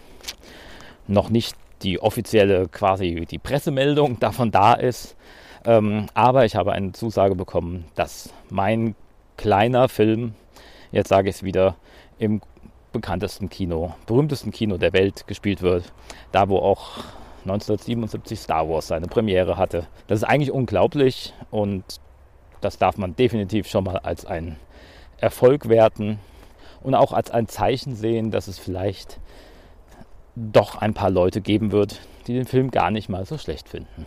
noch 1.08 1.30
nicht 1.30 1.56
die 1.86 2.02
offizielle 2.02 2.68
quasi 2.68 3.26
die 3.30 3.38
Pressemeldung 3.38 4.20
davon 4.20 4.52
da 4.52 4.74
ist. 4.74 5.16
Ähm, 5.64 6.08
aber 6.14 6.46
ich 6.46 6.56
habe 6.56 6.74
eine 6.74 6.92
Zusage 6.92 7.36
bekommen, 7.36 7.86
dass 7.96 8.34
mein 8.50 8.96
kleiner 9.38 9.88
Film, 9.88 10.34
jetzt 10.92 11.10
sage 11.10 11.30
ich 11.30 11.38
es 11.38 11.44
wieder, 11.44 11.76
im 12.20 12.42
bekanntesten 12.92 13.50
Kino, 13.50 13.94
berühmtesten 14.06 14.52
Kino 14.52 14.78
der 14.78 14.94
Welt 14.94 15.28
gespielt 15.28 15.62
wird. 15.62 15.92
Da, 16.32 16.50
wo 16.50 16.58
auch 16.58 16.98
1977 17.44 18.40
Star 18.40 18.68
Wars 18.70 18.88
seine 18.88 19.08
Premiere 19.08 19.58
hatte. 19.58 19.88
Das 20.08 20.20
ist 20.20 20.24
eigentlich 20.24 20.52
unglaublich 20.52 21.34
und 21.52 21.84
das 22.62 22.78
darf 22.78 22.98
man 22.98 23.16
definitiv 23.16 23.68
schon 23.68 23.84
mal 23.84 23.98
als 23.98 24.26
einen 24.26 24.58
Erfolg 25.18 25.70
werten 25.70 26.20
und 26.82 26.96
auch 26.96 27.14
als 27.14 27.32
ein 27.32 27.48
Zeichen 27.48 27.96
sehen, 27.96 28.32
dass 28.32 28.48
es 28.48 28.58
vielleicht 28.58 29.20
doch 30.36 30.76
ein 30.76 30.94
paar 30.94 31.10
Leute 31.10 31.42
geben 31.42 31.72
wird, 31.72 32.02
die 32.28 32.34
den 32.34 32.46
Film 32.46 32.72
gar 32.72 32.92
nicht 32.92 33.10
mal 33.10 33.26
so 33.26 33.38
schlecht 33.38 33.70
finden 33.70 34.06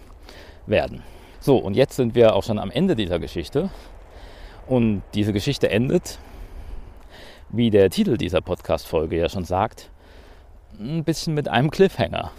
werden. 0.67 1.03
So, 1.41 1.57
und 1.57 1.75
jetzt 1.75 1.97
sind 1.97 2.15
wir 2.15 2.35
auch 2.35 2.43
schon 2.43 2.59
am 2.59 2.71
Ende 2.71 2.97
dieser 2.97 3.19
Geschichte. 3.19 3.71
Und 4.67 5.03
diese 5.15 5.33
Geschichte 5.33 5.71
endet, 5.71 6.19
wie 7.49 7.71
der 7.71 7.89
Titel 7.89 8.19
dieser 8.19 8.43
Podcast-Folge 8.43 9.17
ja 9.17 9.29
schon 9.29 9.45
sagt, 9.45 9.91
ein 10.79 11.05
bisschen 11.05 11.35
mit 11.35 11.49
einem 11.49 11.71
Cliffhanger. 11.71 12.33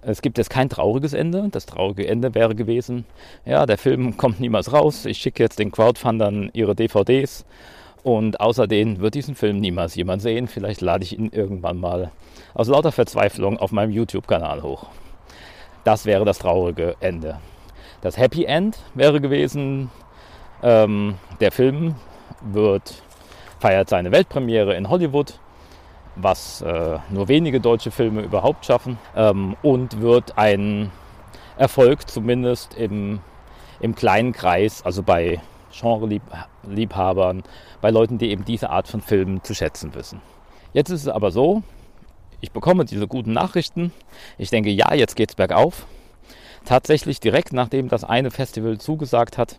Es 0.00 0.22
gibt 0.22 0.38
jetzt 0.38 0.50
kein 0.50 0.68
trauriges 0.68 1.12
Ende. 1.12 1.48
Das 1.50 1.66
traurige 1.66 2.08
Ende 2.08 2.34
wäre 2.34 2.54
gewesen, 2.54 3.04
ja, 3.44 3.66
der 3.66 3.78
Film 3.78 4.16
kommt 4.16 4.40
niemals 4.40 4.72
raus. 4.72 5.04
Ich 5.04 5.18
schicke 5.18 5.42
jetzt 5.42 5.58
den 5.58 5.70
Crowdfundern 5.70 6.50
ihre 6.52 6.74
DVDs 6.74 7.44
und 8.02 8.40
außer 8.40 8.66
denen 8.66 9.00
wird 9.00 9.14
diesen 9.14 9.34
Film 9.34 9.58
niemals 9.60 9.94
jemand 9.94 10.22
sehen. 10.22 10.48
Vielleicht 10.48 10.80
lade 10.80 11.04
ich 11.04 11.18
ihn 11.18 11.30
irgendwann 11.30 11.78
mal 11.78 12.10
aus 12.54 12.68
lauter 12.68 12.92
Verzweiflung 12.92 13.58
auf 13.58 13.72
meinem 13.72 13.90
YouTube-Kanal 13.90 14.62
hoch. 14.62 14.86
Das 15.84 16.06
wäre 16.06 16.24
das 16.24 16.38
traurige 16.38 16.96
Ende. 17.00 17.38
Das 18.00 18.16
Happy 18.16 18.44
End 18.44 18.78
wäre 18.94 19.20
gewesen, 19.20 19.90
ähm, 20.62 21.14
der 21.40 21.52
Film 21.52 21.94
wird, 22.40 23.02
feiert 23.58 23.88
seine 23.88 24.12
Weltpremiere 24.12 24.74
in 24.74 24.88
Hollywood 24.88 25.38
was 26.20 26.62
äh, 26.62 26.98
nur 27.10 27.28
wenige 27.28 27.60
deutsche 27.60 27.90
Filme 27.90 28.22
überhaupt 28.22 28.66
schaffen 28.66 28.98
ähm, 29.16 29.56
und 29.62 30.00
wird 30.00 30.36
ein 30.36 30.90
Erfolg 31.56 32.08
zumindest 32.08 32.74
im, 32.74 33.20
im 33.80 33.94
kleinen 33.94 34.32
Kreis, 34.32 34.84
also 34.84 35.02
bei 35.02 35.40
Genre-Liebhabern, 35.72 37.42
bei 37.80 37.90
Leuten, 37.90 38.18
die 38.18 38.30
eben 38.30 38.44
diese 38.44 38.70
Art 38.70 38.88
von 38.88 39.00
Filmen 39.00 39.42
zu 39.42 39.54
schätzen 39.54 39.94
wissen. 39.94 40.20
Jetzt 40.72 40.90
ist 40.90 41.02
es 41.02 41.08
aber 41.08 41.30
so, 41.30 41.62
ich 42.40 42.52
bekomme 42.52 42.84
diese 42.84 43.08
guten 43.08 43.32
Nachrichten. 43.32 43.92
Ich 44.36 44.50
denke, 44.50 44.70
ja, 44.70 44.94
jetzt 44.94 45.16
geht's 45.16 45.34
bergauf. 45.34 45.86
Tatsächlich 46.64 47.20
direkt 47.20 47.52
nachdem 47.52 47.88
das 47.88 48.04
eine 48.04 48.30
Festival 48.30 48.78
zugesagt 48.78 49.38
hat, 49.38 49.58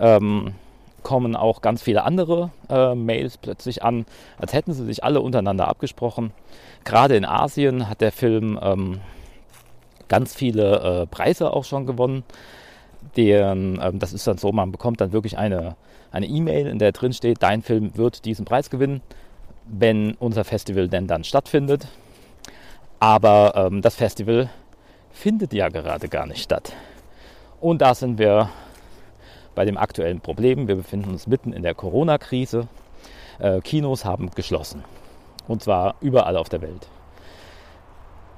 ähm, 0.00 0.54
kommen 1.02 1.36
auch 1.36 1.62
ganz 1.62 1.82
viele 1.82 2.04
andere 2.04 2.50
äh, 2.68 2.94
Mails 2.94 3.38
plötzlich 3.38 3.82
an, 3.82 4.04
als 4.38 4.52
hätten 4.52 4.72
sie 4.72 4.84
sich 4.84 5.04
alle 5.04 5.20
untereinander 5.20 5.68
abgesprochen. 5.68 6.32
Gerade 6.84 7.16
in 7.16 7.24
Asien 7.24 7.88
hat 7.88 8.00
der 8.00 8.12
Film 8.12 8.58
ähm, 8.60 9.00
ganz 10.08 10.34
viele 10.34 11.02
äh, 11.02 11.06
Preise 11.06 11.52
auch 11.52 11.64
schon 11.64 11.86
gewonnen. 11.86 12.24
Den, 13.16 13.80
ähm, 13.82 13.98
das 13.98 14.12
ist 14.12 14.26
dann 14.26 14.38
so, 14.38 14.52
man 14.52 14.72
bekommt 14.72 15.00
dann 15.00 15.12
wirklich 15.12 15.38
eine 15.38 15.76
eine 16.10 16.26
E-Mail, 16.26 16.66
in 16.66 16.78
der 16.78 16.92
drin 16.92 17.12
steht, 17.12 17.42
dein 17.42 17.62
Film 17.62 17.96
wird 17.96 18.24
diesen 18.24 18.44
Preis 18.44 18.70
gewinnen, 18.70 19.02
wenn 19.66 20.14
unser 20.14 20.44
Festival 20.44 20.88
denn 20.88 21.06
dann 21.06 21.24
stattfindet. 21.24 21.88
Aber 23.00 23.52
ähm, 23.54 23.82
das 23.82 23.94
Festival 23.94 24.48
findet 25.12 25.52
ja 25.52 25.68
gerade 25.68 26.08
gar 26.08 26.26
nicht 26.26 26.42
statt. 26.42 26.72
Und 27.60 27.82
da 27.82 27.94
sind 27.94 28.18
wir 28.18 28.50
bei 29.54 29.64
dem 29.64 29.76
aktuellen 29.76 30.20
Problem. 30.20 30.68
Wir 30.68 30.76
befinden 30.76 31.10
uns 31.10 31.26
mitten 31.26 31.52
in 31.52 31.62
der 31.62 31.74
Corona-Krise. 31.74 32.68
Äh, 33.38 33.60
Kinos 33.60 34.04
haben 34.04 34.30
geschlossen. 34.30 34.84
Und 35.46 35.62
zwar 35.62 35.96
überall 36.00 36.36
auf 36.36 36.48
der 36.48 36.62
Welt. 36.62 36.88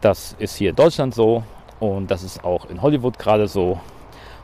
Das 0.01 0.35
ist 0.39 0.57
hier 0.57 0.71
in 0.71 0.77
Deutschland 0.77 1.15
so 1.15 1.43
und 1.79 2.11
das 2.11 2.23
ist 2.23 2.43
auch 2.45 2.69
in 2.71 2.81
Hollywood 2.81 3.19
gerade 3.19 3.49
so 3.49 3.79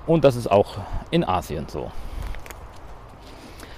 und 0.07 0.25
das 0.25 0.37
ist 0.37 0.51
auch 0.51 0.77
in 1.11 1.25
Asien 1.25 1.67
so. 1.69 1.91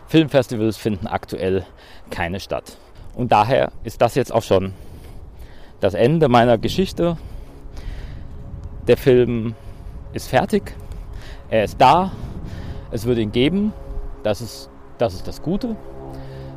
Filmfestivals 0.07 0.77
finden 0.77 1.07
aktuell 1.07 1.67
keine 2.11 2.41
statt. 2.41 2.77
Und 3.15 3.33
daher 3.33 3.73
ist 3.85 4.01
das 4.01 4.15
jetzt 4.15 4.33
auch 4.33 4.43
schon 4.43 4.73
das 5.81 5.95
Ende 5.95 6.29
meiner 6.29 6.59
Geschichte. 6.59 7.17
Der 8.87 8.97
Film 8.97 9.55
ist 10.13 10.29
fertig, 10.29 10.75
er 11.51 11.65
ist 11.65 11.81
da, 11.81 12.11
es 12.91 13.05
wird 13.05 13.19
ihn 13.19 13.33
geben, 13.33 13.73
das 14.23 14.41
ist 14.41 14.71
das, 14.97 15.15
ist 15.15 15.29
das 15.29 15.43
Gute. 15.43 15.77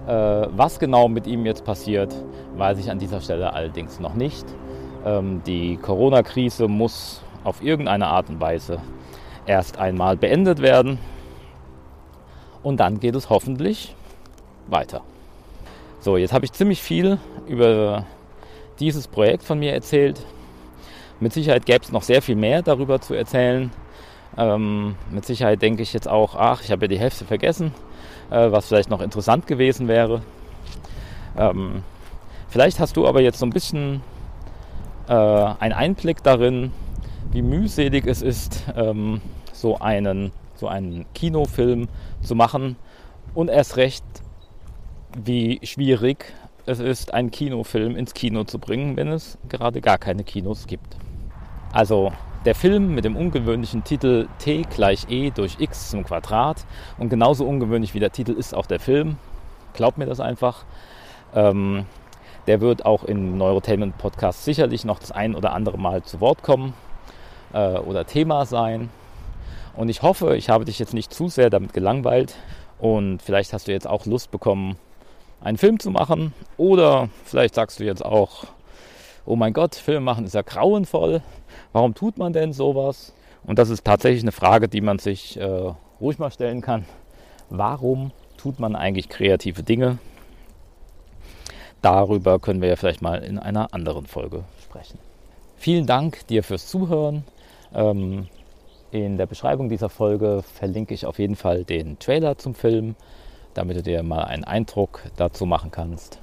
Äh, 0.07 0.11
was 0.11 0.80
genau 0.80 1.07
mit 1.07 1.28
ihm 1.28 1.45
jetzt 1.45 1.63
passiert, 1.63 2.15
weiß 2.55 2.80
ich 2.80 2.89
an 2.89 2.99
dieser 2.99 3.22
Stelle 3.22 3.53
allerdings 3.53 3.99
noch 3.99 4.13
nicht. 4.13 4.45
Ähm, 5.05 5.41
die 5.45 5.78
Corona-Krise 5.78 6.67
muss 6.67 7.22
auf 7.43 7.61
irgendeine 7.61 8.07
Art 8.07 8.30
und 8.30 8.39
Weise 8.39 8.80
erst 9.46 9.78
einmal 9.78 10.18
beendet 10.18 10.62
werden. 10.62 11.00
Und 12.64 12.80
dann 12.80 13.00
geht 13.00 13.16
es 13.16 13.30
hoffentlich 13.30 13.96
weiter. 14.68 15.02
So, 16.00 16.18
jetzt 16.18 16.34
habe 16.34 16.46
ich 16.46 16.52
ziemlich 16.52 16.82
viel 16.82 17.20
über 17.48 18.06
dieses 18.80 19.08
Projekt 19.08 19.44
von 19.44 19.60
mir 19.60 19.74
erzählt. 19.74 20.26
Mit 21.20 21.34
Sicherheit 21.34 21.66
gäbe 21.66 21.84
es 21.84 21.92
noch 21.92 22.04
sehr 22.04 22.22
viel 22.22 22.36
mehr 22.36 22.62
darüber 22.62 23.00
zu 23.00 23.14
erzählen. 23.14 23.72
Ähm, 24.38 24.96
mit 25.12 25.26
Sicherheit 25.26 25.62
denke 25.62 25.84
ich 25.84 25.94
jetzt 25.94 26.08
auch, 26.08 26.36
ach, 26.36 26.64
ich 26.64 26.72
habe 26.72 26.86
ja 26.86 26.88
die 26.88 27.00
Hälfte 27.00 27.26
vergessen, 27.26 27.74
äh, 28.30 28.52
was 28.52 28.68
vielleicht 28.68 28.89
noch 28.89 29.02
interessant 29.02 29.46
gewesen 29.46 29.88
wäre. 29.88 30.22
Ähm, 31.38 31.84
vielleicht 32.50 32.80
hast 32.80 32.98
du 32.98 33.08
aber 33.08 33.22
jetzt 33.22 33.39
so 33.39 33.46
ein 33.46 33.52
bisschen 33.52 34.02
äh, 35.08 35.14
einen 35.14 35.74
Einblick 35.74 36.24
darin, 36.24 36.72
wie 37.32 37.41
mühselig 37.41 38.05
es 38.05 38.21
ist, 38.21 38.65
ähm, 38.75 39.21
so, 39.53 39.77
einen, 39.79 40.32
so 40.55 40.67
einen 40.67 41.05
Kinofilm 41.13 41.88
zu 42.21 42.36
machen 42.36 42.75
und 43.34 43.49
erst 43.49 43.77
recht, 43.77 44.03
wie 45.23 45.59
schwierig 45.63 46.34
es 46.65 46.79
ist, 46.79 47.13
einen 47.13 47.32
Kinofilm 47.32 47.95
ins 47.95 48.13
Kino 48.13 48.43
zu 48.43 48.59
bringen, 48.59 48.97
wenn 48.97 49.07
es 49.07 49.38
gerade 49.49 49.82
gar 49.82 49.97
keine 49.97 50.23
Kinos 50.23 50.67
gibt. 50.67 50.97
Also 51.71 52.11
der 52.45 52.55
Film 52.55 52.95
mit 52.95 53.05
dem 53.05 53.15
ungewöhnlichen 53.15 53.84
Titel 53.84 54.27
T 54.39 54.63
gleich 54.69 55.05
E 55.09 55.32
durch 55.32 55.57
X 55.59 55.89
zum 55.91 56.03
Quadrat 56.03 56.65
und 56.97 57.09
genauso 57.09 57.45
ungewöhnlich 57.45 57.93
wie 57.93 57.99
der 57.99 58.11
Titel 58.11 58.32
ist 58.32 58.53
auch 58.53 58.65
der 58.65 58.79
Film. 58.79 59.17
Glaubt 59.73 59.97
mir 59.97 60.05
das 60.05 60.19
einfach. 60.19 60.65
Ähm, 61.34 61.86
der 62.47 62.59
wird 62.59 62.86
auch 62.86 63.03
im 63.03 63.38
Neurotainment 63.38 63.97
Podcast 63.97 64.43
sicherlich 64.43 64.84
noch 64.84 64.99
das 64.99 65.11
ein 65.11 65.36
oder 65.36 65.53
andere 65.53 65.77
Mal 65.77 66.03
zu 66.03 66.19
Wort 66.19 66.41
kommen 66.41 66.73
äh, 67.54 67.78
oder 67.78 68.06
Thema 68.06 68.45
sein. 68.45 68.89
Und 69.76 69.89
ich 69.89 70.02
hoffe, 70.02 70.36
ich 70.36 70.49
habe 70.49 70.66
dich 70.66 70.80
jetzt 70.80 70.93
nicht 70.93 71.14
zu 71.14 71.30
sehr 71.30 71.49
damit 71.49 71.74
gelangweilt 71.74 72.36
und 72.80 73.22
vielleicht 73.22 73.54
hast 73.54 73.68
du 73.68 73.72
jetzt 73.72 73.88
auch 73.88 74.06
Lust 74.06 74.32
bekommen, 74.32 74.76
einen 75.39 75.58
Film 75.58 75.80
zu 75.80 75.91
machen 75.91 76.34
oder 76.58 77.10
vielleicht 77.24 77.56
sagst 77.56 77.80
du 77.80 77.84
jetzt 77.84 78.04
auch, 78.04 78.45
oh 79.26 79.36
mein 79.36 79.54
Gott, 79.54 79.76
Film 79.76 80.04
machen 80.04 80.26
ist 80.26 80.36
ja 80.36 80.41
grauenvoll. 80.41 81.22
Warum 81.74 81.93
tut 81.95 82.18
man 82.18 82.34
denn 82.34 82.54
sowas? 82.54 83.14
Und 83.43 83.60
das 83.60 83.70
ist 83.70 83.86
tatsächlich 83.86 84.24
eine 84.24 84.32
Frage, 84.32 84.68
die 84.68 84.82
man 84.82 84.99
sich 84.99 85.39
äh, 85.39 85.74
ruhig 85.99 86.20
mal 86.20 86.32
stellen 86.32 86.62
kann. 86.62 86.86
Warum 87.49 88.12
tut 88.38 88.60
man 88.60 88.76
eigentlich 88.76 89.10
kreative 89.10 89.64
Dinge? 89.64 89.97
Darüber 91.82 92.39
können 92.39 92.62
wir 92.62 92.70
ja 92.70 92.76
vielleicht 92.76 93.02
mal 93.02 93.24
in 93.24 93.39
einer 93.39 93.74
anderen 93.74 94.06
Folge 94.06 94.43
sprechen. 94.62 94.99
Vielen 95.58 95.86
Dank 95.86 96.28
dir 96.28 96.43
fürs 96.43 96.68
Zuhören. 96.68 97.24
Ähm, 97.74 98.28
in 98.91 99.17
der 99.17 99.26
Beschreibung 99.26 99.69
dieser 99.69 99.89
Folge 99.89 100.43
verlinke 100.43 100.93
ich 100.93 101.05
auf 101.05 101.19
jeden 101.19 101.36
Fall 101.36 101.63
den 101.63 101.97
Trailer 101.99 102.38
zum 102.38 102.53
Film, 102.53 102.95
damit 103.53 103.78
du 103.78 103.84
dir 103.84 104.03
mal 104.03 104.24
einen 104.24 104.43
Eindruck 104.43 105.03
dazu 105.15 105.45
machen 105.45 105.72
kannst, 105.72 106.19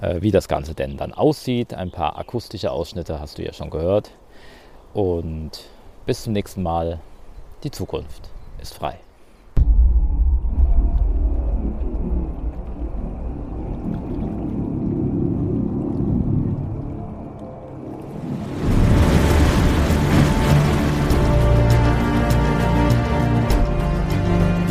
äh, 0.00 0.20
wie 0.20 0.30
das 0.30 0.48
Ganze 0.48 0.74
denn 0.74 0.96
dann 0.96 1.12
aussieht. 1.12 1.74
Ein 1.74 1.90
paar 1.90 2.18
akustische 2.18 2.70
Ausschnitte 2.70 3.20
hast 3.20 3.38
du 3.38 3.44
ja 3.44 3.52
schon 3.52 3.70
gehört. 3.70 4.12
Und 4.94 5.68
bis 6.06 6.22
zum 6.22 6.32
nächsten 6.32 6.62
Mal. 6.62 7.00
Die 7.64 7.70
Zukunft 7.70 8.30
ist 8.60 8.74
frei. 8.74 9.05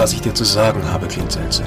Was 0.05 0.13
ich 0.13 0.21
dir 0.21 0.35
zu 0.35 0.43
sagen 0.43 0.83
habe, 0.93 1.07
klingt 1.07 1.31
seltsam. 1.31 1.65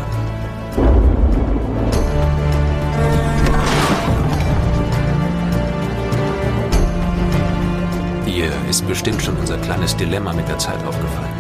Dir 8.25 8.53
ist 8.71 8.87
bestimmt 8.87 9.21
schon 9.21 9.37
unser 9.39 9.59
kleines 9.59 9.97
Dilemma 9.97 10.33
mit 10.33 10.47
der 10.47 10.57
Zeit 10.57 10.79
aufgefallen. 10.87 11.35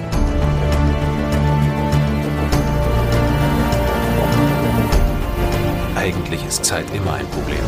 Eigentlich 5.94 6.44
ist 6.48 6.64
Zeit 6.64 6.92
immer 6.92 7.12
ein 7.12 7.26
Problem. 7.28 7.60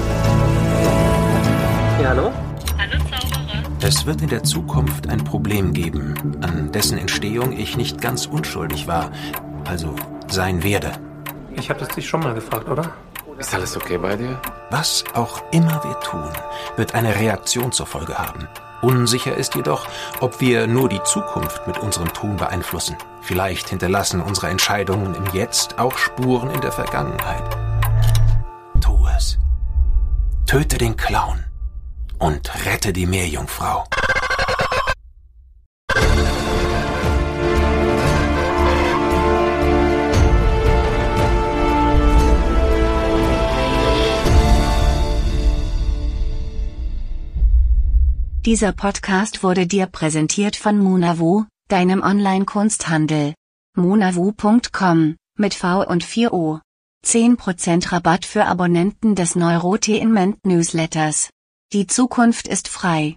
Ja, 2.03 2.09
hallo? 2.09 2.33
Es 3.83 4.05
wird 4.05 4.21
in 4.21 4.29
der 4.29 4.45
Zukunft 4.45 5.09
ein 5.09 5.25
Problem 5.25 5.73
geben, 5.73 6.15
an 6.43 6.71
dessen 6.71 6.99
Entstehung 6.99 7.53
ich 7.53 7.79
nicht 7.79 7.99
ganz 7.99 8.27
unschuldig 8.27 8.87
war, 8.87 9.11
also 9.65 9.95
sein 10.29 10.63
werde. 10.63 10.93
Ich 11.57 11.71
habe 11.71 11.81
das 11.81 11.89
dich 11.89 12.07
schon 12.07 12.21
mal 12.21 12.35
gefragt, 12.35 12.69
oder? 12.69 12.93
Ist 13.39 13.55
alles 13.55 13.75
okay 13.79 13.97
bei 13.97 14.17
dir? 14.17 14.39
Was 14.69 15.03
auch 15.15 15.43
immer 15.51 15.83
wir 15.83 15.99
tun, 16.01 16.29
wird 16.77 16.95
eine 16.95 17.17
Reaktion 17.17 17.73
zur 17.73 17.87
Folge 17.87 18.19
haben. 18.19 18.47
Unsicher 18.83 19.35
ist 19.35 19.55
jedoch, 19.55 19.89
ob 20.21 20.43
wir 20.43 20.67
nur 20.67 20.91
die 20.91 21.03
Zukunft 21.05 21.67
mit 21.67 21.79
unserem 21.79 22.13
Tun 22.13 22.37
beeinflussen. 22.37 22.97
Vielleicht 23.23 23.71
hinterlassen 23.71 24.21
unsere 24.21 24.49
Entscheidungen 24.49 25.15
im 25.15 25.25
Jetzt 25.33 25.79
auch 25.79 25.97
Spuren 25.97 26.51
in 26.51 26.61
der 26.61 26.73
Vergangenheit. 26.73 27.57
Tu 28.83 29.07
es. 29.17 29.39
Töte 30.45 30.77
den 30.77 30.99
Clown 30.99 31.50
und 32.21 32.67
rette 32.67 32.93
die 32.93 33.07
Meerjungfrau. 33.07 33.85
Dieser 48.47 48.73
Podcast 48.73 49.43
wurde 49.43 49.67
dir 49.67 49.87
präsentiert 49.87 50.57
von 50.57 50.79
Munavu, 50.79 51.45
deinem 51.69 52.03
Online-Kunsthandel. 52.03 53.35
munavu.com 53.77 55.17
mit 55.37 55.55
V 55.55 55.87
und 55.87 56.05
4O. 56.05 56.61
10% 57.05 57.93
Rabatt 57.93 58.25
für 58.25 58.47
Abonnenten 58.47 59.15
des 59.15 59.37
Neurotainment 59.37 60.45
Newsletters. 60.47 61.31
Die 61.73 61.87
Zukunft 61.87 62.49
ist 62.49 62.67
frei. 62.67 63.17